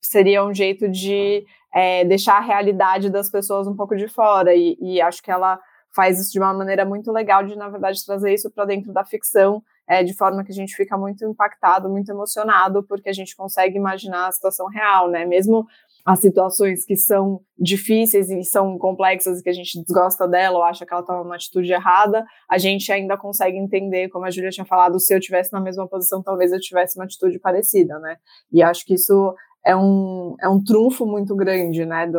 seria 0.00 0.44
um 0.44 0.54
jeito 0.54 0.88
de 0.88 1.44
é, 1.72 2.04
deixar 2.04 2.36
a 2.36 2.40
realidade 2.40 3.10
das 3.10 3.30
pessoas 3.30 3.66
um 3.66 3.76
pouco 3.76 3.96
de 3.96 4.08
fora 4.08 4.54
e, 4.54 4.76
e, 4.80 5.00
acho 5.00 5.22
que 5.22 5.30
ela 5.30 5.58
faz 5.94 6.18
isso 6.18 6.32
de 6.32 6.38
uma 6.38 6.52
maneira 6.52 6.84
muito 6.84 7.10
legal 7.12 7.44
de 7.44 7.56
na 7.56 7.68
verdade 7.68 8.04
trazer 8.04 8.32
isso 8.32 8.50
para 8.50 8.64
dentro 8.64 8.92
da 8.92 9.04
ficção 9.04 9.62
é, 9.86 10.02
de 10.02 10.14
forma 10.14 10.44
que 10.44 10.52
a 10.52 10.54
gente 10.54 10.74
fica 10.74 10.96
muito 10.96 11.24
impactado, 11.24 11.88
muito 11.88 12.10
emocionado 12.10 12.82
porque 12.82 13.08
a 13.08 13.12
gente 13.12 13.36
consegue 13.36 13.76
imaginar 13.76 14.28
a 14.28 14.32
situação 14.32 14.66
real, 14.68 15.10
né? 15.10 15.24
Mesmo 15.24 15.66
as 16.04 16.18
situações 16.18 16.84
que 16.84 16.96
são 16.96 17.40
difíceis 17.56 18.28
e 18.28 18.42
são 18.42 18.76
complexas 18.76 19.38
e 19.38 19.42
que 19.42 19.48
a 19.48 19.52
gente 19.52 19.80
desgosta 19.82 20.26
dela 20.26 20.58
ou 20.58 20.64
acha 20.64 20.84
que 20.84 20.92
ela 20.92 21.04
toma 21.04 21.22
uma 21.22 21.36
atitude 21.36 21.72
errada, 21.72 22.24
a 22.50 22.58
gente 22.58 22.90
ainda 22.90 23.16
consegue 23.16 23.56
entender, 23.56 24.08
como 24.08 24.24
a 24.24 24.30
Júlia 24.30 24.50
tinha 24.50 24.66
falado, 24.66 24.98
se 24.98 25.14
eu 25.14 25.20
tivesse 25.20 25.52
na 25.52 25.60
mesma 25.60 25.86
posição, 25.86 26.22
talvez 26.22 26.50
eu 26.52 26.58
tivesse 26.58 26.98
uma 26.98 27.04
atitude 27.04 27.38
parecida, 27.38 27.98
né? 28.00 28.16
E 28.52 28.62
acho 28.62 28.84
que 28.84 28.94
isso 28.94 29.34
é 29.64 29.76
um, 29.76 30.34
é 30.40 30.48
um 30.48 30.62
trunfo 30.62 31.06
muito 31.06 31.36
grande, 31.36 31.86
né, 31.86 32.10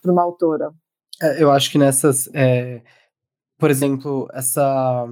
para 0.00 0.12
uma 0.12 0.22
autora. 0.22 0.70
É, 1.20 1.42
eu 1.42 1.50
acho 1.50 1.70
que 1.70 1.78
nessas, 1.78 2.28
é, 2.32 2.80
por 3.58 3.70
exemplo, 3.70 4.28
essa 4.32 5.06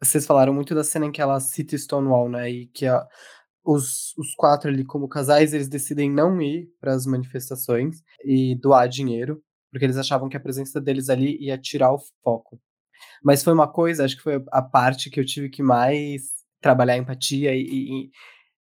vocês 0.00 0.26
falaram 0.26 0.52
muito 0.52 0.74
da 0.74 0.82
cena 0.82 1.06
em 1.06 1.12
que 1.12 1.22
ela 1.22 1.38
cita 1.38 1.78
Stonewall, 1.78 2.28
né, 2.28 2.50
e 2.50 2.66
que 2.66 2.86
a, 2.86 3.06
os, 3.64 4.16
os 4.18 4.34
quatro 4.34 4.68
ali 4.68 4.84
como 4.84 5.08
casais, 5.08 5.52
eles 5.52 5.68
decidem 5.68 6.10
não 6.10 6.40
ir 6.40 6.68
para 6.80 6.92
as 6.92 7.06
manifestações 7.06 8.02
e 8.24 8.56
doar 8.56 8.88
dinheiro, 8.88 9.42
porque 9.70 9.84
eles 9.84 9.96
achavam 9.96 10.28
que 10.28 10.36
a 10.36 10.40
presença 10.40 10.80
deles 10.80 11.08
ali 11.08 11.36
ia 11.40 11.56
tirar 11.56 11.92
o 11.92 12.00
foco. 12.22 12.60
Mas 13.22 13.42
foi 13.42 13.52
uma 13.52 13.68
coisa, 13.70 14.04
acho 14.04 14.16
que 14.16 14.22
foi 14.22 14.42
a 14.50 14.62
parte 14.62 15.10
que 15.10 15.18
eu 15.18 15.24
tive 15.24 15.48
que 15.48 15.62
mais 15.62 16.22
trabalhar 16.60 16.96
empatia 16.96 17.54
e, 17.54 17.62
e 17.62 18.10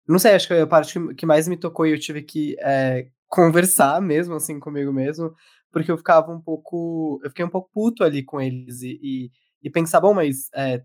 não 0.08 0.20
sei, 0.20 0.34
acho 0.34 0.48
que 0.48 0.54
foi 0.54 0.62
a 0.62 0.68
parte 0.68 1.00
que 1.16 1.26
mais 1.26 1.48
me 1.48 1.58
tocou 1.58 1.86
e 1.86 1.91
eu 1.91 2.00
tive 2.00 2.22
que 2.22 2.56
é, 2.60 3.08
conversar 3.28 4.02
mesmo 4.02 4.36
assim 4.36 4.60
comigo 4.60 4.91
mesmo, 4.91 5.34
porque 5.72 5.91
eu 5.91 5.98
ficava 5.98 6.32
um 6.32 6.41
pouco, 6.41 7.20
eu 7.24 7.30
fiquei 7.30 7.46
um 7.46 7.50
pouco 7.50 7.70
puto 7.74 8.04
ali 8.04 8.24
com 8.24 8.39
eles 8.39 8.82
e, 8.82 9.00
e, 9.02 9.32
e 9.64 9.70
pensar, 9.70 10.02
bom, 10.02 10.14
mas 10.14 10.50
é, 10.56 10.84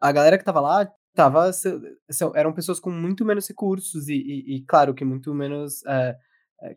a 0.00 0.12
galera 0.12 0.38
que 0.38 0.44
tava 0.44 0.60
lá 0.60 0.90
tava 1.14 1.50
eram 2.34 2.52
pessoas 2.52 2.80
com 2.80 2.90
muito 2.90 3.24
menos 3.24 3.48
recursos 3.48 4.08
e, 4.08 4.14
e, 4.14 4.56
e 4.56 4.64
claro 4.64 4.94
que 4.94 5.04
muito 5.04 5.32
menos 5.34 5.84
é, 5.86 6.16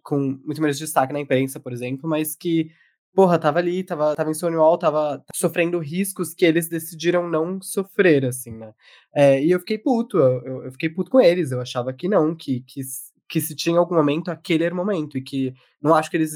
com 0.04 0.20
muito 0.20 0.62
menos 0.62 0.78
destaque 0.78 1.14
na 1.14 1.20
imprensa, 1.20 1.60
por 1.60 1.74
exemplo, 1.74 2.10
mas 2.10 2.36
que 2.36 2.70
porra, 3.18 3.40
tava 3.40 3.58
ali, 3.58 3.84
tava, 3.84 4.16
tava 4.16 4.30
em 4.30 4.34
Stonewall, 4.36 4.78
tava 4.78 5.24
sofrendo 5.34 5.80
riscos 5.80 6.36
que 6.36 6.46
eles 6.46 6.70
decidiram 6.70 7.28
não 7.28 7.60
sofrer, 7.60 8.24
assim, 8.24 8.52
né? 8.52 8.74
É, 9.12 9.44
e 9.44 9.50
eu 9.50 9.60
fiquei 9.60 9.80
puto, 9.80 10.20
eu, 10.20 10.66
eu, 10.66 10.72
fiquei 10.72 10.88
puto 10.88 11.10
com 11.10 11.20
eles, 11.20 11.52
eu 11.52 11.60
achava 11.60 11.92
que 11.92 12.08
não, 12.08 12.36
que, 12.36 12.62
que, 12.62 12.80
que 13.28 13.42
se 13.42 13.56
tinha 13.56 13.80
algum 13.80 13.96
momento, 13.96 14.30
aquele 14.30 14.64
era 14.66 14.74
o 14.74 14.78
momento, 14.78 15.18
e 15.18 15.24
que 15.24 15.52
não 15.82 15.96
acho 15.96 16.12
que 16.12 16.18
eles, 16.18 16.32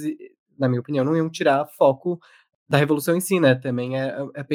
na 0.58 0.68
minha 0.68 0.82
opinião, 0.82 1.06
não 1.06 1.16
iam 1.16 1.30
tirar 1.30 1.68
foco 1.78 2.20
da 2.72 2.78
revolução 2.78 3.17
em 3.17 3.19
si, 3.19 3.38
né? 3.38 3.53
Também 3.53 3.99
é, 3.99 4.15
é, 4.36 4.41
é 4.41 4.45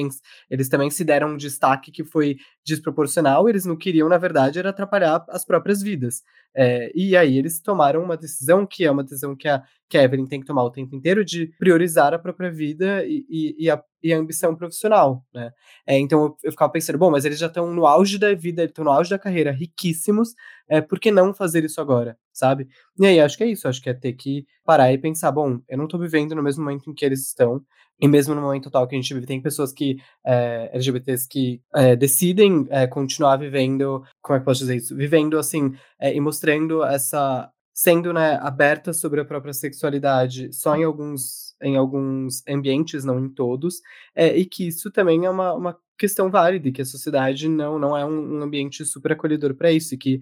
eles 0.50 0.70
também 0.70 0.90
se 0.90 1.04
deram 1.04 1.34
um 1.34 1.36
destaque 1.36 1.92
que 1.92 2.02
foi 2.02 2.38
desproporcional. 2.64 3.46
Eles 3.46 3.66
não 3.66 3.76
queriam, 3.76 4.08
na 4.08 4.16
verdade, 4.16 4.58
era 4.58 4.70
atrapalhar 4.70 5.22
as 5.28 5.44
próprias 5.44 5.82
vidas. 5.82 6.22
É, 6.56 6.90
e 6.94 7.14
aí 7.14 7.36
eles 7.36 7.60
tomaram 7.60 8.02
uma 8.02 8.16
decisão 8.16 8.66
que 8.66 8.86
é 8.86 8.90
uma 8.90 9.04
decisão 9.04 9.36
que 9.36 9.46
a, 9.46 9.62
que 9.86 9.98
a 9.98 10.02
Evelyn 10.02 10.26
tem 10.26 10.40
que 10.40 10.46
tomar 10.46 10.64
o 10.64 10.70
tempo 10.70 10.96
inteiro 10.96 11.22
de 11.22 11.48
priorizar 11.58 12.14
a 12.14 12.18
própria 12.18 12.50
vida 12.50 13.04
e, 13.04 13.26
e, 13.28 13.64
e, 13.66 13.70
a, 13.70 13.82
e 14.06 14.12
ambição 14.12 14.54
profissional, 14.54 15.24
né? 15.34 15.52
É, 15.86 15.98
então 15.98 16.22
eu, 16.22 16.36
eu, 16.44 16.52
ficava 16.52 16.70
pensando, 16.70 16.98
bom, 16.98 17.10
mas 17.10 17.24
eles 17.24 17.38
já 17.38 17.46
estão 17.46 17.72
no 17.72 17.86
auge 17.86 18.18
da 18.18 18.32
vida, 18.34 18.64
estão 18.64 18.84
no 18.84 18.90
auge 18.90 19.10
da 19.10 19.18
carreira, 19.18 19.50
riquíssimos, 19.50 20.34
é, 20.68 20.80
por 20.80 21.00
que 21.00 21.10
não 21.10 21.34
fazer 21.34 21.64
isso 21.64 21.80
agora, 21.80 22.16
sabe? 22.32 22.68
E 22.98 23.06
aí 23.06 23.20
acho 23.20 23.36
que 23.36 23.44
é 23.44 23.48
isso, 23.48 23.68
acho 23.68 23.82
que 23.82 23.90
é 23.90 23.94
ter 23.94 24.12
que 24.12 24.46
parar 24.64 24.92
e 24.92 24.98
pensar, 24.98 25.32
bom, 25.32 25.60
eu 25.68 25.76
não 25.76 25.84
estou 25.84 25.98
vivendo 25.98 26.34
no 26.34 26.42
mesmo 26.42 26.64
momento 26.64 26.88
em 26.88 26.94
que 26.94 27.04
eles 27.04 27.26
estão, 27.26 27.62
e 28.00 28.06
mesmo 28.06 28.34
no 28.34 28.42
momento 28.42 28.68
atual 28.68 28.86
que 28.86 28.94
a 28.94 29.00
gente 29.00 29.12
vive, 29.14 29.26
tem 29.26 29.40
pessoas 29.40 29.72
que, 29.72 29.96
é, 30.24 30.70
LGBTs 30.72 31.26
que 31.28 31.62
é, 31.74 31.96
decidem 31.96 32.66
é, 32.70 32.86
continuar 32.86 33.36
vivendo, 33.38 34.04
como 34.20 34.36
é 34.36 34.40
que 34.40 34.44
posso 34.44 34.60
dizer 34.60 34.76
isso? 34.76 34.94
Vivendo, 34.94 35.38
assim, 35.38 35.74
é, 36.00 36.14
e 36.14 36.20
mostrando 36.20 36.84
essa, 36.84 37.50
sendo, 37.74 38.12
né, 38.12 38.38
aberta 38.42 38.92
sobre 38.92 39.20
a 39.20 39.24
própria 39.24 39.52
sexualidade 39.52 40.52
só 40.52 40.76
em 40.76 40.84
alguns, 40.84 41.45
em 41.62 41.76
alguns 41.76 42.42
ambientes, 42.48 43.04
não 43.04 43.18
em 43.18 43.28
todos, 43.28 43.80
é, 44.14 44.36
e 44.36 44.44
que 44.44 44.68
isso 44.68 44.90
também 44.90 45.24
é 45.24 45.30
uma, 45.30 45.54
uma 45.54 45.78
questão 45.98 46.30
válida, 46.30 46.68
e 46.68 46.72
que 46.72 46.82
a 46.82 46.86
sociedade 46.86 47.48
não, 47.48 47.78
não 47.78 47.96
é 47.96 48.04
um, 48.04 48.38
um 48.38 48.42
ambiente 48.42 48.84
super 48.84 49.12
acolhedor 49.12 49.54
para 49.54 49.72
isso, 49.72 49.94
e 49.94 49.98
que, 49.98 50.20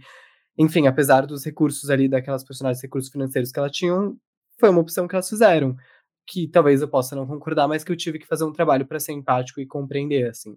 enfim, 0.59 0.87
apesar 0.87 1.27
dos 1.27 1.45
recursos 1.45 1.91
ali 1.91 2.09
daquelas 2.09 2.45
personagens, 2.45 2.83
recursos 2.83 3.11
financeiros 3.11 3.51
que 3.51 3.59
elas 3.59 3.73
tinham, 3.73 4.17
foi 4.59 4.71
uma 4.71 4.81
opção 4.81 5.09
que 5.09 5.15
elas 5.15 5.29
fizeram 5.29 5.77
que 6.27 6.49
talvez 6.49 6.81
eu 6.81 6.89
possa 6.89 7.15
não 7.15 7.27
concordar, 7.27 7.69
mas 7.69 7.85
que 7.85 7.93
eu 7.93 7.97
tive 7.97 8.19
que 8.19 8.27
fazer 8.27 8.45
um 8.45 8.53
trabalho 8.53 8.87
para 8.87 9.01
ser 9.01 9.13
empático 9.13 9.61
e 9.61 9.67
compreender, 9.67 10.29
assim. 10.29 10.57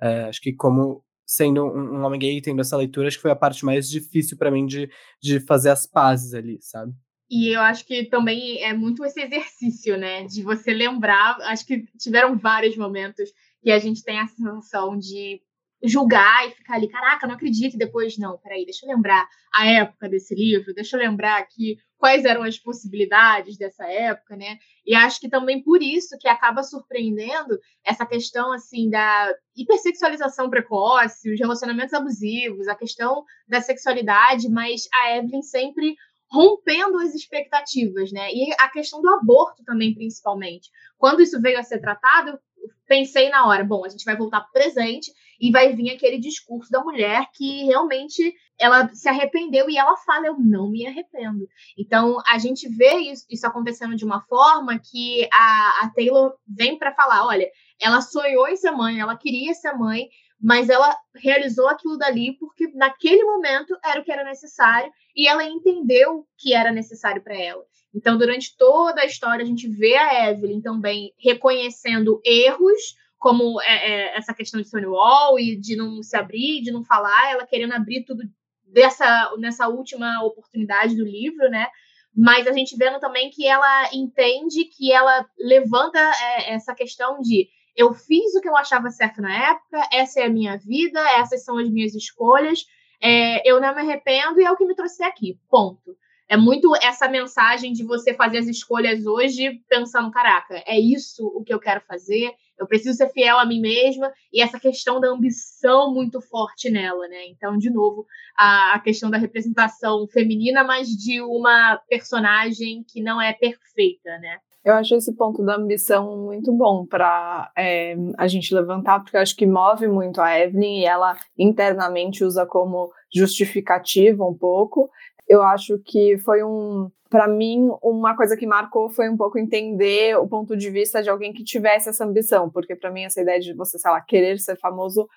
É, 0.00 0.24
acho 0.24 0.40
que 0.40 0.52
como 0.52 1.04
sendo 1.26 1.64
um, 1.64 1.98
um, 1.98 2.04
homem 2.04 2.18
gay 2.18 2.40
tendo 2.40 2.60
essa 2.60 2.76
leitura, 2.76 3.08
acho 3.08 3.18
que 3.18 3.22
foi 3.22 3.30
a 3.30 3.36
parte 3.36 3.64
mais 3.64 3.88
difícil 3.88 4.38
para 4.38 4.50
mim 4.50 4.64
de, 4.66 4.90
de 5.20 5.40
fazer 5.40 5.70
as 5.70 5.86
pazes 5.86 6.34
ali, 6.34 6.58
sabe? 6.60 6.92
E 7.30 7.54
eu 7.54 7.60
acho 7.60 7.84
que 7.84 8.04
também 8.04 8.62
é 8.62 8.72
muito 8.72 9.04
esse 9.04 9.20
exercício, 9.20 9.98
né? 9.98 10.24
De 10.24 10.42
você 10.42 10.72
lembrar. 10.72 11.36
Acho 11.42 11.66
que 11.66 11.84
tiveram 11.98 12.38
vários 12.38 12.76
momentos 12.76 13.30
que 13.62 13.70
a 13.70 13.78
gente 13.78 14.02
tem 14.02 14.18
a 14.18 14.26
sensação 14.26 14.98
de 14.98 15.40
julgar 15.82 16.48
e 16.48 16.50
ficar 16.50 16.74
ali, 16.74 16.88
caraca, 16.88 17.26
não 17.26 17.34
acredito, 17.34 17.74
e 17.74 17.78
depois, 17.78 18.18
não, 18.18 18.36
peraí, 18.38 18.64
deixa 18.64 18.84
eu 18.84 18.90
lembrar 18.90 19.28
a 19.54 19.66
época 19.66 20.08
desse 20.08 20.34
livro, 20.34 20.74
deixa 20.74 20.96
eu 20.96 21.00
lembrar 21.00 21.38
aqui 21.38 21.76
quais 21.96 22.24
eram 22.24 22.42
as 22.42 22.58
possibilidades 22.58 23.56
dessa 23.56 23.84
época, 23.86 24.36
né? 24.36 24.58
E 24.86 24.94
acho 24.94 25.20
que 25.20 25.28
também 25.28 25.62
por 25.62 25.82
isso 25.82 26.16
que 26.18 26.28
acaba 26.28 26.62
surpreendendo 26.62 27.58
essa 27.84 28.06
questão, 28.06 28.52
assim, 28.52 28.88
da 28.88 29.34
hipersexualização 29.56 30.48
precoce, 30.48 31.32
os 31.32 31.38
relacionamentos 31.38 31.92
abusivos, 31.92 32.68
a 32.68 32.74
questão 32.74 33.24
da 33.48 33.60
sexualidade, 33.60 34.48
mas 34.48 34.88
a 34.94 35.16
Evelyn 35.16 35.42
sempre 35.42 35.96
rompendo 36.30 36.98
as 36.98 37.14
expectativas, 37.14 38.12
né? 38.12 38.30
E 38.32 38.52
a 38.60 38.68
questão 38.68 39.00
do 39.00 39.08
aborto 39.08 39.64
também, 39.64 39.94
principalmente. 39.94 40.70
Quando 40.98 41.22
isso 41.22 41.40
veio 41.40 41.58
a 41.58 41.62
ser 41.62 41.80
tratado, 41.80 42.38
pensei 42.86 43.28
na 43.28 43.46
hora, 43.46 43.64
bom, 43.64 43.84
a 43.84 43.88
gente 43.88 44.04
vai 44.04 44.16
voltar 44.16 44.40
para 44.40 44.48
o 44.48 44.52
presente 44.52 45.12
e 45.40 45.52
vai 45.52 45.72
vir 45.74 45.90
aquele 45.90 46.18
discurso 46.18 46.70
da 46.70 46.82
mulher 46.82 47.26
que 47.32 47.64
realmente 47.64 48.34
ela 48.58 48.88
se 48.92 49.08
arrependeu 49.08 49.70
e 49.70 49.78
ela 49.78 49.96
fala, 49.98 50.26
eu 50.26 50.36
não 50.36 50.68
me 50.68 50.84
arrependo. 50.84 51.46
Então, 51.78 52.20
a 52.28 52.38
gente 52.38 52.68
vê 52.68 52.96
isso, 52.96 53.24
isso 53.30 53.46
acontecendo 53.46 53.94
de 53.94 54.04
uma 54.04 54.20
forma 54.22 54.78
que 54.78 55.28
a, 55.32 55.84
a 55.84 55.92
Taylor 55.94 56.34
vem 56.46 56.76
para 56.76 56.94
falar, 56.94 57.24
olha, 57.24 57.48
ela 57.80 58.00
sonhou 58.00 58.48
em 58.48 58.56
ser 58.56 58.72
mãe, 58.72 58.98
ela 58.98 59.16
queria 59.16 59.54
ser 59.54 59.72
mãe, 59.74 60.08
mas 60.40 60.68
ela 60.68 60.96
realizou 61.16 61.68
aquilo 61.68 61.98
dali 61.98 62.36
porque 62.38 62.68
naquele 62.74 63.24
momento 63.24 63.76
era 63.84 64.00
o 64.00 64.04
que 64.04 64.12
era 64.12 64.24
necessário 64.24 64.90
e 65.14 65.26
ela 65.26 65.44
entendeu 65.44 66.26
que 66.36 66.54
era 66.54 66.70
necessário 66.70 67.22
para 67.22 67.36
ela. 67.36 67.64
Então, 67.94 68.16
durante 68.16 68.56
toda 68.56 69.00
a 69.00 69.06
história, 69.06 69.42
a 69.42 69.46
gente 69.46 69.68
vê 69.68 69.96
a 69.96 70.30
Evelyn 70.30 70.60
também 70.60 71.12
reconhecendo 71.18 72.20
erros, 72.24 72.96
como 73.18 73.60
é, 73.62 73.90
é, 73.90 74.16
essa 74.16 74.32
questão 74.32 74.60
de 74.60 74.68
Stonewall 74.68 75.40
e 75.40 75.56
de 75.56 75.74
não 75.74 76.02
se 76.02 76.16
abrir, 76.16 76.62
de 76.62 76.70
não 76.70 76.84
falar, 76.84 77.32
ela 77.32 77.46
querendo 77.46 77.72
abrir 77.72 78.04
tudo 78.04 78.22
dessa 78.64 79.34
nessa 79.38 79.66
última 79.66 80.22
oportunidade 80.22 80.94
do 80.94 81.04
livro, 81.04 81.48
né? 81.48 81.66
Mas 82.14 82.46
a 82.46 82.52
gente 82.52 82.76
vendo 82.76 83.00
também 83.00 83.30
que 83.30 83.46
ela 83.46 83.88
entende 83.92 84.66
que 84.66 84.92
ela 84.92 85.26
levanta 85.38 85.98
é, 85.98 86.52
essa 86.52 86.74
questão 86.74 87.20
de 87.20 87.48
eu 87.78 87.94
fiz 87.94 88.34
o 88.34 88.40
que 88.40 88.48
eu 88.48 88.56
achava 88.56 88.90
certo 88.90 89.22
na 89.22 89.50
época, 89.50 89.88
essa 89.92 90.18
é 90.18 90.24
a 90.24 90.28
minha 90.28 90.58
vida, 90.58 91.00
essas 91.12 91.44
são 91.44 91.56
as 91.58 91.70
minhas 91.70 91.94
escolhas, 91.94 92.66
é, 93.00 93.48
eu 93.48 93.60
não 93.60 93.72
me 93.72 93.82
arrependo 93.82 94.40
e 94.40 94.44
é 94.44 94.50
o 94.50 94.56
que 94.56 94.66
me 94.66 94.74
trouxe 94.74 95.04
aqui. 95.04 95.38
Ponto. 95.48 95.96
É 96.28 96.36
muito 96.36 96.74
essa 96.82 97.08
mensagem 97.08 97.72
de 97.72 97.84
você 97.84 98.12
fazer 98.12 98.38
as 98.38 98.48
escolhas 98.48 99.06
hoje 99.06 99.62
pensando, 99.68 100.10
caraca, 100.10 100.60
é 100.66 100.78
isso 100.78 101.24
o 101.24 101.44
que 101.44 101.54
eu 101.54 101.60
quero 101.60 101.80
fazer, 101.82 102.34
eu 102.58 102.66
preciso 102.66 102.96
ser 102.96 103.10
fiel 103.10 103.38
a 103.38 103.46
mim 103.46 103.60
mesma 103.60 104.12
e 104.32 104.42
essa 104.42 104.58
questão 104.58 105.00
da 105.00 105.08
ambição 105.08 105.94
muito 105.94 106.20
forte 106.20 106.68
nela, 106.68 107.06
né? 107.06 107.26
Então, 107.28 107.56
de 107.56 107.70
novo, 107.70 108.04
a, 108.36 108.74
a 108.74 108.80
questão 108.80 109.08
da 109.08 109.16
representação 109.16 110.06
feminina, 110.08 110.64
mas 110.64 110.88
de 110.88 111.22
uma 111.22 111.76
personagem 111.88 112.82
que 112.82 113.00
não 113.00 113.22
é 113.22 113.32
perfeita, 113.32 114.18
né? 114.18 114.40
Eu 114.64 114.74
acho 114.74 114.94
esse 114.94 115.14
ponto 115.14 115.42
da 115.44 115.56
ambição 115.56 116.16
muito 116.18 116.52
bom 116.52 116.84
para 116.84 117.50
é, 117.56 117.94
a 118.18 118.26
gente 118.26 118.54
levantar, 118.54 119.00
porque 119.00 119.16
eu 119.16 119.20
acho 119.20 119.36
que 119.36 119.46
move 119.46 119.86
muito 119.88 120.20
a 120.20 120.38
Evelyn 120.38 120.80
e 120.80 120.84
ela 120.84 121.16
internamente 121.38 122.24
usa 122.24 122.44
como 122.44 122.92
justificativa 123.14 124.24
um 124.24 124.34
pouco. 124.34 124.90
Eu 125.26 125.42
acho 125.42 125.78
que 125.84 126.18
foi 126.18 126.42
um, 126.42 126.90
para 127.08 127.26
mim, 127.26 127.70
uma 127.82 128.16
coisa 128.16 128.36
que 128.36 128.46
marcou 128.46 128.90
foi 128.90 129.08
um 129.08 129.16
pouco 129.16 129.38
entender 129.38 130.18
o 130.18 130.28
ponto 130.28 130.56
de 130.56 130.70
vista 130.70 131.02
de 131.02 131.08
alguém 131.08 131.32
que 131.32 131.44
tivesse 131.44 131.88
essa 131.88 132.04
ambição, 132.04 132.50
porque 132.50 132.76
para 132.76 132.90
mim 132.90 133.04
essa 133.04 133.20
ideia 133.20 133.40
de 133.40 133.54
você, 133.54 133.78
sei 133.78 133.90
lá, 133.90 134.00
querer 134.00 134.38
ser 134.38 134.58
famoso 134.58 135.08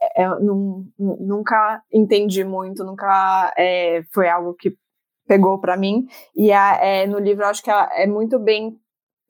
é, 0.00 0.22
é, 0.22 0.28
num, 0.38 0.86
nunca 0.98 1.82
entendi 1.92 2.44
muito, 2.44 2.84
nunca 2.84 3.52
é, 3.58 4.02
foi 4.12 4.28
algo 4.28 4.54
que 4.54 4.76
pegou 5.26 5.60
para 5.60 5.76
mim. 5.76 6.06
E 6.34 6.52
a, 6.52 6.76
é, 6.76 7.06
no 7.06 7.18
livro 7.18 7.44
acho 7.44 7.62
que 7.62 7.70
é 7.70 8.06
muito 8.06 8.38
bem 8.38 8.76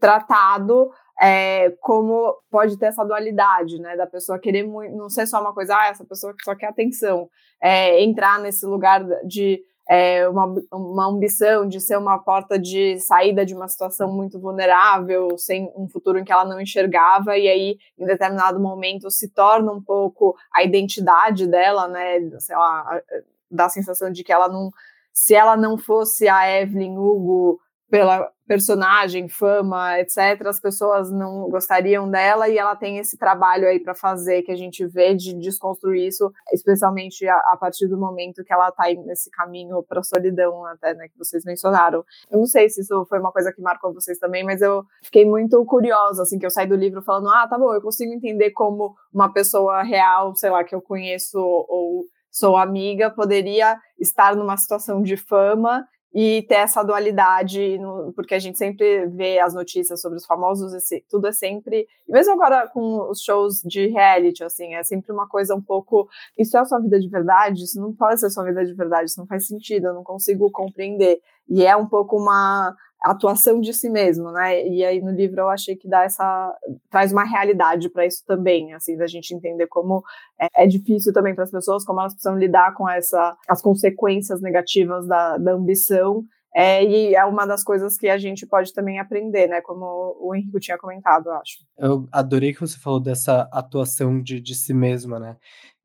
tratado 0.00 0.90
é, 1.20 1.70
como 1.80 2.34
pode 2.50 2.78
ter 2.78 2.86
essa 2.86 3.04
dualidade, 3.04 3.78
né, 3.78 3.94
da 3.94 4.06
pessoa 4.06 4.38
querer 4.38 4.62
muito, 4.66 4.96
não 4.96 5.10
ser 5.10 5.26
só 5.26 5.40
uma 5.40 5.52
coisa, 5.52 5.76
ah, 5.76 5.88
essa 5.88 6.04
pessoa 6.04 6.34
só 6.42 6.54
quer 6.54 6.68
atenção, 6.68 7.28
é, 7.62 8.02
entrar 8.02 8.40
nesse 8.40 8.64
lugar 8.64 9.04
de 9.26 9.60
é, 9.86 10.26
uma, 10.28 10.54
uma 10.72 11.08
ambição 11.08 11.66
de 11.66 11.80
ser 11.80 11.98
uma 11.98 12.18
porta 12.18 12.58
de 12.58 12.98
saída 13.00 13.44
de 13.44 13.54
uma 13.54 13.68
situação 13.68 14.10
muito 14.10 14.40
vulnerável, 14.40 15.36
sem 15.36 15.70
um 15.76 15.88
futuro 15.88 16.18
em 16.18 16.24
que 16.24 16.32
ela 16.32 16.44
não 16.44 16.60
enxergava, 16.60 17.36
e 17.36 17.48
aí, 17.48 17.76
em 17.98 18.06
determinado 18.06 18.58
momento, 18.58 19.10
se 19.10 19.28
torna 19.28 19.72
um 19.72 19.82
pouco 19.82 20.34
a 20.54 20.62
identidade 20.62 21.46
dela, 21.46 21.86
né, 21.86 22.20
sei 22.38 22.56
lá, 22.56 23.02
dá 23.50 23.66
a 23.66 23.70
sensação 23.70 24.10
de 24.10 24.24
que 24.24 24.32
ela 24.32 24.48
não, 24.48 24.70
se 25.12 25.34
ela 25.34 25.56
não 25.56 25.76
fosse 25.76 26.28
a 26.28 26.48
Evelyn 26.48 26.96
Hugo 26.96 27.60
pela 27.90 28.30
personagem, 28.50 29.28
fama, 29.28 30.00
etc., 30.00 30.44
as 30.48 30.58
pessoas 30.58 31.08
não 31.08 31.48
gostariam 31.48 32.10
dela 32.10 32.48
e 32.48 32.58
ela 32.58 32.74
tem 32.74 32.98
esse 32.98 33.16
trabalho 33.16 33.68
aí 33.68 33.78
para 33.78 33.94
fazer 33.94 34.42
que 34.42 34.50
a 34.50 34.56
gente 34.56 34.84
vê 34.88 35.14
de 35.14 35.34
desconstruir 35.34 36.08
isso, 36.08 36.32
especialmente 36.52 37.24
a, 37.28 37.36
a 37.52 37.56
partir 37.56 37.86
do 37.86 37.96
momento 37.96 38.42
que 38.42 38.52
ela 38.52 38.70
está 38.70 38.86
nesse 39.06 39.30
caminho 39.30 39.84
para 39.84 40.00
a 40.00 40.02
solidão, 40.02 40.66
até, 40.66 40.94
né, 40.94 41.06
que 41.06 41.16
vocês 41.16 41.44
mencionaram. 41.44 42.04
Eu 42.28 42.38
não 42.38 42.46
sei 42.46 42.68
se 42.68 42.80
isso 42.80 43.06
foi 43.08 43.20
uma 43.20 43.30
coisa 43.30 43.52
que 43.52 43.62
marcou 43.62 43.94
vocês 43.94 44.18
também, 44.18 44.42
mas 44.42 44.60
eu 44.60 44.82
fiquei 45.00 45.24
muito 45.24 45.64
curiosa, 45.64 46.24
assim, 46.24 46.36
que 46.36 46.44
eu 46.44 46.50
saí 46.50 46.66
do 46.66 46.74
livro 46.74 47.02
falando, 47.02 47.30
ah, 47.30 47.46
tá 47.46 47.56
bom, 47.56 47.72
eu 47.72 47.80
consigo 47.80 48.12
entender 48.12 48.50
como 48.50 48.96
uma 49.14 49.32
pessoa 49.32 49.84
real, 49.84 50.34
sei 50.34 50.50
lá, 50.50 50.64
que 50.64 50.74
eu 50.74 50.82
conheço 50.82 51.38
ou 51.38 52.04
sou 52.32 52.56
amiga, 52.56 53.10
poderia 53.10 53.78
estar 53.96 54.34
numa 54.34 54.56
situação 54.56 55.00
de 55.04 55.16
fama 55.16 55.86
e 56.12 56.42
ter 56.48 56.56
essa 56.56 56.82
dualidade, 56.82 57.78
no, 57.78 58.12
porque 58.14 58.34
a 58.34 58.38
gente 58.38 58.58
sempre 58.58 59.06
vê 59.06 59.38
as 59.38 59.54
notícias 59.54 60.00
sobre 60.00 60.18
os 60.18 60.26
famosos, 60.26 60.74
esse, 60.74 61.04
tudo 61.08 61.28
é 61.28 61.32
sempre, 61.32 61.86
mesmo 62.08 62.32
agora 62.32 62.68
com 62.68 63.08
os 63.08 63.22
shows 63.22 63.62
de 63.64 63.86
reality, 63.86 64.42
assim, 64.42 64.74
é 64.74 64.82
sempre 64.82 65.12
uma 65.12 65.28
coisa 65.28 65.54
um 65.54 65.62
pouco, 65.62 66.08
isso 66.36 66.56
é 66.56 66.60
a 66.60 66.64
sua 66.64 66.80
vida 66.80 66.98
de 66.98 67.08
verdade? 67.08 67.62
Isso 67.62 67.80
não 67.80 67.94
pode 67.94 68.18
ser 68.18 68.30
sua 68.30 68.44
vida 68.44 68.64
de 68.64 68.74
verdade, 68.74 69.10
isso 69.10 69.20
não 69.20 69.26
faz 69.26 69.46
sentido, 69.46 69.86
eu 69.86 69.94
não 69.94 70.02
consigo 70.02 70.50
compreender. 70.50 71.20
E 71.48 71.64
é 71.64 71.76
um 71.76 71.86
pouco 71.86 72.16
uma 72.16 72.76
atuação 73.02 73.60
de 73.60 73.72
si 73.72 73.88
mesmo, 73.88 74.30
né? 74.30 74.66
E 74.66 74.84
aí 74.84 75.00
no 75.00 75.10
livro 75.10 75.40
eu 75.40 75.48
achei 75.48 75.76
que 75.76 75.88
dá 75.88 76.04
essa 76.04 76.54
traz 76.90 77.12
uma 77.12 77.24
realidade 77.24 77.88
para 77.88 78.06
isso 78.06 78.22
também, 78.26 78.74
assim, 78.74 78.96
da 78.96 79.06
gente 79.06 79.34
entender 79.34 79.66
como 79.66 80.02
é, 80.40 80.64
é 80.64 80.66
difícil 80.66 81.12
também 81.12 81.34
para 81.34 81.44
as 81.44 81.50
pessoas, 81.50 81.84
como 81.84 82.00
elas 82.00 82.12
precisam 82.12 82.38
lidar 82.38 82.74
com 82.74 82.88
essa 82.88 83.36
as 83.48 83.62
consequências 83.62 84.40
negativas 84.40 85.06
da, 85.06 85.38
da 85.38 85.52
ambição. 85.52 86.24
É, 86.54 86.84
e 86.84 87.14
é 87.14 87.24
uma 87.24 87.46
das 87.46 87.62
coisas 87.62 87.96
que 87.96 88.08
a 88.08 88.18
gente 88.18 88.44
pode 88.44 88.72
também 88.72 88.98
aprender, 88.98 89.46
né? 89.46 89.60
Como 89.60 90.16
o 90.20 90.34
Henrique 90.34 90.58
tinha 90.58 90.76
comentado, 90.76 91.28
eu 91.28 91.34
acho. 91.34 91.58
Eu 91.78 92.08
adorei 92.10 92.52
que 92.52 92.60
você 92.60 92.76
falou 92.78 93.00
dessa 93.00 93.48
atuação 93.52 94.20
de, 94.20 94.40
de 94.40 94.54
si 94.54 94.74
mesma, 94.74 95.20
né? 95.20 95.36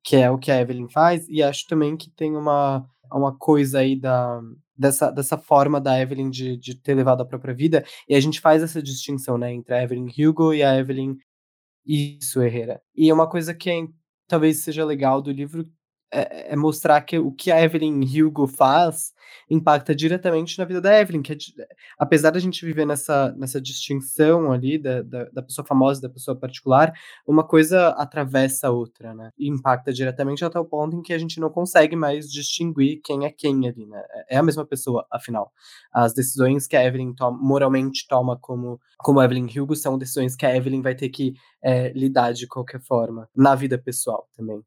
Que 0.03 0.15
é 0.17 0.29
o 0.29 0.39
que 0.39 0.51
a 0.51 0.59
Evelyn 0.59 0.89
faz, 0.89 1.27
e 1.29 1.43
acho 1.43 1.67
também 1.67 1.95
que 1.95 2.09
tem 2.09 2.35
uma, 2.35 2.83
uma 3.11 3.35
coisa 3.37 3.79
aí 3.79 3.95
da, 3.95 4.41
dessa, 4.77 5.11
dessa 5.11 5.37
forma 5.37 5.79
da 5.79 5.99
Evelyn 5.99 6.29
de, 6.29 6.57
de 6.57 6.75
ter 6.75 6.93
levado 6.95 7.21
a 7.21 7.25
própria 7.25 7.53
vida, 7.53 7.83
e 8.07 8.15
a 8.15 8.19
gente 8.19 8.41
faz 8.41 8.61
essa 8.63 8.81
distinção, 8.81 9.37
né, 9.37 9.53
entre 9.53 9.73
a 9.73 9.83
Evelyn 9.83 10.07
Hugo 10.17 10.53
e 10.53 10.63
a 10.63 10.77
Evelyn 10.77 11.15
Isso 11.85 12.41
Herrera. 12.41 12.81
E 12.95 13.09
é 13.09 13.13
uma 13.13 13.29
coisa 13.29 13.53
que 13.53 13.69
é, 13.69 13.87
talvez 14.27 14.63
seja 14.63 14.85
legal 14.85 15.21
do 15.21 15.31
livro 15.31 15.65
é, 16.15 16.53
é, 16.53 16.55
mostrar 16.55 17.01
que 17.01 17.19
o 17.19 17.31
que 17.31 17.51
a 17.51 17.61
Evelyn 17.61 18.01
Hugo 18.03 18.47
faz 18.47 19.13
impacta 19.49 19.93
diretamente 19.93 20.57
na 20.57 20.65
vida 20.65 20.81
da 20.81 20.99
Evelyn, 20.99 21.21
que 21.21 21.33
é, 21.33 21.37
apesar 21.99 22.31
da 22.31 22.39
gente 22.39 22.65
viver 22.65 22.85
nessa, 22.85 23.33
nessa 23.37 23.59
distinção 23.59 24.51
ali 24.51 24.77
da, 24.77 25.01
da, 25.01 25.25
da, 25.25 25.41
pessoa 25.41 25.65
famosa 25.65 26.01
da 26.01 26.09
pessoa 26.09 26.37
particular, 26.37 26.93
uma 27.27 27.43
coisa 27.43 27.89
atravessa 27.89 28.67
a 28.67 28.71
outra, 28.71 29.13
né? 29.13 29.31
E 29.37 29.49
impacta 29.49 29.91
diretamente 29.91 30.43
até 30.43 30.59
o 30.59 30.65
ponto 30.65 30.95
em 30.95 31.01
que 31.01 31.13
a 31.13 31.17
gente 31.17 31.39
não 31.39 31.49
consegue 31.49 31.95
mais 31.95 32.31
distinguir 32.31 33.01
quem 33.03 33.25
é 33.25 33.31
quem 33.31 33.67
ali, 33.67 33.85
né? 33.85 34.01
É, 34.29 34.35
é 34.35 34.37
a 34.37 34.43
mesma 34.43 34.65
pessoa, 34.65 35.05
afinal. 35.11 35.51
As 35.93 36.13
decisões 36.13 36.65
que 36.67 36.75
a 36.75 36.83
Evelyn 36.83 37.13
toma, 37.13 37.37
moralmente 37.37 38.07
toma 38.07 38.37
como, 38.39 38.79
como 38.99 39.21
Evelyn 39.21 39.47
Hugo 39.59 39.75
são 39.75 39.97
decisões 39.97 40.35
que 40.35 40.45
a 40.45 40.55
Evelyn 40.55 40.81
vai 40.81 40.95
ter 40.95 41.09
que 41.09 41.33
é, 41.61 41.91
lidar 41.93 42.33
de 42.33 42.47
qualquer 42.47 42.81
forma, 42.81 43.29
na 43.35 43.53
vida 43.55 43.77
pessoal 43.77 44.27
também. 44.35 44.63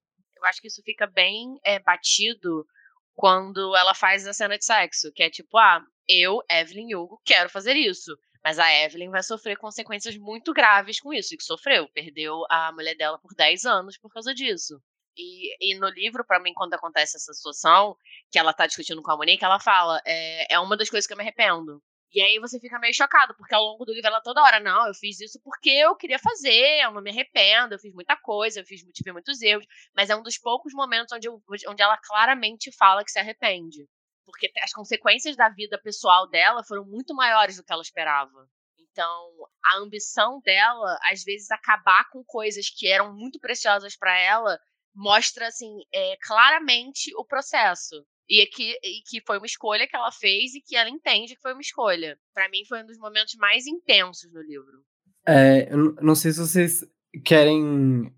Acho 0.48 0.60
que 0.60 0.68
isso 0.68 0.82
fica 0.82 1.06
bem 1.06 1.58
é, 1.64 1.78
batido 1.78 2.66
quando 3.14 3.76
ela 3.76 3.94
faz 3.94 4.26
a 4.26 4.32
cena 4.32 4.56
de 4.56 4.64
sexo, 4.64 5.12
que 5.12 5.22
é 5.22 5.30
tipo, 5.30 5.58
ah, 5.58 5.84
eu, 6.08 6.40
Evelyn 6.50 6.94
Hugo, 6.94 7.20
quero 7.24 7.50
fazer 7.50 7.74
isso. 7.74 8.16
Mas 8.44 8.58
a 8.58 8.72
Evelyn 8.72 9.10
vai 9.10 9.22
sofrer 9.22 9.56
consequências 9.56 10.16
muito 10.16 10.52
graves 10.52 11.00
com 11.00 11.12
isso, 11.12 11.34
e 11.34 11.36
que 11.36 11.42
sofreu. 11.42 11.88
Perdeu 11.88 12.44
a 12.48 12.72
mulher 12.72 12.96
dela 12.96 13.18
por 13.18 13.34
10 13.34 13.64
anos 13.64 13.98
por 13.98 14.10
causa 14.12 14.32
disso. 14.32 14.80
E, 15.16 15.72
e 15.72 15.78
no 15.78 15.88
livro, 15.88 16.24
para 16.24 16.40
mim, 16.40 16.54
quando 16.54 16.74
acontece 16.74 17.16
essa 17.16 17.32
situação, 17.32 17.96
que 18.30 18.38
ela 18.38 18.52
tá 18.52 18.66
discutindo 18.66 19.02
com 19.02 19.10
a 19.10 19.16
Monique, 19.16 19.44
ela 19.44 19.58
fala: 19.58 20.00
é, 20.06 20.54
é 20.54 20.58
uma 20.60 20.76
das 20.76 20.88
coisas 20.88 21.06
que 21.06 21.12
eu 21.12 21.16
me 21.16 21.24
arrependo. 21.24 21.82
E 22.12 22.22
aí 22.22 22.38
você 22.38 22.58
fica 22.58 22.78
meio 22.78 22.94
chocado, 22.94 23.34
porque 23.36 23.54
ao 23.54 23.62
longo 23.62 23.84
do 23.84 23.92
livro 23.92 24.08
ela 24.08 24.20
toda 24.22 24.42
hora, 24.42 24.58
não, 24.58 24.86
eu 24.86 24.94
fiz 24.94 25.20
isso 25.20 25.38
porque 25.44 25.68
eu 25.68 25.94
queria 25.94 26.18
fazer, 26.18 26.82
eu 26.82 26.90
não 26.90 27.02
me 27.02 27.10
arrependo, 27.10 27.74
eu 27.74 27.78
fiz 27.78 27.92
muita 27.92 28.16
coisa, 28.16 28.60
eu 28.60 28.64
fiz, 28.64 28.82
tive 28.94 29.12
muitos 29.12 29.42
erros, 29.42 29.66
mas 29.94 30.08
é 30.08 30.16
um 30.16 30.22
dos 30.22 30.38
poucos 30.38 30.72
momentos 30.72 31.12
onde, 31.12 31.28
eu, 31.28 31.42
onde 31.68 31.82
ela 31.82 31.98
claramente 31.98 32.72
fala 32.76 33.04
que 33.04 33.10
se 33.10 33.18
arrepende. 33.18 33.86
Porque 34.24 34.50
as 34.62 34.72
consequências 34.72 35.36
da 35.36 35.50
vida 35.50 35.80
pessoal 35.82 36.28
dela 36.28 36.64
foram 36.64 36.84
muito 36.84 37.14
maiores 37.14 37.56
do 37.56 37.64
que 37.64 37.72
ela 37.72 37.82
esperava. 37.82 38.48
Então, 38.78 39.32
a 39.64 39.78
ambição 39.78 40.40
dela, 40.40 40.98
às 41.04 41.22
vezes, 41.22 41.50
acabar 41.50 42.08
com 42.10 42.24
coisas 42.24 42.68
que 42.68 42.88
eram 42.88 43.14
muito 43.14 43.38
preciosas 43.38 43.96
para 43.96 44.18
ela, 44.18 44.58
mostra, 44.94 45.46
assim, 45.46 45.70
é, 45.94 46.16
claramente 46.20 47.14
o 47.16 47.24
processo. 47.24 48.04
E 48.28 48.44
que, 48.46 48.78
e 48.82 49.02
que 49.08 49.22
foi 49.26 49.38
uma 49.38 49.46
escolha 49.46 49.86
que 49.86 49.96
ela 49.96 50.12
fez 50.12 50.54
e 50.54 50.60
que 50.60 50.76
ela 50.76 50.90
entende 50.90 51.34
que 51.34 51.40
foi 51.40 51.52
uma 51.52 51.62
escolha. 51.62 52.18
Para 52.34 52.48
mim, 52.50 52.64
foi 52.68 52.82
um 52.82 52.86
dos 52.86 52.98
momentos 52.98 53.34
mais 53.36 53.66
intensos 53.66 54.30
no 54.32 54.42
livro. 54.42 54.84
É, 55.26 55.70
não 56.02 56.14
sei 56.14 56.32
se 56.32 56.40
vocês 56.40 56.84
querem 57.24 58.12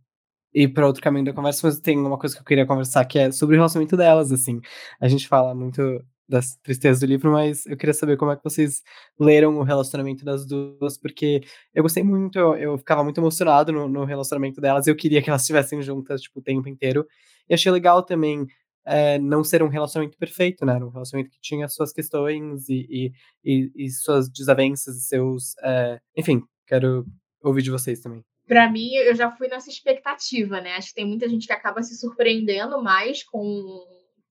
ir 0.52 0.68
para 0.68 0.86
outro 0.86 1.02
caminho 1.02 1.24
da 1.24 1.32
conversa, 1.32 1.66
mas 1.66 1.80
tem 1.80 1.98
uma 1.98 2.18
coisa 2.18 2.34
que 2.34 2.40
eu 2.40 2.44
queria 2.44 2.66
conversar 2.66 3.04
que 3.04 3.18
é 3.18 3.30
sobre 3.30 3.56
o 3.56 3.58
relacionamento 3.58 3.96
delas, 3.96 4.32
assim. 4.32 4.60
A 5.00 5.08
gente 5.08 5.28
fala 5.28 5.54
muito 5.54 6.04
das 6.28 6.56
tristezas 6.62 7.00
do 7.00 7.06
livro, 7.06 7.32
mas 7.32 7.66
eu 7.66 7.76
queria 7.76 7.92
saber 7.92 8.16
como 8.16 8.30
é 8.30 8.36
que 8.36 8.44
vocês 8.44 8.82
leram 9.18 9.58
o 9.58 9.64
relacionamento 9.64 10.24
das 10.24 10.46
duas, 10.46 10.96
porque 10.96 11.40
eu 11.74 11.82
gostei 11.82 12.04
muito, 12.04 12.38
eu, 12.38 12.54
eu 12.54 12.78
ficava 12.78 13.02
muito 13.02 13.20
emocionado 13.20 13.72
no, 13.72 13.88
no 13.88 14.04
relacionamento 14.04 14.60
delas, 14.60 14.86
eu 14.86 14.94
queria 14.94 15.20
que 15.20 15.28
elas 15.28 15.42
estivessem 15.42 15.82
juntas, 15.82 16.22
tipo, 16.22 16.38
o 16.38 16.42
tempo 16.42 16.68
inteiro. 16.68 17.04
E 17.48 17.54
achei 17.54 17.70
legal 17.72 18.04
também 18.04 18.46
é, 18.84 19.18
não 19.18 19.44
ser 19.44 19.62
um 19.62 19.68
relacionamento 19.68 20.16
perfeito, 20.16 20.64
né? 20.64 20.74
Era 20.74 20.86
um 20.86 20.90
relacionamento 20.90 21.30
que 21.30 21.40
tinha 21.40 21.68
suas 21.68 21.92
questões 21.92 22.68
e, 22.68 23.12
e, 23.44 23.70
e, 23.76 23.90
suas 23.90 24.28
desavenças 24.30 24.96
e 24.96 25.00
seus. 25.00 25.56
É... 25.62 26.00
Enfim, 26.16 26.42
quero 26.66 27.04
ouvir 27.42 27.62
de 27.62 27.70
vocês 27.70 28.00
também. 28.00 28.24
Para 28.46 28.70
mim, 28.70 28.92
eu 28.94 29.14
já 29.14 29.30
fui 29.30 29.48
nessa 29.48 29.70
expectativa, 29.70 30.60
né? 30.60 30.74
Acho 30.74 30.88
que 30.88 30.94
tem 30.94 31.06
muita 31.06 31.28
gente 31.28 31.46
que 31.46 31.52
acaba 31.52 31.82
se 31.82 31.96
surpreendendo 31.96 32.82
mais 32.82 33.22
com, 33.22 33.42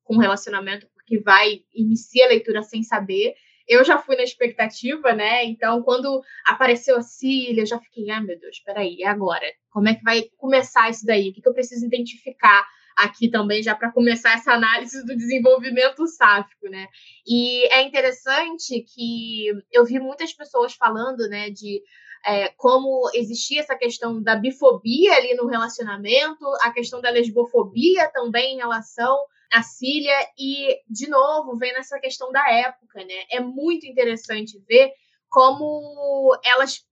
com 0.03 0.17
o 0.17 0.19
relacionamento, 0.19 0.87
porque 0.93 1.19
vai, 1.21 1.61
inicia 1.73 2.25
a 2.25 2.29
leitura 2.29 2.61
sem 2.61 2.83
saber. 2.83 3.33
Eu 3.65 3.85
já 3.85 3.97
fui 3.99 4.17
na 4.17 4.23
expectativa, 4.23 5.13
né? 5.13 5.45
Então, 5.45 5.83
quando 5.83 6.21
apareceu 6.45 6.97
a 6.97 7.01
Cília, 7.01 7.61
eu 7.61 7.67
já 7.67 7.79
fiquei, 7.79 8.09
ah, 8.09 8.19
meu 8.19 8.37
Deus, 8.37 8.59
peraí, 8.59 8.95
e 8.97 9.05
agora? 9.05 9.45
Como 9.69 9.87
é 9.87 9.95
que 9.95 10.03
vai 10.03 10.23
começar 10.35 10.89
isso 10.89 11.05
daí? 11.05 11.29
O 11.29 11.33
que, 11.33 11.41
que 11.41 11.47
eu 11.47 11.53
preciso 11.53 11.85
identificar? 11.85 12.67
Aqui 12.99 13.29
também, 13.29 13.63
já 13.63 13.75
para 13.75 13.91
começar 13.91 14.33
essa 14.33 14.53
análise 14.53 15.05
do 15.05 15.15
desenvolvimento 15.15 16.05
sáfico, 16.07 16.67
né? 16.69 16.87
E 17.25 17.65
é 17.73 17.81
interessante 17.83 18.81
que 18.81 19.47
eu 19.71 19.85
vi 19.85 19.99
muitas 19.99 20.33
pessoas 20.33 20.73
falando, 20.73 21.27
né, 21.29 21.49
de 21.49 21.81
é, 22.25 22.49
como 22.57 23.09
existia 23.13 23.61
essa 23.61 23.77
questão 23.77 24.21
da 24.21 24.35
bifobia 24.35 25.13
ali 25.15 25.33
no 25.35 25.47
relacionamento, 25.47 26.45
a 26.61 26.71
questão 26.71 26.99
da 26.99 27.09
lesbofobia 27.09 28.09
também 28.11 28.55
em 28.55 28.57
relação 28.57 29.17
à 29.51 29.63
Cília, 29.63 30.15
e, 30.37 30.79
de 30.89 31.07
novo, 31.07 31.57
vem 31.57 31.73
nessa 31.73 31.99
questão 31.99 32.31
da 32.31 32.45
época, 32.51 32.99
né? 33.05 33.23
É 33.31 33.39
muito 33.39 33.85
interessante 33.87 34.59
ver 34.67 34.91
como 35.29 36.37
elas 36.43 36.83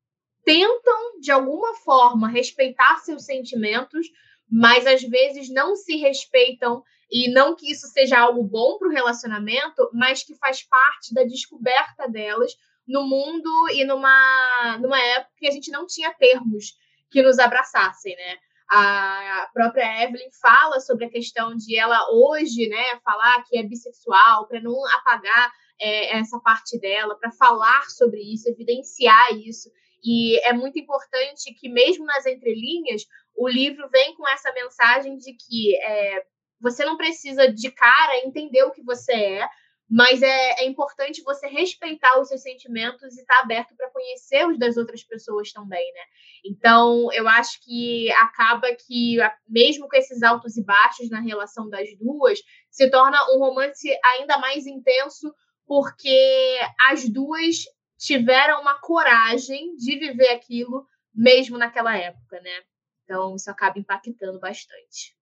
tentam, 0.46 1.20
de 1.20 1.30
alguma 1.30 1.76
forma, 1.76 2.30
respeitar 2.30 3.00
seus 3.00 3.26
sentimentos, 3.26 4.08
mas 4.50 4.86
às 4.88 5.02
vezes 5.02 5.50
não 5.50 5.76
se 5.76 5.98
respeitam 5.98 6.84
e 7.12 7.32
não 7.32 7.56
que 7.56 7.72
isso 7.72 7.88
seja 7.88 8.20
algo 8.20 8.44
bom 8.44 8.78
para 8.78 8.88
o 8.88 8.92
relacionamento, 8.92 9.90
mas 9.94 10.24
que 10.24 10.36
faz 10.36 10.64
parte 10.64 11.14
da 11.14 11.24
descoberta 11.24 12.08
delas 12.08 12.54
no 12.88 13.04
mundo 13.04 13.50
e 13.72 13.84
numa, 13.84 14.78
numa 14.80 15.02
época 15.02 15.34
que 15.38 15.48
a 15.48 15.52
gente 15.52 15.72
não 15.72 15.86
tinha 15.86 16.14
termos 16.14 16.76
que 17.10 17.22
nos 17.22 17.40
abraçassem, 17.40 18.16
né? 18.16 18.38
A 18.70 19.50
própria 19.54 20.04
Evelyn 20.04 20.30
fala 20.42 20.80
sobre 20.82 21.06
a 21.06 21.10
questão 21.10 21.56
de 21.56 21.78
ela 21.78 22.00
hoje, 22.12 22.68
né, 22.68 23.00
falar 23.02 23.42
que 23.44 23.58
é 23.58 23.64
bissexual 23.64 24.46
para 24.46 24.60
não 24.60 24.76
apagar 24.98 25.52
é, 25.80 26.18
essa 26.18 26.38
parte 26.40 26.78
dela, 26.78 27.18
para 27.18 27.32
falar 27.32 27.90
sobre 27.90 28.20
isso, 28.20 28.50
evidenciar 28.50 29.32
isso. 29.38 29.72
E 30.04 30.38
é 30.46 30.52
muito 30.52 30.78
importante 30.78 31.54
que, 31.54 31.70
mesmo 31.70 32.06
nas 32.06 32.26
entrelinhas, 32.26 33.04
o 33.38 33.48
livro 33.48 33.88
vem 33.90 34.16
com 34.16 34.28
essa 34.28 34.52
mensagem 34.52 35.18
de 35.18 35.34
que 35.34 35.76
é, 35.82 36.24
você 36.60 36.84
não 36.84 36.98
precisa 36.98 37.52
de 37.52 37.72
cara 37.72 38.26
entender 38.26 38.64
o 38.64 38.72
que 38.72 38.84
você 38.84 39.14
é, 39.14 39.50
mas 39.90 40.22
é, 40.22 40.62
é 40.62 40.66
importante 40.66 41.24
você 41.24 41.48
respeitar 41.48 42.20
os 42.20 42.28
seus 42.28 42.42
sentimentos 42.42 43.16
e 43.16 43.22
estar 43.22 43.38
tá 43.38 43.44
aberto 43.44 43.74
para 43.76 43.90
conhecer 43.90 44.46
os 44.46 44.60
das 44.60 44.76
outras 44.76 45.02
pessoas 45.04 45.52
também, 45.54 45.94
né? 45.94 46.02
Então, 46.46 47.10
eu 47.14 47.26
acho 47.28 47.64
que 47.64 48.12
acaba 48.14 48.68
que, 48.76 49.18
mesmo 49.48 49.88
com 49.88 49.96
esses 49.96 50.22
altos 50.24 50.58
e 50.58 50.64
baixos 50.64 51.10
na 51.10 51.22
relação 51.22 51.70
das 51.70 51.88
duas, 51.98 52.40
se 52.70 52.90
torna 52.90 53.18
um 53.34 53.40
romance 53.40 53.88
ainda 54.04 54.38
mais 54.40 54.66
intenso, 54.66 55.34
porque 55.66 56.60
as 56.90 57.08
duas 57.08 57.64
tiveram 57.98 58.62
uma 58.62 58.80
coragem 58.82 59.76
de 59.76 59.98
viver 59.98 60.30
aquilo 60.30 60.86
mesmo 61.14 61.58
naquela 61.58 61.96
época, 61.98 62.42
né? 62.42 62.62
Então, 63.08 63.38
isso 63.38 63.50
acaba 63.50 63.80
impactando 63.80 64.38
bastante. 64.38 65.16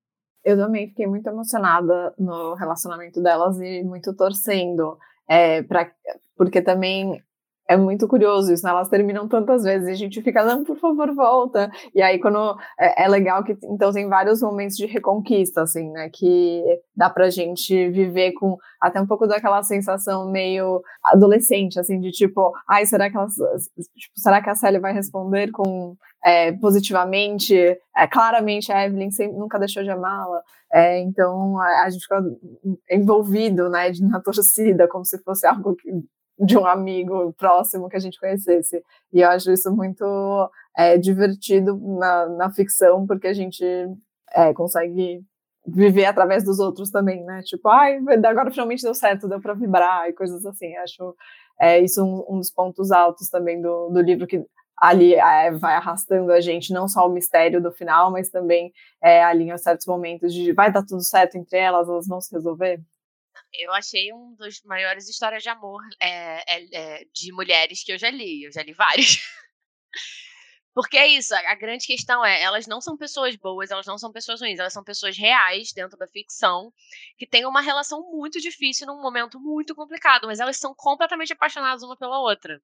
Eu 0.43 0.57
também 0.57 0.87
fiquei 0.87 1.05
muito 1.05 1.27
emocionada 1.27 2.13
no 2.17 2.55
relacionamento 2.55 3.21
delas 3.21 3.59
e 3.61 3.83
muito 3.83 4.15
torcendo, 4.15 4.97
é, 5.27 5.61
pra, 5.61 5.91
porque 6.35 6.63
também 6.63 7.23
é 7.67 7.75
muito 7.75 8.07
curioso 8.07 8.53
isso, 8.53 8.63
né? 8.63 8.69
Elas 8.69 8.89
terminam 8.89 9.27
tantas 9.27 9.63
vezes 9.63 9.87
e 9.87 9.91
a 9.91 9.95
gente 9.95 10.21
fica, 10.21 10.43
não, 10.45 10.63
por 10.63 10.77
favor, 10.77 11.13
volta. 11.15 11.71
E 11.93 12.01
aí, 12.01 12.19
quando. 12.19 12.55
É, 12.79 13.03
é, 13.03 13.07
legal 13.07 13.43
que, 13.43 13.57
então, 13.63 13.91
tem 13.91 14.07
vários 14.07 14.41
momentos 14.41 14.77
de 14.77 14.85
reconquista, 14.85 15.63
assim, 15.63 15.89
né? 15.91 16.09
Que 16.13 16.63
dá 16.95 17.09
pra 17.09 17.29
gente 17.29 17.89
viver 17.89 18.33
com 18.33 18.57
até 18.79 19.01
um 19.01 19.07
pouco 19.07 19.25
daquela 19.25 19.63
sensação 19.63 20.29
meio 20.29 20.81
adolescente, 21.03 21.79
assim, 21.79 21.99
de 21.99 22.11
tipo, 22.11 22.53
ai, 22.69 22.85
será 22.85 23.09
que 23.09 23.17
elas. 23.17 23.33
Tipo, 23.33 24.13
será 24.15 24.41
que 24.41 24.49
a 24.49 24.55
Sally 24.55 24.79
vai 24.79 24.93
responder 24.93 25.51
com. 25.51 25.95
É, 26.23 26.51
positivamente, 26.53 27.55
é, 27.55 28.07
claramente 28.07 28.71
a 28.71 28.83
Evelyn 28.83 29.11
sempre, 29.11 29.37
nunca 29.37 29.59
deixou 29.59 29.83
de 29.83 29.91
amá-la, 29.91 30.41
é, 30.73 30.99
então 31.01 31.59
a, 31.59 31.83
a, 31.83 31.89
gente 31.91 32.01
fica 32.01 32.19
envolvido 32.89 33.69
né, 33.69 33.91
na 34.01 34.19
torcida, 34.19 34.87
como 34.87 35.05
se 35.05 35.21
fosse 35.21 35.45
algo 35.45 35.75
que 35.75 35.91
de 36.37 36.57
um 36.57 36.65
amigo 36.65 37.33
próximo 37.33 37.87
que 37.89 37.95
a 37.95 37.99
gente 37.99 38.19
conhecesse. 38.19 38.83
E 39.13 39.21
eu 39.21 39.29
acho 39.29 39.51
isso 39.51 39.73
muito 39.73 40.03
é, 40.77 40.97
divertido 40.97 41.77
na, 41.97 42.29
na 42.29 42.51
ficção, 42.51 43.05
porque 43.07 43.27
a 43.27 43.33
gente 43.33 43.63
é, 44.33 44.53
consegue 44.53 45.21
viver 45.67 46.05
através 46.05 46.43
dos 46.43 46.59
outros 46.59 46.91
também, 46.91 47.23
né? 47.23 47.41
Tipo, 47.43 47.69
ai, 47.69 47.97
agora 48.25 48.51
finalmente 48.51 48.83
deu 48.83 48.93
certo, 48.93 49.27
deu 49.27 49.41
para 49.41 49.53
vibrar 49.53 50.07
e 50.09 50.13
coisas 50.13 50.45
assim. 50.45 50.75
Acho 50.77 51.15
é, 51.59 51.79
isso 51.79 52.03
um, 52.03 52.35
um 52.35 52.37
dos 52.39 52.51
pontos 52.51 52.91
altos 52.91 53.29
também 53.29 53.61
do, 53.61 53.89
do 53.89 54.01
livro 54.01 54.27
que 54.27 54.45
ali 54.77 55.15
é, 55.15 55.51
vai 55.51 55.75
arrastando 55.75 56.31
a 56.31 56.41
gente, 56.41 56.73
não 56.73 56.87
só 56.87 57.07
o 57.07 57.11
mistério 57.11 57.61
do 57.61 57.71
final, 57.71 58.11
mas 58.11 58.29
também 58.29 58.71
é, 59.01 59.23
alinha 59.23 59.57
certos 59.57 59.87
momentos 59.87 60.33
de 60.33 60.51
vai 60.51 60.71
dar 60.71 60.83
tudo 60.83 61.01
certo 61.01 61.37
entre 61.37 61.57
elas, 61.57 61.87
elas 61.87 62.07
vão 62.07 62.19
se 62.19 62.35
resolver 62.35 62.81
eu 63.59 63.73
achei 63.73 64.13
um 64.13 64.35
dos 64.35 64.61
maiores 64.63 65.09
histórias 65.09 65.43
de 65.43 65.49
amor 65.49 65.81
é, 66.01 66.55
é, 66.55 67.05
de 67.13 67.31
mulheres 67.31 67.83
que 67.83 67.91
eu 67.91 67.97
já 67.97 68.09
li. 68.09 68.43
Eu 68.43 68.51
já 68.51 68.63
li 68.63 68.73
vários. 68.73 69.17
Porque 70.75 70.97
é 70.97 71.07
isso, 71.07 71.33
a 71.33 71.55
grande 71.55 71.87
questão 71.87 72.23
é, 72.25 72.41
elas 72.41 72.67
não 72.67 72.81
são 72.81 72.97
pessoas 72.97 73.33
boas, 73.37 73.71
elas 73.71 73.85
não 73.85 73.97
são 73.97 74.11
pessoas 74.11 74.41
ruins, 74.41 74.59
elas 74.59 74.73
são 74.73 74.83
pessoas 74.83 75.17
reais 75.17 75.71
dentro 75.71 75.97
da 75.97 76.05
ficção, 76.05 76.73
que 77.17 77.25
têm 77.25 77.45
uma 77.45 77.61
relação 77.61 78.01
muito 78.11 78.41
difícil 78.41 78.85
num 78.85 79.01
momento 79.01 79.39
muito 79.39 79.73
complicado, 79.73 80.27
mas 80.27 80.41
elas 80.41 80.57
são 80.57 80.75
completamente 80.75 81.31
apaixonadas 81.31 81.81
uma 81.81 81.95
pela 81.95 82.19
outra. 82.19 82.61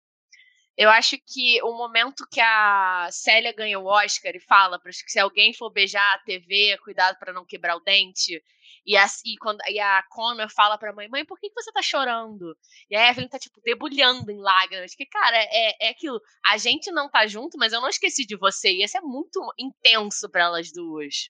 Eu 0.78 0.90
acho 0.90 1.18
que 1.26 1.62
o 1.64 1.74
momento 1.78 2.28
que 2.30 2.42
a 2.42 3.08
Célia 3.12 3.54
ganha 3.54 3.80
o 3.80 3.86
Oscar 3.86 4.36
e 4.36 4.40
fala 4.40 4.80
para 4.80 4.92
se 4.92 5.20
alguém 5.20 5.54
for 5.54 5.70
beijar 5.70 6.16
a 6.16 6.20
TV, 6.20 6.78
cuidado 6.84 7.18
para 7.18 7.32
não 7.32 7.46
quebrar 7.46 7.76
o 7.76 7.82
dente. 7.82 8.44
E 8.86 8.98
a, 8.98 9.06
e 9.26 9.38
quando, 9.38 9.60
e 9.68 9.80
a 9.80 10.04
Connor 10.10 10.50
fala 10.50 10.78
pra 10.78 10.94
mãe, 10.94 11.08
mãe, 11.08 11.24
por 11.26 11.40
que, 11.40 11.50
que 11.50 11.62
você 11.62 11.72
tá 11.72 11.82
chorando? 11.82 12.58
E 12.90 12.96
a 12.96 13.10
Evelyn 13.10 13.28
tá, 13.28 13.38
tipo, 13.38 13.62
debulhando 13.64 14.32
em 14.32 14.40
lágrimas. 14.40 14.96
Que, 14.96 15.06
cara, 15.06 15.38
é, 15.38 15.88
é 15.88 15.90
aquilo. 15.90 16.20
A 16.48 16.58
gente 16.58 16.92
não 16.92 17.10
tá 17.10 17.28
junto, 17.28 17.58
mas 17.58 17.74
eu 17.74 17.82
não 17.82 17.90
esqueci 17.90 18.26
de 18.26 18.36
você. 18.36 18.72
E 18.72 18.84
isso 18.84 18.98
é 18.98 19.02
muito 19.02 19.40
intenso 19.60 20.30
para 20.30 20.46
elas 20.46 20.72
duas. 20.72 21.30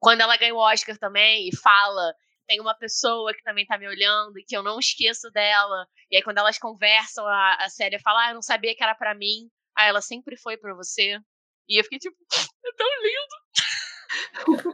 Quando 0.00 0.22
ela 0.22 0.36
ganha 0.36 0.54
o 0.54 0.58
Oscar 0.58 0.96
também 0.98 1.48
e 1.48 1.56
fala 1.56 2.14
tem 2.46 2.60
uma 2.60 2.74
pessoa 2.74 3.32
que 3.32 3.42
também 3.42 3.64
tá 3.64 3.78
me 3.78 3.88
olhando 3.88 4.38
e 4.38 4.44
que 4.44 4.56
eu 4.56 4.62
não 4.62 4.78
esqueço 4.78 5.30
dela. 5.30 5.86
E 6.10 6.16
aí, 6.16 6.22
quando 6.22 6.38
elas 6.38 6.58
conversam, 6.58 7.26
a, 7.26 7.54
a 7.54 7.68
Célia 7.70 8.00
fala: 8.00 8.26
Ah, 8.26 8.30
eu 8.30 8.34
não 8.34 8.42
sabia 8.42 8.74
que 8.74 8.82
era 8.82 8.94
para 8.94 9.14
mim. 9.14 9.48
Ah, 9.76 9.86
ela 9.86 10.00
sempre 10.02 10.36
foi 10.36 10.56
para 10.56 10.74
você. 10.74 11.18
E 11.68 11.80
eu 11.80 11.84
fiquei 11.84 11.98
tipo, 11.98 12.16
é 12.66 12.72
tão 12.76 12.88
lindo. 13.02 13.36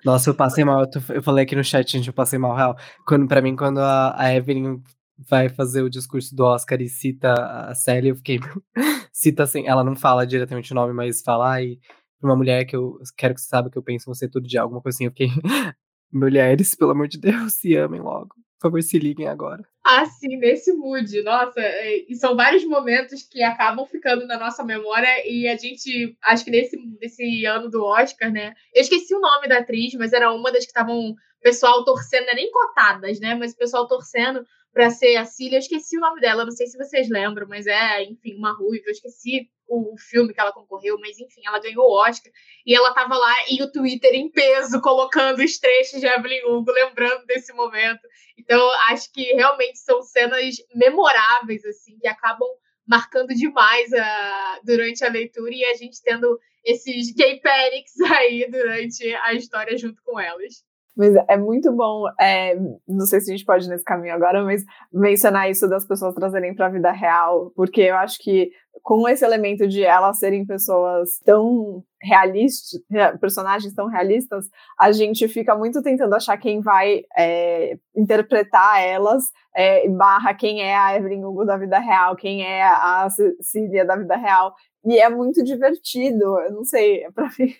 Nossa, 0.04 0.30
eu 0.30 0.34
passei 0.34 0.64
mal. 0.64 0.84
Eu 1.08 1.22
falei 1.22 1.44
aqui 1.44 1.54
no 1.56 1.64
chat, 1.64 1.90
gente, 1.90 2.08
eu 2.08 2.14
passei 2.14 2.38
mal 2.38 2.54
real. 2.54 2.76
Quando, 3.06 3.26
pra 3.26 3.40
mim, 3.42 3.56
quando 3.56 3.78
a, 3.78 4.14
a 4.20 4.34
Evelyn 4.34 4.82
vai 5.28 5.48
fazer 5.48 5.82
o 5.82 5.90
discurso 5.90 6.34
do 6.34 6.44
Oscar 6.44 6.80
e 6.80 6.88
cita 6.88 7.32
a 7.32 7.74
Célia, 7.74 8.10
eu 8.10 8.16
fiquei. 8.16 8.38
cita 9.12 9.42
assim, 9.42 9.66
ela 9.66 9.82
não 9.82 9.96
fala 9.96 10.26
diretamente 10.26 10.72
o 10.72 10.74
nome, 10.74 10.92
mas 10.92 11.22
fala, 11.22 11.60
e 11.62 11.78
uma 12.22 12.36
mulher 12.36 12.64
que 12.64 12.76
eu 12.76 12.98
quero 13.16 13.34
que 13.34 13.40
você 13.40 13.48
saiba 13.48 13.70
que 13.70 13.78
eu 13.78 13.82
penso 13.82 14.08
em 14.08 14.14
você 14.14 14.28
todo 14.28 14.46
dia, 14.46 14.62
alguma 14.62 14.80
coisa 14.80 14.96
assim. 14.96 15.04
Eu 15.04 15.10
fiquei. 15.10 15.28
Mulheres, 16.10 16.74
pelo 16.74 16.92
amor 16.92 17.06
de 17.06 17.18
Deus, 17.18 17.54
se 17.54 17.76
amem 17.76 18.00
logo. 18.00 18.34
Por 18.58 18.68
favor, 18.68 18.82
se 18.82 18.98
liguem 18.98 19.28
agora. 19.28 19.62
Assim, 19.84 20.36
nesse 20.36 20.72
mood, 20.72 21.22
nossa, 21.22 21.60
é, 21.60 22.04
e 22.08 22.14
são 22.16 22.34
vários 22.34 22.64
momentos 22.64 23.22
que 23.22 23.42
acabam 23.42 23.86
ficando 23.86 24.26
na 24.26 24.36
nossa 24.36 24.64
memória 24.64 25.08
e 25.26 25.46
a 25.46 25.56
gente, 25.56 26.16
acho 26.24 26.44
que 26.44 26.50
nesse, 26.50 26.76
nesse 27.00 27.46
ano 27.46 27.70
do 27.70 27.84
Oscar, 27.84 28.32
né? 28.32 28.54
Eu 28.74 28.82
esqueci 28.82 29.14
o 29.14 29.20
nome 29.20 29.48
da 29.48 29.58
atriz, 29.58 29.94
mas 29.94 30.12
era 30.12 30.32
uma 30.32 30.50
das 30.50 30.64
que 30.64 30.70
estavam 30.70 31.14
pessoal 31.40 31.84
torcendo, 31.84 32.26
não 32.26 32.32
é 32.32 32.34
nem 32.34 32.50
cotadas, 32.50 33.20
né? 33.20 33.36
Mas 33.36 33.52
o 33.52 33.56
pessoal 33.56 33.86
torcendo 33.86 34.44
para 34.72 34.90
ser 34.90 35.16
a 35.16 35.24
Cília. 35.24 35.56
Eu 35.56 35.60
esqueci 35.60 35.96
o 35.96 36.00
nome 36.00 36.20
dela, 36.20 36.44
não 36.44 36.50
sei 36.50 36.66
se 36.66 36.76
vocês 36.76 37.08
lembram, 37.08 37.46
mas 37.48 37.66
é, 37.66 38.02
enfim, 38.02 38.34
uma 38.36 38.52
ruiva. 38.52 38.84
Eu 38.86 38.92
esqueci 38.92 39.48
o, 39.68 39.96
filme 39.98 40.32
que 40.32 40.40
ela 40.40 40.52
concorreu, 40.52 40.98
mas 40.98 41.18
enfim, 41.18 41.42
ela 41.44 41.60
ganhou 41.60 41.84
o 41.84 42.00
Oscar 42.00 42.32
e 42.66 42.74
ela 42.74 42.92
tava 42.94 43.16
lá 43.16 43.34
e 43.50 43.62
o 43.62 43.70
Twitter 43.70 44.14
em 44.14 44.30
peso 44.30 44.80
colocando 44.80 45.40
os 45.40 45.58
trechos 45.58 46.00
de 46.00 46.06
Evelyn 46.06 46.44
Hugo, 46.46 46.72
lembrando 46.72 47.24
desse 47.26 47.52
momento. 47.52 48.00
Então, 48.36 48.70
acho 48.88 49.12
que 49.12 49.22
realmente 49.34 49.78
são 49.78 50.02
cenas 50.02 50.56
memoráveis, 50.74 51.64
assim, 51.64 51.98
que 51.98 52.08
acabam 52.08 52.48
marcando 52.86 53.34
demais 53.34 53.92
a, 53.92 54.60
durante 54.64 55.04
a 55.04 55.10
leitura 55.10 55.52
e 55.52 55.64
a 55.64 55.74
gente 55.74 56.02
tendo 56.02 56.40
esses 56.64 57.12
gay 57.12 57.38
panics 57.40 58.00
aí 58.16 58.50
durante 58.50 59.14
a 59.14 59.34
história 59.34 59.76
junto 59.76 60.02
com 60.02 60.18
elas. 60.18 60.64
Mas 60.98 61.14
é 61.28 61.36
muito 61.36 61.70
bom, 61.70 62.06
é, 62.20 62.56
não 62.88 63.06
sei 63.06 63.20
se 63.20 63.30
a 63.30 63.36
gente 63.36 63.46
pode 63.46 63.66
ir 63.66 63.68
nesse 63.68 63.84
caminho 63.84 64.12
agora, 64.12 64.42
mas 64.42 64.64
mencionar 64.92 65.48
isso 65.48 65.68
das 65.68 65.86
pessoas 65.86 66.12
trazerem 66.12 66.56
para 66.56 66.66
a 66.66 66.70
vida 66.70 66.90
real, 66.90 67.52
porque 67.54 67.82
eu 67.82 67.94
acho 67.94 68.18
que 68.18 68.50
com 68.82 69.08
esse 69.08 69.24
elemento 69.24 69.68
de 69.68 69.84
elas 69.84 70.18
serem 70.18 70.44
pessoas 70.44 71.20
tão 71.24 71.84
realistas, 72.02 72.80
personagens 73.20 73.72
tão 73.74 73.86
realistas, 73.86 74.46
a 74.76 74.90
gente 74.90 75.28
fica 75.28 75.54
muito 75.54 75.80
tentando 75.82 76.14
achar 76.14 76.36
quem 76.36 76.60
vai 76.60 77.02
é, 77.16 77.76
interpretar 77.96 78.82
elas, 78.82 79.22
é, 79.54 79.88
barra 79.88 80.34
quem 80.34 80.62
é 80.62 80.76
a 80.76 80.96
Evelyn 80.96 81.24
Hugo 81.24 81.44
da 81.44 81.56
vida 81.56 81.78
real, 81.78 82.16
quem 82.16 82.44
é 82.44 82.64
a 82.64 83.08
Cecília 83.08 83.84
da 83.84 83.94
vida 83.94 84.16
real. 84.16 84.52
E 84.84 84.98
é 84.98 85.08
muito 85.08 85.44
divertido, 85.44 86.40
eu 86.40 86.52
não 86.52 86.64
sei, 86.64 87.04
para 87.14 87.26
mim, 87.38 87.54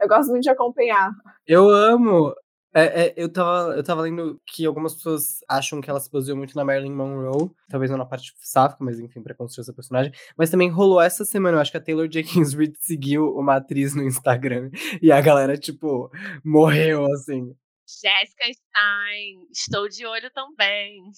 eu 0.00 0.08
gosto 0.08 0.30
muito 0.30 0.42
de 0.42 0.50
acompanhar. 0.50 1.10
Eu 1.46 1.68
amo 1.68 2.32
É, 2.72 3.06
é, 3.06 3.14
eu, 3.16 3.32
tava, 3.32 3.74
eu 3.74 3.82
tava 3.82 4.02
lendo 4.02 4.40
que 4.46 4.64
algumas 4.64 4.94
pessoas 4.94 5.40
acham 5.48 5.80
que 5.80 5.90
ela 5.90 5.98
se 5.98 6.10
baseou 6.10 6.36
muito 6.36 6.54
na 6.54 6.64
Marilyn 6.64 6.94
Monroe, 6.94 7.50
talvez 7.68 7.90
não 7.90 7.98
na 7.98 8.06
parte 8.06 8.32
sáfica, 8.38 8.82
mas 8.84 9.00
enfim, 9.00 9.22
pra 9.22 9.34
construir 9.34 9.62
essa 9.62 9.72
personagem. 9.72 10.12
Mas 10.36 10.50
também 10.50 10.68
rolou 10.68 11.00
essa 11.00 11.24
semana, 11.24 11.56
eu 11.56 11.60
acho 11.60 11.72
que 11.72 11.76
a 11.76 11.80
Taylor 11.80 12.08
Jenkins 12.10 12.52
Reid 12.54 12.76
seguiu 12.78 13.34
uma 13.36 13.56
atriz 13.56 13.94
no 13.94 14.04
Instagram 14.04 14.70
e 15.02 15.10
a 15.10 15.20
galera, 15.20 15.56
tipo, 15.56 16.10
morreu 16.44 17.06
assim. 17.12 17.54
Jessica 17.88 18.44
Stein, 18.44 19.48
estou 19.50 19.88
de 19.88 20.06
olho 20.06 20.30
também 20.30 21.10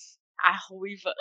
a 0.43 0.57
ruiva. 0.69 1.13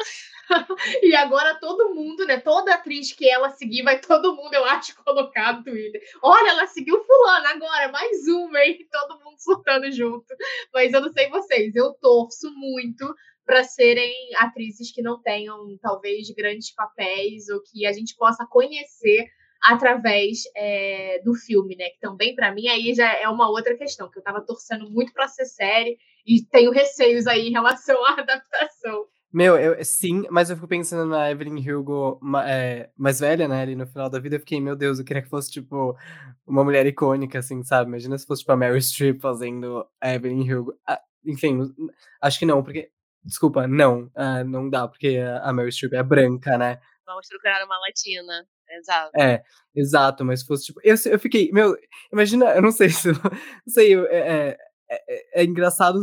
e 1.04 1.16
agora 1.16 1.60
todo 1.60 1.94
mundo, 1.94 2.26
né? 2.26 2.40
Toda 2.40 2.74
atriz 2.74 3.14
que 3.14 3.30
ela 3.30 3.50
seguir, 3.52 3.84
vai 3.84 4.00
todo 4.00 4.36
mundo, 4.36 4.54
eu 4.54 4.66
acho, 4.66 4.96
colocar 5.04 5.54
no 5.54 5.64
Twitter. 5.64 6.02
Olha, 6.22 6.50
ela 6.50 6.68
seguiu 6.68 7.04
fulano 7.04 7.48
agora, 7.48 7.92
mais 7.92 8.28
uma, 8.28 8.60
hein? 8.60 8.88
Todo 8.92 9.24
mundo 9.24 9.38
surtando 9.38 9.92
junto. 9.92 10.26
Mas 10.74 10.92
eu 10.94 11.02
não 11.02 11.12
sei 11.12 11.30
vocês, 11.30 11.76
eu 11.76 11.94
torço 12.02 12.52
muito 12.54 13.14
para 13.46 13.64
serem 13.64 14.14
atrizes 14.38 14.92
que 14.92 15.02
não 15.02 15.22
tenham, 15.22 15.78
talvez, 15.82 16.30
grandes 16.32 16.74
papéis 16.74 17.50
ou 17.50 17.62
que 17.62 17.86
a 17.86 17.92
gente 17.92 18.16
possa 18.16 18.46
conhecer 18.46 19.28
através 19.64 20.44
é, 20.56 21.22
do 21.24 21.34
filme, 21.34 21.76
né? 21.76 21.90
Que 21.90 22.00
também, 22.00 22.36
para 22.36 22.54
mim, 22.54 22.68
aí 22.68 22.94
já 22.94 23.14
é 23.14 23.28
uma 23.28 23.50
outra 23.50 23.78
questão, 23.78 24.10
que 24.10 24.18
eu 24.18 24.22
estava 24.22 24.42
torcendo 24.42 24.90
muito 24.90 25.14
para 25.14 25.28
ser 25.28 25.46
série 25.46 25.98
e 26.26 26.44
tenho 26.46 26.72
receios 26.72 27.28
aí 27.28 27.48
em 27.48 27.52
relação 27.52 28.04
à 28.06 28.14
adaptação. 28.20 29.06
Meu, 29.34 29.58
eu, 29.58 29.84
sim, 29.86 30.26
mas 30.30 30.50
eu 30.50 30.58
fico 30.58 30.68
pensando 30.68 31.10
na 31.10 31.32
Evelyn 31.32 31.72
Hugo 31.72 32.20
é, 32.46 32.90
mais 32.98 33.22
velha, 33.22 33.48
né? 33.48 33.62
Ali 33.62 33.76
no 33.76 33.88
final 33.88 34.10
da 34.10 34.20
vida, 34.20 34.36
eu 34.36 34.40
fiquei, 34.42 34.60
meu 34.60 34.76
Deus, 34.76 35.00
eu 35.00 35.06
queria 35.06 35.22
que 35.22 35.30
fosse, 35.30 35.50
tipo, 35.50 35.96
uma 36.46 36.66
mulher 36.66 36.86
icônica, 36.86 37.40
assim, 37.40 37.64
sabe? 37.64 37.90
Imagina 37.90 38.18
se 38.18 38.26
fosse, 38.26 38.42
tipo, 38.42 38.52
a 38.52 38.58
Mary 38.58 38.82
Streep 38.82 39.22
fazendo 39.22 39.88
a 40.02 40.14
Evelyn 40.14 40.52
Hugo. 40.52 40.74
Ah, 40.86 41.00
enfim, 41.26 41.60
acho 42.22 42.40
que 42.40 42.46
não, 42.46 42.62
porque. 42.62 42.92
Desculpa, 43.24 43.68
não. 43.68 44.10
Ah, 44.16 44.44
não 44.44 44.70
dá, 44.70 44.88
porque 44.88 45.20
a 45.44 45.54
Mary 45.54 45.72
Streep 45.72 45.94
é 45.94 46.04
branca, 46.04 46.58
né? 46.58 46.82
Vamos 47.06 47.28
procurar 47.28 47.64
uma 47.66 47.78
latina. 47.80 48.46
Exato. 48.78 49.12
É, 49.20 49.42
exato, 49.76 50.26
mas 50.26 50.44
fosse, 50.44 50.66
tipo. 50.66 50.80
Eu, 50.84 50.96
eu 51.06 51.20
fiquei, 51.20 51.52
meu, 51.52 51.76
imagina, 52.12 52.46
eu 52.56 52.62
não 52.62 52.72
sei 52.72 52.90
se. 52.90 53.10
Não 53.12 53.74
sei, 53.74 53.96
é, 53.96 54.18
é, 54.18 54.58
é, 54.90 55.42
é 55.42 55.44
engraçado 55.44 56.00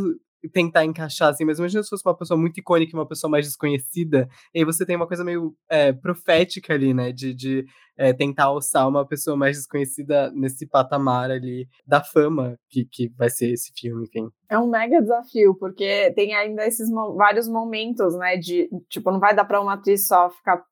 tentar 0.52 0.84
encaixar, 0.84 1.30
assim, 1.30 1.44
mas 1.44 1.58
imagina 1.58 1.82
se 1.82 1.88
fosse 1.88 2.06
uma 2.06 2.16
pessoa 2.16 2.38
muito 2.38 2.58
icônica 2.58 2.92
e 2.92 2.98
uma 2.98 3.08
pessoa 3.08 3.30
mais 3.30 3.46
desconhecida, 3.46 4.28
e 4.54 4.60
aí 4.60 4.64
você 4.64 4.86
tem 4.86 4.94
uma 4.94 5.06
coisa 5.06 5.24
meio 5.24 5.54
é, 5.68 5.92
profética 5.92 6.74
ali, 6.74 6.94
né, 6.94 7.10
de, 7.10 7.34
de 7.34 7.64
é, 7.96 8.12
tentar 8.12 8.44
alçar 8.44 8.88
uma 8.88 9.06
pessoa 9.06 9.36
mais 9.36 9.56
desconhecida 9.56 10.30
nesse 10.32 10.68
patamar 10.68 11.30
ali 11.30 11.66
da 11.84 12.02
fama 12.04 12.56
que, 12.70 12.84
que 12.84 13.08
vai 13.16 13.28
ser 13.30 13.52
esse 13.52 13.72
filme, 13.76 14.06
enfim. 14.06 14.28
É 14.48 14.58
um 14.58 14.68
mega 14.68 15.00
desafio, 15.00 15.56
porque 15.58 16.12
tem 16.14 16.34
ainda 16.34 16.64
esses 16.66 16.88
mo 16.88 17.14
vários 17.16 17.48
momentos, 17.48 18.16
né, 18.16 18.36
de, 18.36 18.68
tipo, 18.88 19.10
não 19.10 19.18
vai 19.18 19.34
dar 19.34 19.44
para 19.44 19.60
uma 19.60 19.74
atriz 19.74 20.06
só 20.06 20.30
ficar 20.30 20.62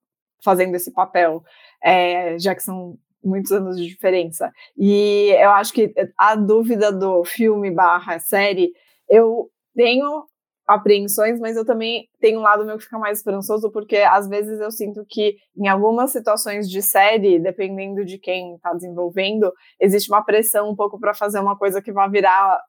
fazendo 0.46 0.76
esse 0.76 0.92
papel, 0.92 1.42
é, 1.82 2.38
já 2.38 2.54
que 2.54 2.62
são 2.62 2.96
muitos 3.22 3.50
anos 3.50 3.76
de 3.76 3.84
diferença. 3.84 4.52
E 4.78 5.34
eu 5.36 5.50
acho 5.50 5.72
que 5.72 5.92
a 6.16 6.36
dúvida 6.36 6.92
do 6.92 7.24
filme 7.24 7.68
barra 7.72 8.20
série, 8.20 8.70
eu 9.08 9.50
tenho 9.74 10.24
apreensões, 10.68 11.40
mas 11.40 11.56
eu 11.56 11.64
também 11.64 12.08
tenho 12.20 12.38
um 12.38 12.42
lado 12.42 12.64
meu 12.64 12.76
que 12.76 12.84
fica 12.84 12.98
mais 12.98 13.18
esperançoso, 13.18 13.70
porque 13.72 13.96
às 13.96 14.28
vezes 14.28 14.60
eu 14.60 14.70
sinto 14.70 15.04
que 15.08 15.36
em 15.56 15.68
algumas 15.68 16.12
situações 16.12 16.68
de 16.68 16.80
série, 16.80 17.38
dependendo 17.40 18.04
de 18.04 18.18
quem 18.18 18.54
está 18.54 18.72
desenvolvendo, 18.72 19.52
existe 19.80 20.10
uma 20.10 20.24
pressão 20.24 20.70
um 20.70 20.76
pouco 20.76 20.98
para 20.98 21.14
fazer 21.14 21.40
uma 21.40 21.56
coisa 21.56 21.82
que 21.82 21.92
vai 21.92 22.08
virar 22.08 22.60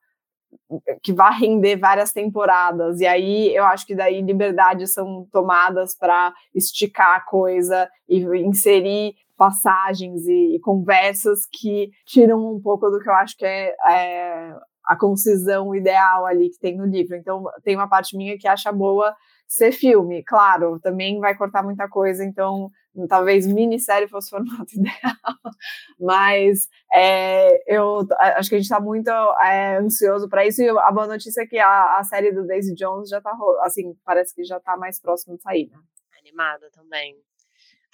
que 1.02 1.14
vai 1.14 1.34
render 1.39 1.78
várias 1.78 2.12
temporadas. 2.12 3.00
E 3.00 3.08
aí 3.08 3.56
eu 3.56 3.66
acho 3.66 3.86
que 3.86 3.95
daí 3.95 4.22
liberdades 4.22 4.93
são 4.93 5.28
tomadas 5.32 5.95
para 5.98 6.34
esticar 6.54 7.16
a 7.16 7.22
coisa 7.22 7.89
e 8.08 8.20
inserir 8.39 9.14
passagens 9.38 10.26
e, 10.26 10.56
e, 10.56 10.60
conversas 10.60 11.41
que 11.52 11.91
tiram 12.06 12.56
um 12.56 12.60
pouco 12.60 12.89
do 12.89 13.00
que 13.00 13.08
eu 13.08 13.14
acho 13.14 13.38
que 13.38 13.45
é, 13.45 13.76
é 13.88 14.56
a 14.84 14.98
concisão 14.98 15.76
ideal 15.76 16.26
ali 16.26 16.50
que 16.50 16.60
tem 16.60 16.76
no 16.76 16.86
livro. 16.86 17.16
Então, 17.16 17.43
tem 17.64 17.76
uma 17.76 17.88
parte 17.88 18.18
minha 18.18 18.38
que 18.38 18.48
acha 18.48 18.72
boa 18.72 19.16
ser 19.48 19.72
filme. 19.72 20.24
Claro, 20.24 20.80
também 20.80 21.20
vai 21.20 21.36
cortar 21.36 21.64
muita 21.64 21.88
coisa, 21.88 22.24
então 22.24 22.70
talvez 23.06 23.45
minissérie 23.45 24.08
fosse 24.08 24.28
o 24.28 24.38
formato 24.38 24.72
ideal. 24.74 25.54
Mas 26.00 26.68
é, 26.93 27.62
eu 27.68 28.08
acho 28.20 28.50
que 28.50 28.56
a 28.56 28.58
gente 28.58 28.66
está 28.66 28.80
muito 28.80 29.10
é, 29.10 29.78
ansioso 29.78 30.30
para 30.30 30.45
isso. 30.48 30.62
E 30.62 30.70
a 30.70 30.91
boa 30.91 31.08
notícia 31.08 31.41
é 31.41 31.45
que 31.45 31.60
a, 31.60 31.98
a 31.98 32.04
série 32.04 32.32
do 32.32 32.48
Daisy 32.48 32.74
Jones 32.74 33.10
já 33.10 33.18
está, 33.18 33.32
assim, 33.62 33.93
parece 34.06 34.34
que 34.34 34.43
já 34.43 34.58
está 34.58 34.78
mais 34.78 35.00
próximo 35.00 35.36
de 35.36 35.43
sair, 35.43 35.70
né? 35.70 35.78
Animada 36.20 36.70
também. 36.72 37.16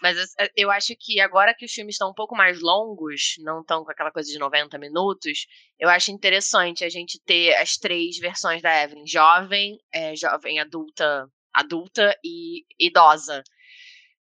Mas 0.03 0.17
eh, 0.37 0.51
eu 0.57 0.69
acho 0.69 0.93
que 0.99 1.21
agora 1.21 1.53
que 1.53 1.65
os 1.65 1.71
filmes 1.71 1.95
estão 1.95 2.09
um 2.09 2.13
pouco 2.13 2.35
mais 2.35 2.59
longos, 2.61 3.35
não 3.39 3.61
estão 3.61 3.85
com 3.85 3.91
aquela 3.91 4.11
coisa 4.11 4.29
de 4.29 4.37
90 4.37 4.77
minutos, 4.77 5.47
eu 5.79 5.89
acho 5.89 6.11
interessante 6.11 6.83
a 6.83 6.89
gente 6.89 7.21
ter 7.25 7.55
as 7.55 7.77
três 7.77 8.17
versões 8.17 8.61
da 8.61 8.83
Evelyn: 8.83 9.07
jovem, 9.07 9.79
é, 9.93 10.13
jovem 10.13 10.59
adulta, 10.59 11.29
adulta 11.53 12.13
e 12.21 12.65
idosa. 12.77 13.43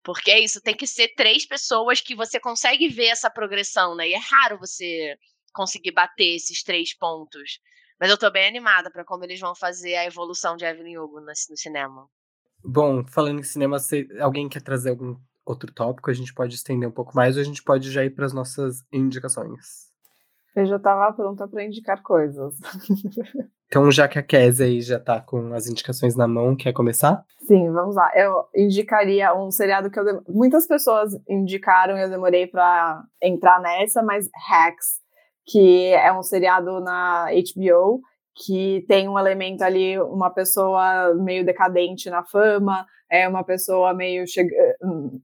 Porque 0.04 0.30
é 0.30 0.38
isso, 0.38 0.60
tem 0.60 0.76
que 0.76 0.86
ser 0.86 1.14
três 1.16 1.46
pessoas 1.46 2.00
que 2.00 2.14
você 2.14 2.38
consegue 2.38 2.88
ver 2.88 3.06
essa 3.06 3.30
progressão, 3.30 3.96
né? 3.96 4.08
E 4.08 4.14
é 4.14 4.18
raro 4.18 4.58
você 4.58 5.16
conseguir 5.52 5.92
bater 5.92 6.36
esses 6.36 6.62
três 6.62 6.94
pontos. 6.96 7.58
Mas 7.98 8.10
eu 8.10 8.18
tô 8.18 8.30
bem 8.30 8.46
animada 8.46 8.90
para 8.90 9.04
como 9.04 9.24
eles 9.24 9.40
vão 9.40 9.54
fazer 9.54 9.94
a 9.94 10.04
evolução 10.04 10.56
de 10.56 10.64
Evelyn 10.64 10.98
Hugo 10.98 11.20
no, 11.20 11.26
no 11.26 11.56
cinema. 11.56 12.06
Bom, 12.62 13.04
falando 13.06 13.40
em 13.40 13.44
cinema, 13.44 13.78
alguém 14.20 14.48
quer 14.48 14.62
trazer 14.62 14.90
algum 14.90 15.16
outro 15.44 15.72
tópico, 15.72 16.10
a 16.10 16.14
gente 16.14 16.34
pode 16.34 16.54
estender 16.54 16.88
um 16.88 16.92
pouco 16.92 17.14
mais 17.14 17.36
ou 17.36 17.42
a 17.42 17.44
gente 17.44 17.62
pode 17.62 17.90
já 17.90 18.04
ir 18.04 18.10
para 18.10 18.26
as 18.26 18.32
nossas 18.32 18.82
indicações. 18.92 19.92
Eu 20.56 20.66
já 20.66 20.76
estava 20.76 21.12
pronta 21.12 21.48
para 21.48 21.64
indicar 21.64 22.02
coisas. 22.02 22.54
Então, 23.74 23.90
já 23.90 24.06
que 24.06 24.20
a 24.20 24.22
Kézia 24.22 24.66
aí 24.66 24.80
já 24.80 24.98
está 24.98 25.20
com 25.20 25.52
as 25.52 25.66
indicações 25.66 26.14
na 26.14 26.28
mão, 26.28 26.54
quer 26.54 26.72
começar? 26.72 27.24
Sim, 27.40 27.72
vamos 27.72 27.96
lá. 27.96 28.08
Eu 28.14 28.44
indicaria 28.54 29.34
um 29.34 29.50
seriado 29.50 29.90
que 29.90 29.98
eu 29.98 30.22
muitas 30.28 30.64
pessoas 30.64 31.12
indicaram 31.28 31.98
e 31.98 32.02
eu 32.02 32.08
demorei 32.08 32.46
para 32.46 33.02
entrar 33.20 33.60
nessa, 33.60 34.00
mas 34.00 34.30
Hacks, 34.48 35.00
que 35.44 35.88
é 35.88 36.12
um 36.12 36.22
seriado 36.22 36.80
na 36.80 37.26
HBO 37.32 38.00
que 38.36 38.84
tem 38.86 39.08
um 39.08 39.18
elemento 39.18 39.62
ali, 39.62 39.98
uma 39.98 40.30
pessoa 40.30 41.12
meio 41.16 41.44
decadente 41.44 42.08
na 42.08 42.22
fama, 42.22 42.86
é 43.10 43.28
uma 43.28 43.42
pessoa 43.42 43.92
meio 43.92 44.24
chega, 44.24 44.54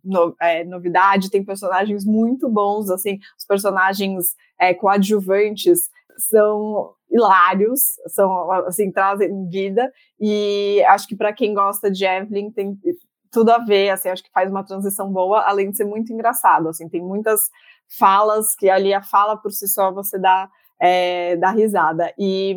no, 0.03 0.35
é, 0.43 0.65
novidade, 0.65 1.31
tem 1.31 1.45
personagens 1.45 2.05
muito 2.05 2.49
bons, 2.49 2.91
assim, 2.91 3.21
os 3.39 3.47
personagens 3.47 4.35
é, 4.59 4.75
coadjuvantes 4.75 5.89
são 6.29 6.95
hilários, 7.11 7.81
são 8.09 8.51
assim, 8.67 8.91
trazem 8.93 9.49
vida, 9.49 9.91
e 10.19 10.83
acho 10.89 11.09
que 11.09 11.17
para 11.17 11.33
quem 11.33 11.53
gosta 11.53 11.91
de 11.91 12.05
Evelyn 12.05 12.51
tem 12.51 12.79
tudo 13.31 13.51
a 13.51 13.59
ver, 13.59 13.91
assim, 13.91 14.09
acho 14.09 14.23
que 14.23 14.31
faz 14.33 14.51
uma 14.51 14.65
transição 14.65 15.11
boa, 15.13 15.43
além 15.43 15.71
de 15.71 15.77
ser 15.77 15.85
muito 15.85 16.13
engraçado, 16.13 16.69
assim, 16.69 16.89
tem 16.89 17.01
muitas 17.01 17.49
falas 17.99 18.55
que 18.55 18.69
ali 18.69 18.93
a 18.95 19.03
fala 19.03 19.37
por 19.37 19.53
si 19.53 19.69
só 19.69 19.93
você 19.93 20.19
dá, 20.19 20.49
é, 20.81 21.37
dá 21.37 21.51
risada, 21.51 22.13
e 22.19 22.57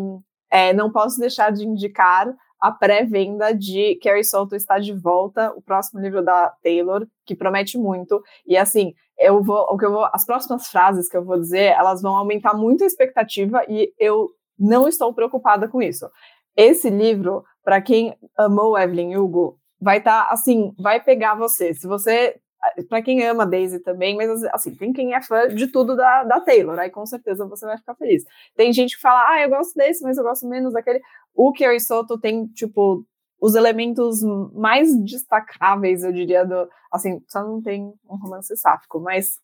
é, 0.51 0.73
não 0.73 0.91
posso 0.91 1.19
deixar 1.19 1.51
de 1.51 1.65
indicar 1.65 2.33
a 2.63 2.71
pré-venda 2.71 3.53
de 3.53 3.99
Carrie 4.01 4.23
Solto 4.23 4.55
está 4.55 4.79
de 4.79 4.93
volta, 4.93 5.51
o 5.53 5.61
próximo 5.61 5.99
livro 5.99 6.23
da 6.23 6.49
Taylor, 6.63 7.05
que 7.25 7.35
promete 7.35 7.77
muito. 7.77 8.23
E 8.47 8.55
assim, 8.55 8.93
eu 9.19 9.43
vou, 9.43 9.67
o 9.69 9.77
que 9.77 9.85
eu 9.85 9.91
vou, 9.91 10.07
as 10.13 10.25
próximas 10.25 10.67
frases 10.69 11.09
que 11.09 11.17
eu 11.17 11.25
vou 11.25 11.37
dizer, 11.37 11.73
elas 11.73 12.01
vão 12.01 12.15
aumentar 12.15 12.53
muito 12.53 12.81
a 12.83 12.87
expectativa 12.87 13.65
e 13.67 13.93
eu 13.99 14.29
não 14.57 14.87
estou 14.87 15.13
preocupada 15.13 15.67
com 15.67 15.81
isso. 15.81 16.09
Esse 16.55 16.89
livro, 16.89 17.43
para 17.63 17.81
quem 17.81 18.15
amou 18.37 18.77
Evelyn 18.77 19.15
Hugo, 19.17 19.57
vai 19.81 19.97
estar 19.97 20.25
tá, 20.25 20.31
assim, 20.31 20.73
vai 20.79 21.03
pegar 21.03 21.35
você. 21.35 21.73
Se 21.73 21.87
você 21.87 22.39
para 22.87 23.01
quem 23.01 23.25
ama 23.25 23.45
Daisy 23.45 23.79
também, 23.79 24.15
mas 24.15 24.43
assim, 24.45 24.73
tem 24.75 24.93
quem 24.93 25.13
é 25.13 25.21
fã 25.21 25.47
de 25.47 25.67
tudo 25.67 25.95
da, 25.95 26.23
da 26.23 26.39
Taylor, 26.39 26.79
aí 26.79 26.89
com 26.89 27.05
certeza 27.05 27.45
você 27.45 27.65
vai 27.65 27.77
ficar 27.77 27.95
feliz. 27.95 28.23
Tem 28.55 28.71
gente 28.71 28.95
que 28.95 29.01
fala, 29.01 29.33
ah, 29.33 29.41
eu 29.41 29.49
gosto 29.49 29.73
desse, 29.75 30.01
mas 30.01 30.17
eu 30.17 30.23
gosto 30.23 30.47
menos 30.47 30.73
daquele. 30.73 31.01
O 31.35 31.51
Kerry 31.51 31.79
Soto 31.79 32.17
tem, 32.17 32.47
tipo, 32.47 33.05
os 33.41 33.55
elementos 33.55 34.21
mais 34.53 34.95
destacáveis, 35.03 36.03
eu 36.03 36.13
diria, 36.13 36.45
do. 36.45 36.69
Assim, 36.91 37.21
só 37.27 37.43
não 37.43 37.61
tem 37.61 37.93
um 38.09 38.15
romance 38.15 38.55
sáfico, 38.55 39.01
mas 39.01 39.39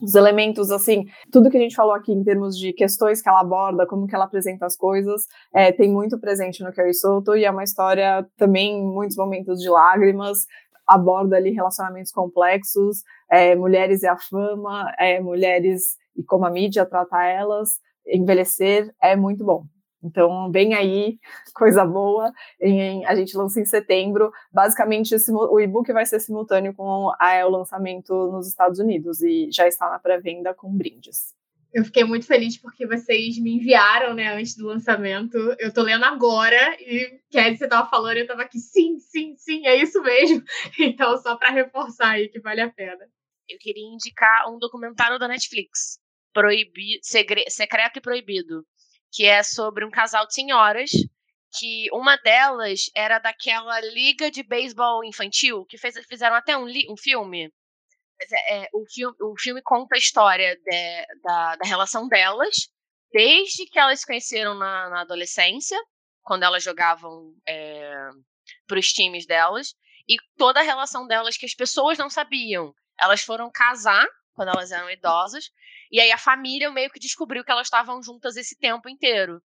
os 0.00 0.14
elementos, 0.14 0.70
assim, 0.70 1.04
tudo 1.30 1.50
que 1.50 1.56
a 1.56 1.60
gente 1.60 1.76
falou 1.76 1.94
aqui 1.94 2.12
em 2.12 2.24
termos 2.24 2.58
de 2.58 2.72
questões 2.72 3.22
que 3.22 3.28
ela 3.28 3.40
aborda, 3.40 3.86
como 3.86 4.06
que 4.06 4.14
ela 4.14 4.24
apresenta 4.24 4.66
as 4.66 4.76
coisas, 4.76 5.26
é, 5.54 5.70
tem 5.70 5.90
muito 5.90 6.18
presente 6.18 6.62
no 6.62 6.72
Carrie 6.72 6.94
Soto 6.94 7.36
e 7.36 7.44
é 7.44 7.50
uma 7.50 7.62
história 7.62 8.26
também, 8.36 8.82
muitos 8.82 9.16
momentos 9.16 9.60
de 9.60 9.68
lágrimas, 9.68 10.46
aborda 10.86 11.36
ali 11.36 11.50
relacionamentos 11.50 12.10
complexos, 12.10 13.02
é, 13.30 13.54
mulheres 13.54 14.02
e 14.02 14.06
a 14.06 14.16
fama, 14.18 14.92
é, 14.98 15.20
mulheres 15.20 15.96
e 16.16 16.22
como 16.22 16.44
a 16.44 16.50
mídia 16.50 16.84
trata 16.84 17.22
elas, 17.24 17.78
envelhecer, 18.06 18.92
é 19.00 19.14
muito 19.16 19.44
bom. 19.44 19.64
Então, 20.02 20.50
vem 20.50 20.74
aí, 20.74 21.18
coisa 21.54 21.84
boa. 21.84 22.32
Em, 22.60 23.04
a 23.06 23.14
gente 23.14 23.36
lança 23.36 23.60
em 23.60 23.64
setembro. 23.64 24.32
Basicamente, 24.52 25.14
esse, 25.14 25.32
o 25.32 25.60
e-book 25.60 25.92
vai 25.92 26.04
ser 26.04 26.20
simultâneo 26.20 26.74
com 26.74 27.10
a, 27.18 27.46
o 27.46 27.50
lançamento 27.50 28.12
nos 28.32 28.48
Estados 28.48 28.78
Unidos 28.78 29.22
e 29.22 29.48
já 29.52 29.68
está 29.68 29.88
na 29.88 29.98
pré-venda 29.98 30.52
com 30.54 30.74
brindes. 30.76 31.34
Eu 31.72 31.84
fiquei 31.86 32.04
muito 32.04 32.26
feliz 32.26 32.58
porque 32.58 32.86
vocês 32.86 33.38
me 33.38 33.56
enviaram, 33.56 34.12
né, 34.12 34.34
antes 34.34 34.54
do 34.54 34.66
lançamento. 34.66 35.38
Eu 35.58 35.72
tô 35.72 35.82
lendo 35.82 36.04
agora 36.04 36.76
e 36.78 37.18
Kelly, 37.30 37.56
você 37.56 37.66
tava 37.66 37.88
falando, 37.88 38.18
eu 38.18 38.26
tava 38.26 38.42
aqui, 38.42 38.58
sim, 38.58 38.98
sim, 38.98 39.34
sim, 39.38 39.66
é 39.66 39.76
isso 39.76 40.02
mesmo. 40.02 40.42
Então, 40.78 41.16
só 41.16 41.36
para 41.36 41.50
reforçar 41.50 42.10
aí 42.10 42.28
que 42.28 42.40
vale 42.40 42.60
a 42.60 42.70
pena. 42.70 43.08
Eu 43.48 43.58
queria 43.58 43.86
indicar 43.86 44.50
um 44.52 44.58
documentário 44.58 45.18
da 45.18 45.26
Netflix, 45.26 45.98
Proibido, 46.34 47.00
Secreto 47.02 47.96
e 47.96 48.00
Proibido, 48.00 48.66
que 49.12 49.24
é 49.26 49.42
sobre 49.42 49.84
um 49.84 49.90
casal 49.90 50.26
de 50.26 50.34
senhoras 50.34 50.90
que 51.58 51.86
uma 51.92 52.16
delas 52.16 52.90
era 52.94 53.18
daquela 53.18 53.78
liga 53.80 54.30
de 54.30 54.42
beisebol 54.42 55.04
infantil 55.04 55.66
que 55.66 55.76
fez, 55.76 55.94
fizeram 56.08 56.34
até 56.34 56.56
um, 56.56 56.66
um 56.88 56.96
filme 56.96 57.52
é, 58.30 58.56
é, 58.56 58.68
o, 58.72 58.84
filme, 58.86 59.16
o 59.20 59.34
filme 59.38 59.62
conta 59.62 59.96
a 59.96 59.98
história 59.98 60.56
de, 60.56 61.06
da, 61.22 61.56
da 61.56 61.68
relação 61.68 62.06
delas, 62.08 62.54
desde 63.12 63.66
que 63.66 63.78
elas 63.78 64.00
se 64.00 64.06
conheceram 64.06 64.54
na, 64.54 64.88
na 64.88 65.00
adolescência, 65.00 65.78
quando 66.22 66.44
elas 66.44 66.62
jogavam 66.62 67.34
é, 67.46 68.08
para 68.66 68.78
os 68.78 68.92
times 68.92 69.26
delas, 69.26 69.74
e 70.08 70.16
toda 70.36 70.60
a 70.60 70.64
relação 70.64 71.06
delas 71.06 71.36
que 71.36 71.46
as 71.46 71.54
pessoas 71.54 71.98
não 71.98 72.08
sabiam. 72.08 72.74
Elas 73.00 73.22
foram 73.22 73.50
casar 73.50 74.06
quando 74.34 74.48
elas 74.48 74.70
eram 74.70 74.90
idosas, 74.90 75.50
e 75.92 76.00
aí 76.00 76.10
a 76.10 76.18
família 76.18 76.70
meio 76.70 76.90
que 76.90 76.98
descobriu 76.98 77.44
que 77.44 77.52
elas 77.52 77.66
estavam 77.66 78.02
juntas 78.02 78.36
esse 78.36 78.58
tempo 78.58 78.88
inteiro. 78.88 79.42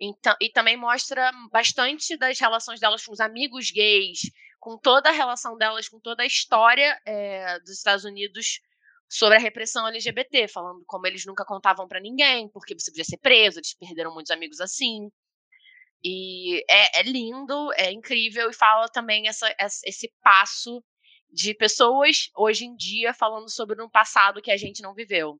Então, 0.00 0.34
e 0.40 0.48
também 0.50 0.76
mostra 0.76 1.32
bastante 1.52 2.16
das 2.16 2.38
relações 2.38 2.78
delas 2.78 3.04
com 3.04 3.12
os 3.12 3.20
amigos 3.20 3.70
gays, 3.70 4.20
com 4.60 4.78
toda 4.78 5.08
a 5.10 5.12
relação 5.12 5.56
delas, 5.56 5.88
com 5.88 6.00
toda 6.00 6.22
a 6.22 6.26
história 6.26 7.00
é, 7.04 7.58
dos 7.60 7.70
Estados 7.70 8.04
Unidos 8.04 8.60
sobre 9.08 9.36
a 9.36 9.40
repressão 9.40 9.86
LGBT, 9.86 10.48
falando 10.48 10.82
como 10.86 11.06
eles 11.06 11.24
nunca 11.26 11.44
contavam 11.44 11.86
para 11.86 12.00
ninguém, 12.00 12.48
porque 12.48 12.74
você 12.74 12.90
podia 12.90 13.04
ser 13.04 13.18
preso, 13.18 13.58
eles 13.58 13.74
perderam 13.74 14.12
muitos 14.14 14.30
amigos 14.30 14.60
assim. 14.60 15.10
E 16.02 16.64
é, 16.68 17.00
é 17.00 17.02
lindo, 17.02 17.72
é 17.74 17.92
incrível, 17.92 18.50
e 18.50 18.54
fala 18.54 18.88
também 18.88 19.28
essa, 19.28 19.52
esse 19.84 20.12
passo 20.22 20.82
de 21.30 21.54
pessoas 21.54 22.30
hoje 22.36 22.64
em 22.64 22.76
dia 22.76 23.12
falando 23.14 23.50
sobre 23.50 23.82
um 23.82 23.90
passado 23.90 24.42
que 24.42 24.50
a 24.50 24.56
gente 24.56 24.82
não 24.82 24.94
viveu. 24.94 25.38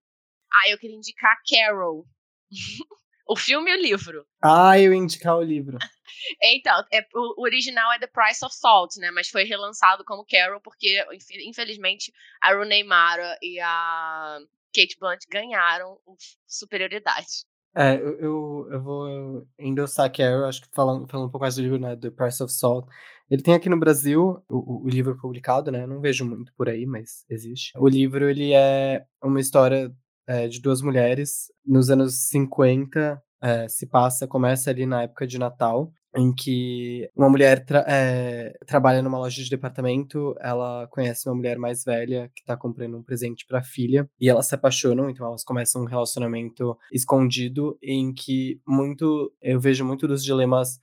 Ah, 0.56 0.70
eu 0.70 0.78
queria 0.78 0.96
indicar 0.96 1.36
Carol. 1.48 2.06
O 3.26 3.36
filme 3.36 3.70
e 3.70 3.74
o 3.74 3.80
livro. 3.80 4.26
Ah, 4.42 4.78
eu 4.78 4.92
ia 4.92 4.98
indicar 4.98 5.36
o 5.36 5.42
livro. 5.42 5.78
então, 6.42 6.84
é, 6.92 7.06
o 7.14 7.42
original 7.42 7.90
é 7.92 7.98
The 7.98 8.06
Price 8.06 8.44
of 8.44 8.54
Salt, 8.54 8.96
né? 8.98 9.10
Mas 9.10 9.28
foi 9.28 9.44
relançado 9.44 10.04
como 10.04 10.26
Carol, 10.26 10.60
porque, 10.60 11.02
infelizmente, 11.46 12.12
a 12.42 12.52
Rooney 12.52 12.84
Mara 12.84 13.38
e 13.40 13.58
a 13.60 14.38
Kate 14.74 14.98
Blunt 15.00 15.20
ganharam 15.30 15.98
superioridade. 16.46 17.46
É, 17.76 17.94
eu, 17.96 18.20
eu, 18.20 18.68
eu 18.72 18.82
vou 18.82 19.48
endossar 19.58 20.12
Carol, 20.12 20.44
acho 20.44 20.60
que 20.60 20.68
falando, 20.72 21.08
falando 21.08 21.26
um 21.26 21.30
pouco 21.30 21.44
mais 21.44 21.56
do 21.56 21.62
livro, 21.62 21.78
né? 21.78 21.96
The 21.96 22.10
Price 22.10 22.42
of 22.42 22.52
Salt. 22.52 22.86
Ele 23.30 23.42
tem 23.42 23.54
aqui 23.54 23.70
no 23.70 23.80
Brasil 23.80 24.44
o, 24.48 24.84
o 24.84 24.88
livro 24.88 25.16
publicado, 25.16 25.72
né? 25.72 25.86
Não 25.86 26.00
vejo 26.00 26.26
muito 26.26 26.52
por 26.54 26.68
aí, 26.68 26.84
mas 26.84 27.24
existe. 27.28 27.72
O 27.76 27.88
livro, 27.88 28.28
ele 28.28 28.52
é 28.52 29.06
uma 29.22 29.40
história 29.40 29.90
é, 30.26 30.48
de 30.48 30.60
duas 30.60 30.80
mulheres. 30.82 31.52
Nos 31.66 31.90
anos 31.90 32.28
50, 32.28 33.22
é, 33.42 33.68
se 33.68 33.86
passa, 33.86 34.26
começa 34.26 34.70
ali 34.70 34.86
na 34.86 35.02
época 35.02 35.26
de 35.26 35.38
Natal, 35.38 35.92
em 36.16 36.32
que 36.32 37.10
uma 37.14 37.28
mulher 37.28 37.64
tra 37.64 37.84
é, 37.88 38.52
trabalha 38.66 39.02
numa 39.02 39.18
loja 39.18 39.42
de 39.42 39.50
departamento, 39.50 40.34
ela 40.40 40.86
conhece 40.88 41.28
uma 41.28 41.34
mulher 41.34 41.58
mais 41.58 41.84
velha 41.84 42.30
que 42.34 42.40
está 42.40 42.56
comprando 42.56 42.96
um 42.96 43.02
presente 43.02 43.44
para 43.46 43.58
a 43.58 43.64
filha 43.64 44.08
e 44.20 44.28
elas 44.28 44.46
se 44.46 44.54
apaixonam, 44.54 45.10
então 45.10 45.26
elas 45.26 45.42
começam 45.42 45.82
um 45.82 45.86
relacionamento 45.86 46.76
escondido 46.92 47.76
em 47.82 48.14
que 48.14 48.60
muito 48.66 49.32
eu 49.42 49.58
vejo 49.58 49.84
muito 49.84 50.06
dos 50.06 50.24
dilemas 50.24 50.78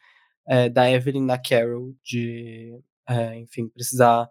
é, 0.48 0.70
da 0.70 0.92
Evelyn 0.92 1.24
na 1.24 1.38
Carol 1.38 1.96
de, 2.04 2.78
é, 3.08 3.38
enfim, 3.40 3.70
precisar 3.70 4.30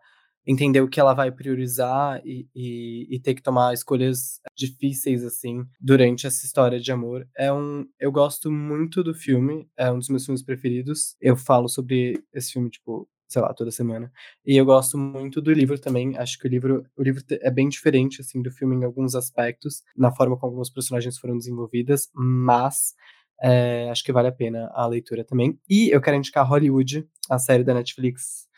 entender 0.51 0.81
o 0.81 0.89
que 0.89 0.99
ela 0.99 1.15
vai 1.15 1.31
priorizar 1.31 2.21
e, 2.25 2.49
e, 2.55 3.07
e, 3.09 3.21
ter 3.21 3.35
que 3.35 3.43
tomar 3.43 3.73
escolhas 3.73 4.41
difíceis 4.57 5.25
assim 5.25 5.65
durante 5.81 6.27
essa 6.27 6.45
história 6.45 6.81
de 6.81 6.91
amor. 6.91 7.27
É 7.37 7.53
um, 7.53 7.87
eu 7.99 8.11
gosto 8.11 8.51
muito 8.51 9.03
do 9.05 9.15
filme, 9.15 9.69
é 9.77 9.91
um 9.91 9.99
dos 9.99 10.09
meus 10.09 10.25
filmes 10.25 10.43
preferidos. 10.43 11.15
Eu 11.21 11.37
falo 11.37 11.69
sobre 11.69 12.23
esse 12.35 12.53
filme 12.53 12.69
tipo 12.69 13.09
sei 13.29 13.41
lá, 13.41 13.55
toda 13.55 13.71
semana. 13.71 14.11
E 14.45 14.57
eu 14.57 14.65
gosto 14.65 14.99
muito 14.99 15.41
do 15.41 15.53
livro 15.53 15.79
também. 15.79 16.19
Acho 16.19 16.37
que 16.37 16.49
o 16.49 16.51
livro, 16.51 16.85
o 16.97 17.03
livro 17.03 17.23
é 17.31 17.49
bem 17.49 17.69
diferente 17.69 18.21
assim 18.21 18.43
do 18.43 18.51
filme 18.51 18.75
em 18.75 18.83
alguns 18.83 19.15
aspectos, 19.15 19.85
na 19.97 20.11
forma 20.13 20.37
como 20.37 20.55
alguns 20.55 20.69
personagens 20.69 21.17
foram 21.17 21.39
desenvolvidas, 21.39 22.09
mas 22.13 22.93
é, 23.41 23.89
acho 23.89 24.03
que 24.03 24.13
vale 24.13 24.27
a 24.27 24.33
pena 24.33 24.69
a 24.75 24.85
leitura 24.85 25.25
também. 25.25 25.57
E 25.69 25.95
eu 25.95 26.01
quero 26.01 26.17
indicar 26.17 26.45
Hollywood, 26.45 27.07
a 27.31 27.39
série 27.39 27.63
da 27.63 27.73
Netflix 27.73 28.50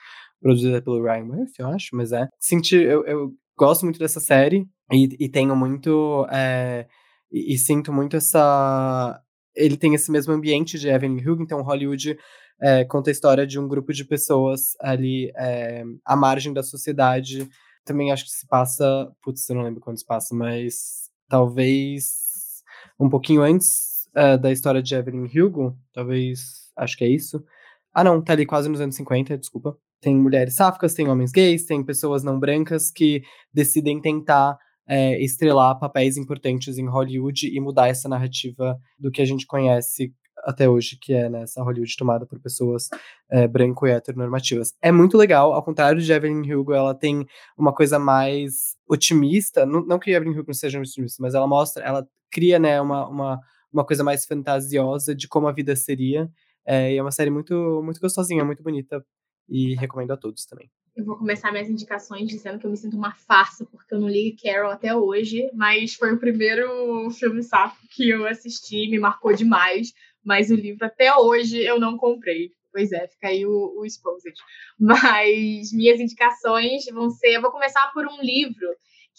produzida 0.43 0.82
pelo 0.82 1.03
Ryan 1.03 1.24
Murphy, 1.24 1.61
eu 1.61 1.68
acho, 1.68 1.95
mas 1.95 2.12
é. 2.12 2.28
Senti, 2.38 2.76
eu, 2.76 3.05
eu 3.07 3.32
gosto 3.57 3.84
muito 3.84 3.99
dessa 3.99 4.20
série 4.20 4.66
e, 4.90 5.16
e 5.18 5.28
tenho 5.28 5.55
muito. 5.57 6.26
É, 6.30 6.86
e, 7.30 7.55
e, 7.55 7.59
sinto 7.59 7.93
muito 7.93 8.16
essa. 8.16 9.20
Ele 9.55 9.76
tem 9.76 9.95
esse 9.95 10.11
mesmo 10.11 10.32
ambiente 10.32 10.78
de 10.78 10.88
Evelyn 10.88 11.18
Hugo, 11.26 11.43
então 11.43 11.62
Hollywood 11.62 12.18
é, 12.61 12.84
conta 12.84 13.11
a 13.11 13.12
história 13.12 13.47
de 13.47 13.59
um 13.59 13.68
grupo 13.68 13.93
de 13.93 14.05
pessoas 14.05 14.74
ali 14.80 15.30
é, 15.36 15.84
à 16.05 16.16
margem 16.16 16.53
da 16.53 16.62
sociedade. 16.62 17.49
Também 17.84 18.12
acho 18.12 18.24
que 18.24 18.30
se 18.30 18.47
passa. 18.47 19.11
Putz, 19.22 19.49
eu 19.49 19.57
não 19.57 19.62
lembro 19.62 19.80
quando 19.80 19.99
se 19.99 20.07
passa, 20.07 20.34
mas 20.34 21.11
talvez 21.28 22.62
um 22.99 23.09
pouquinho 23.09 23.43
antes 23.43 24.07
uh, 24.16 24.38
da 24.38 24.53
história 24.53 24.82
de 24.82 24.95
Evelyn 24.95 25.26
Hugo, 25.26 25.76
talvez, 25.93 26.70
acho 26.76 26.97
que 26.97 27.05
é 27.05 27.09
isso. 27.09 27.45
Ah, 27.93 28.05
não, 28.05 28.22
tá 28.22 28.32
ali 28.32 28.47
quase 28.47 28.68
nos 28.68 28.80
anos 28.80 28.95
50, 28.97 29.36
desculpa. 29.36 29.76
Tem 30.03 30.16
mulheres 30.16 30.57
sáficas, 30.57 30.94
tem 30.94 31.09
homens 31.09 31.30
gays, 31.30 31.64
tem 31.64 31.82
pessoas 31.84 32.24
não 32.24 32.38
brancas 32.38 32.90
que 32.90 33.22
decidem 33.55 34.00
tentar 34.00 34.59
é, 34.84 35.22
estrelar 35.22 35.78
papéis 35.78 36.16
importantes 36.16 36.76
em 36.76 36.88
Hollywood 36.88 37.48
e 37.48 37.61
mudar 37.61 37.86
essa 37.86 38.09
narrativa 38.09 38.76
do 38.98 39.12
que 39.12 39.22
a 39.22 39.24
gente 39.24 39.46
conhece 39.46 40.12
até 40.44 40.68
hoje, 40.68 40.98
que 41.00 41.14
é 41.14 41.28
né, 41.28 41.42
essa 41.42 41.62
Hollywood 41.62 41.96
tomada 41.96 42.26
por 42.26 42.40
pessoas 42.40 42.88
é, 43.30 43.46
branco 43.46 43.86
e 43.86 43.92
heteronormativas. 43.92 44.74
É 44.82 44.90
muito 44.90 45.16
legal, 45.16 45.53
ao 45.53 45.62
contrário 45.62 46.00
de 46.00 46.12
Evelyn 46.12 46.53
Hugo, 46.53 46.72
ela 46.72 46.96
tem 46.96 47.24
uma 47.57 47.72
coisa 47.72 47.96
mais 47.96 48.74
otimista, 48.88 49.64
não, 49.64 49.86
não 49.86 50.00
que 50.00 50.11
Evelyn 50.11 50.32
Hugo 50.32 50.48
não 50.48 50.55
seja 50.55 50.80
otimista, 50.80 51.22
mas 51.22 51.34
ela 51.34 51.46
mostra, 51.46 51.84
ela 51.84 52.05
cria 52.28 52.59
né, 52.59 52.80
uma, 52.80 53.07
uma, 53.09 53.40
uma 53.72 53.84
coisa 53.86 54.03
mais 54.03 54.24
fantasiosa 54.24 55.14
de 55.14 55.28
como 55.28 55.46
a 55.46 55.53
vida 55.53 55.76
seria, 55.76 56.28
é, 56.66 56.92
e 56.92 56.96
é 56.96 57.03
uma 57.03 57.12
série 57.12 57.30
muito, 57.30 57.80
muito 57.84 58.00
gostosinha, 58.00 58.44
muito 58.44 58.64
bonita 58.64 59.00
e 59.49 59.74
recomendo 59.74 60.12
a 60.12 60.16
todos 60.16 60.45
também. 60.45 60.70
Eu 60.95 61.07
vou 61.07 61.16
começar 61.16 61.51
minhas 61.51 61.70
indicações 61.70 62.28
dizendo 62.28 62.59
que 62.59 62.66
eu 62.66 62.70
me 62.70 62.76
sinto 62.76 62.97
uma 62.97 63.14
farsa, 63.14 63.64
porque 63.64 63.95
eu 63.95 64.01
não 64.01 64.09
li 64.09 64.36
Carol 64.36 64.70
até 64.70 64.95
hoje, 64.95 65.51
mas 65.55 65.95
foi 65.95 66.12
o 66.12 66.18
primeiro 66.18 67.11
filme 67.11 67.43
sapo 67.43 67.78
que 67.90 68.11
eu 68.11 68.26
assisti, 68.26 68.90
me 68.90 68.99
marcou 68.99 69.32
demais, 69.32 69.95
mas 70.22 70.51
o 70.51 70.55
livro 70.55 70.84
até 70.84 71.14
hoje 71.16 71.62
eu 71.62 71.80
não 71.80 71.97
comprei. 71.97 72.51
Pois 72.70 72.93
é, 72.93 73.07
fica 73.07 73.28
aí 73.28 73.45
o, 73.47 73.74
o 73.78 73.84
Exposed. 73.84 74.34
Mas 74.78 75.72
minhas 75.72 76.01
indicações 76.01 76.84
vão 76.93 77.11
ser. 77.11 77.36
Eu 77.36 77.43
vou 77.43 77.51
começar 77.51 77.90
por 77.93 78.07
um 78.07 78.20
livro 78.22 78.66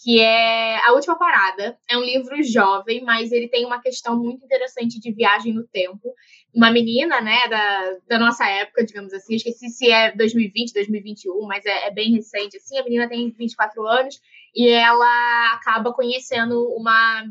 que 0.01 0.19
é 0.19 0.77
A 0.85 0.93
Última 0.93 1.17
Parada. 1.17 1.77
É 1.89 1.97
um 1.97 2.03
livro 2.03 2.41
jovem, 2.43 3.03
mas 3.03 3.31
ele 3.31 3.47
tem 3.47 3.65
uma 3.65 3.81
questão 3.81 4.17
muito 4.17 4.43
interessante 4.43 4.99
de 4.99 5.11
viagem 5.11 5.53
no 5.53 5.67
tempo. 5.67 6.13
Uma 6.53 6.71
menina, 6.71 7.21
né, 7.21 7.47
da, 7.47 7.97
da 8.07 8.19
nossa 8.19 8.47
época, 8.47 8.85
digamos 8.85 9.13
assim, 9.13 9.35
esqueci 9.35 9.69
se 9.69 9.89
é 9.89 10.11
2020, 10.15 10.73
2021, 10.73 11.45
mas 11.47 11.65
é, 11.65 11.87
é 11.87 11.91
bem 11.91 12.13
recente, 12.13 12.57
assim. 12.57 12.77
A 12.77 12.83
menina 12.83 13.07
tem 13.07 13.31
24 13.31 13.85
anos 13.87 14.19
e 14.55 14.67
ela 14.69 15.53
acaba 15.53 15.93
conhecendo 15.93 16.67
uma 16.75 17.25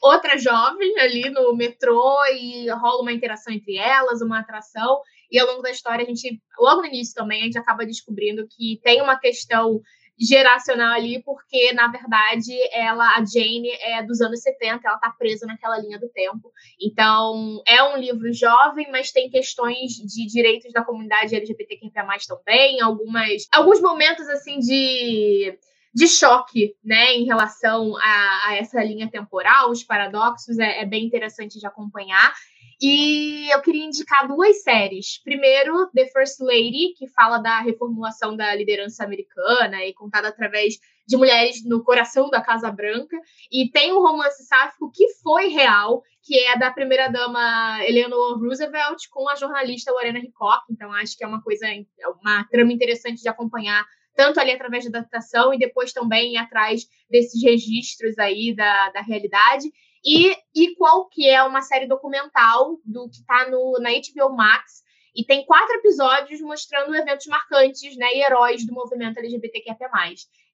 outra 0.00 0.38
jovem 0.38 0.98
ali 0.98 1.28
no 1.30 1.54
metrô 1.54 2.16
e 2.32 2.68
rola 2.70 3.02
uma 3.02 3.12
interação 3.12 3.52
entre 3.52 3.76
elas, 3.76 4.20
uma 4.20 4.40
atração. 4.40 5.00
E 5.30 5.38
ao 5.38 5.46
longo 5.46 5.62
da 5.62 5.70
história, 5.70 6.04
a 6.04 6.08
gente, 6.08 6.40
logo 6.58 6.80
no 6.80 6.88
início 6.88 7.14
também, 7.14 7.42
a 7.42 7.44
gente 7.44 7.58
acaba 7.58 7.86
descobrindo 7.86 8.46
que 8.48 8.80
tem 8.82 9.00
uma 9.00 9.18
questão 9.18 9.80
geracional 10.20 10.92
ali, 10.92 11.22
porque, 11.22 11.72
na 11.72 11.88
verdade, 11.88 12.52
ela, 12.72 13.16
a 13.16 13.24
Jane 13.24 13.70
é 13.80 14.02
dos 14.02 14.20
anos 14.20 14.40
70, 14.42 14.86
ela 14.86 14.98
tá 14.98 15.10
presa 15.10 15.46
naquela 15.46 15.78
linha 15.78 15.98
do 15.98 16.08
tempo. 16.10 16.52
Então, 16.80 17.62
é 17.66 17.82
um 17.82 17.96
livro 17.96 18.30
jovem, 18.32 18.90
mas 18.90 19.10
tem 19.10 19.30
questões 19.30 19.92
de 19.92 20.26
direitos 20.26 20.72
da 20.72 20.84
comunidade 20.84 21.34
LGBTQIA+, 21.34 21.90
também, 22.28 22.80
algumas, 22.82 23.48
alguns 23.52 23.80
momentos, 23.80 24.28
assim, 24.28 24.58
de 24.58 25.58
de 25.92 26.06
choque, 26.06 26.76
né, 26.84 27.14
em 27.14 27.24
relação 27.24 27.96
a, 27.96 28.48
a, 28.48 28.56
essa 28.56 28.80
linha 28.82 29.10
temporal, 29.10 29.70
os 29.70 29.82
paradoxos, 29.82 30.56
é, 30.58 30.82
é 30.82 30.86
bem 30.86 31.04
interessante 31.04 31.58
de 31.58 31.66
acompanhar. 31.66 32.32
E 32.82 33.52
eu 33.52 33.60
queria 33.60 33.84
indicar 33.84 34.26
duas 34.26 34.62
séries. 34.62 35.22
Primeiro, 35.22 35.90
The 35.94 36.06
First 36.06 36.40
Lady, 36.40 36.94
que 36.96 37.06
fala 37.08 37.38
da 37.38 37.60
reformulação 37.60 38.34
da 38.34 38.54
liderança 38.54 39.04
americana 39.04 39.84
e 39.84 39.92
contada 39.92 40.28
através 40.28 40.74
de 41.06 41.16
mulheres 41.16 41.62
no 41.66 41.84
coração 41.84 42.30
da 42.30 42.40
Casa 42.40 42.70
Branca. 42.70 43.16
E 43.52 43.70
tem 43.70 43.92
um 43.92 44.00
romance 44.00 44.44
sáfico 44.46 44.90
que 44.94 45.12
foi 45.22 45.48
real, 45.48 46.02
que 46.22 46.38
é 46.38 46.56
da 46.56 46.70
primeira-dama 46.70 47.84
Eleanor 47.84 48.38
Roosevelt 48.38 49.08
com 49.10 49.28
a 49.28 49.34
jornalista 49.34 49.92
Lorena 49.92 50.18
Hickok. 50.18 50.64
Então, 50.70 50.90
acho 50.92 51.18
que 51.18 51.24
é 51.24 51.26
uma 51.26 51.42
coisa, 51.42 51.66
uma 52.22 52.44
trama 52.44 52.72
interessante 52.72 53.20
de 53.20 53.28
acompanhar 53.28 53.84
tanto 54.14 54.40
ali 54.40 54.52
através 54.52 54.84
da 54.84 54.98
adaptação 54.98 55.52
e 55.52 55.58
depois 55.58 55.92
também 55.92 56.36
atrás 56.36 56.86
desses 57.10 57.42
registros 57.42 58.18
aí 58.18 58.54
da, 58.54 58.90
da 58.90 59.00
realidade. 59.02 59.70
E, 60.04 60.74
qual 60.76 61.08
que 61.08 61.28
é 61.28 61.42
uma 61.42 61.62
série 61.62 61.86
documental 61.86 62.78
do 62.84 63.08
que 63.08 63.16
está 63.16 63.48
na 63.50 63.90
HBO 63.90 64.34
Max, 64.34 64.82
e 65.14 65.24
tem 65.24 65.44
quatro 65.44 65.74
episódios 65.76 66.40
mostrando 66.40 66.94
eventos 66.94 67.26
marcantes 67.26 67.96
né, 67.96 68.06
e 68.14 68.22
heróis 68.22 68.64
do 68.64 68.72
movimento 68.72 69.18
LGBTQIA+. 69.18 69.76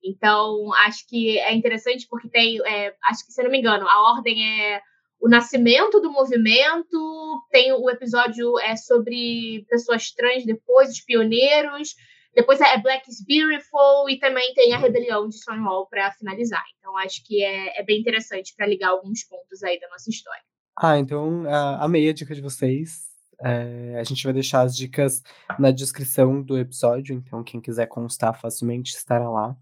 Então, 0.03 0.72
acho 0.74 1.07
que 1.09 1.38
é 1.38 1.55
interessante 1.55 2.07
porque 2.09 2.28
tem, 2.28 2.59
é, 2.66 2.94
acho 3.09 3.26
que, 3.26 3.32
se 3.32 3.40
eu 3.40 3.44
não 3.44 3.51
me 3.51 3.59
engano, 3.59 3.86
a 3.88 4.14
ordem 4.14 4.64
é 4.64 4.80
o 5.20 5.28
nascimento 5.28 6.01
do 6.01 6.12
movimento, 6.12 7.42
tem 7.51 7.72
o 7.72 7.88
episódio 7.90 8.59
é 8.61 8.76
sobre 8.76 9.64
pessoas 9.68 10.11
trans 10.11 10.44
depois, 10.44 10.90
os 10.90 11.01
pioneiros, 11.01 11.94
depois 12.37 12.61
é 12.61 12.76
Black 12.78 13.11
is 13.11 13.24
Beautiful 13.24 14.11
e 14.11 14.18
também 14.18 14.53
tem 14.53 14.74
a 14.74 14.78
rebelião 14.78 15.26
de 15.26 15.37
Stonewall 15.37 15.89
para 15.89 16.12
finalizar. 16.12 16.62
Então 16.78 16.95
acho 16.99 17.24
que 17.24 17.43
é, 17.43 17.80
é 17.80 17.82
bem 17.82 17.99
interessante 17.99 18.53
para 18.55 18.66
ligar 18.66 18.91
alguns 18.91 19.24
pontos 19.24 19.62
aí 19.62 19.80
da 19.80 19.89
nossa 19.89 20.11
história. 20.11 20.43
Ah, 20.78 20.99
então 20.99 21.45
uh, 21.45 21.80
amei 21.80 22.07
a 22.11 22.12
dica 22.12 22.34
de 22.34 22.43
vocês. 22.43 23.07
É, 23.41 23.99
a 23.99 24.05
gente 24.05 24.22
vai 24.22 24.34
deixar 24.34 24.61
as 24.62 24.76
dicas 24.76 25.22
na 25.59 25.70
descrição 25.70 26.43
do 26.43 26.59
episódio, 26.59 27.14
então 27.14 27.43
quem 27.43 27.61
quiser 27.61 27.87
constar 27.87 28.39
facilmente 28.39 28.95
estará 28.95 29.30
lá. 29.30 29.57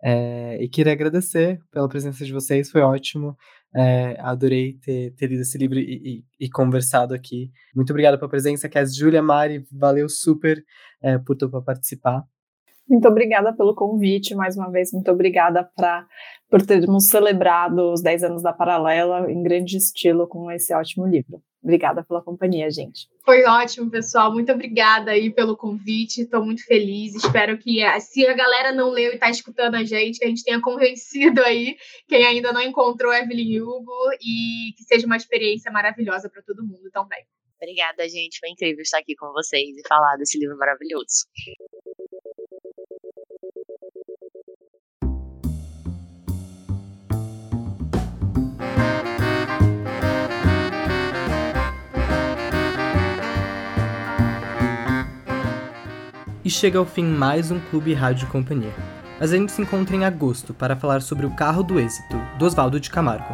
É, 0.00 0.62
e 0.62 0.68
queria 0.68 0.92
agradecer 0.92 1.60
pela 1.72 1.88
presença 1.88 2.24
de 2.24 2.32
vocês, 2.32 2.70
foi 2.70 2.82
ótimo. 2.82 3.36
É, 3.76 4.16
adorei 4.20 4.74
ter, 4.74 5.12
ter 5.14 5.26
lido 5.26 5.42
esse 5.42 5.58
livro 5.58 5.78
e, 5.78 6.24
e, 6.38 6.44
e, 6.46 6.50
conversado 6.50 7.12
aqui. 7.12 7.50
Muito 7.74 7.90
obrigada 7.90 8.16
pela 8.16 8.30
presença, 8.30 8.68
Cass. 8.68 8.94
Júlia, 8.94 9.20
Mari, 9.20 9.64
valeu 9.72 10.08
super 10.08 10.62
é, 11.02 11.18
por 11.18 11.36
topar 11.36 11.62
participar. 11.62 12.24
Muito 12.88 13.08
obrigada 13.08 13.52
pelo 13.52 13.74
convite, 13.74 14.34
mais 14.34 14.56
uma 14.56 14.70
vez, 14.70 14.92
muito 14.92 15.10
obrigada 15.10 15.68
pra, 15.74 16.06
por 16.50 16.60
termos 16.62 17.08
celebrado 17.08 17.92
os 17.92 18.02
10 18.02 18.24
anos 18.24 18.42
da 18.42 18.52
Paralela 18.52 19.30
em 19.30 19.42
grande 19.42 19.78
estilo 19.78 20.28
com 20.28 20.50
esse 20.50 20.72
ótimo 20.74 21.06
livro. 21.06 21.42
Obrigada 21.64 22.04
pela 22.04 22.20
companhia, 22.20 22.70
gente. 22.70 23.08
Foi 23.24 23.42
ótimo, 23.44 23.90
pessoal. 23.90 24.30
Muito 24.30 24.52
obrigada 24.52 25.12
aí 25.12 25.32
pelo 25.32 25.56
convite. 25.56 26.20
Estou 26.20 26.44
muito 26.44 26.62
feliz. 26.66 27.14
Espero 27.14 27.56
que, 27.56 27.82
eh, 27.82 28.00
se 28.00 28.26
a 28.26 28.34
galera 28.34 28.70
não 28.70 28.90
leu 28.90 29.12
e 29.12 29.14
está 29.14 29.30
escutando 29.30 29.74
a 29.74 29.82
gente, 29.82 30.18
que 30.18 30.26
a 30.26 30.28
gente 30.28 30.44
tenha 30.44 30.60
convencido 30.60 31.40
aí 31.42 31.74
quem 32.06 32.22
ainda 32.22 32.52
não 32.52 32.60
encontrou 32.60 33.14
Evelyn 33.14 33.62
Hugo 33.62 34.12
e 34.20 34.74
que 34.76 34.82
seja 34.82 35.06
uma 35.06 35.16
experiência 35.16 35.72
maravilhosa 35.72 36.28
para 36.28 36.42
todo 36.42 36.62
mundo 36.62 36.90
também. 36.92 37.24
Obrigada, 37.56 38.06
gente. 38.10 38.40
Foi 38.40 38.50
incrível 38.50 38.82
estar 38.82 38.98
aqui 38.98 39.16
com 39.16 39.32
vocês 39.32 39.74
e 39.74 39.88
falar 39.88 40.16
desse 40.16 40.38
livro 40.38 40.58
maravilhoso. 40.58 41.24
E 56.44 56.50
chega 56.50 56.78
ao 56.78 56.84
fim 56.84 57.04
mais 57.04 57.50
um 57.50 57.58
Clube 57.58 57.94
Rádio 57.94 58.28
Companhia. 58.28 58.74
Mas 59.18 59.32
a 59.32 59.38
gente 59.38 59.50
se 59.50 59.62
encontra 59.62 59.96
em 59.96 60.04
agosto 60.04 60.52
para 60.52 60.76
falar 60.76 61.00
sobre 61.00 61.24
o 61.24 61.30
carro 61.30 61.62
do 61.62 61.80
êxito, 61.80 62.20
do 62.38 62.44
Oswaldo 62.44 62.78
de 62.78 62.90
Camargo. 62.90 63.32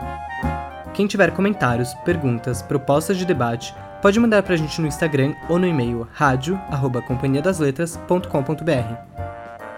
Quem 0.95 1.09
tiver 1.09 1.33
comentários, 1.33 1.93
perguntas, 2.05 2.63
propostas 2.63 3.17
de 3.17 3.25
debate, 3.25 3.75
pode 4.01 4.21
mandar 4.21 4.45
pra 4.45 4.55
gente 4.55 4.81
no 4.81 4.87
Instagram 4.87 5.35
ou 5.49 5.59
no 5.59 5.67
e-mail 5.67 6.07
rádio@companhiadasletras.com.br. 6.13 8.95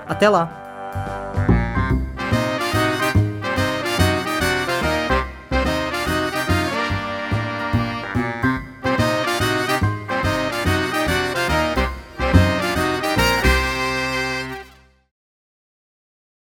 Até 0.07 0.29
lá! 0.29 1.62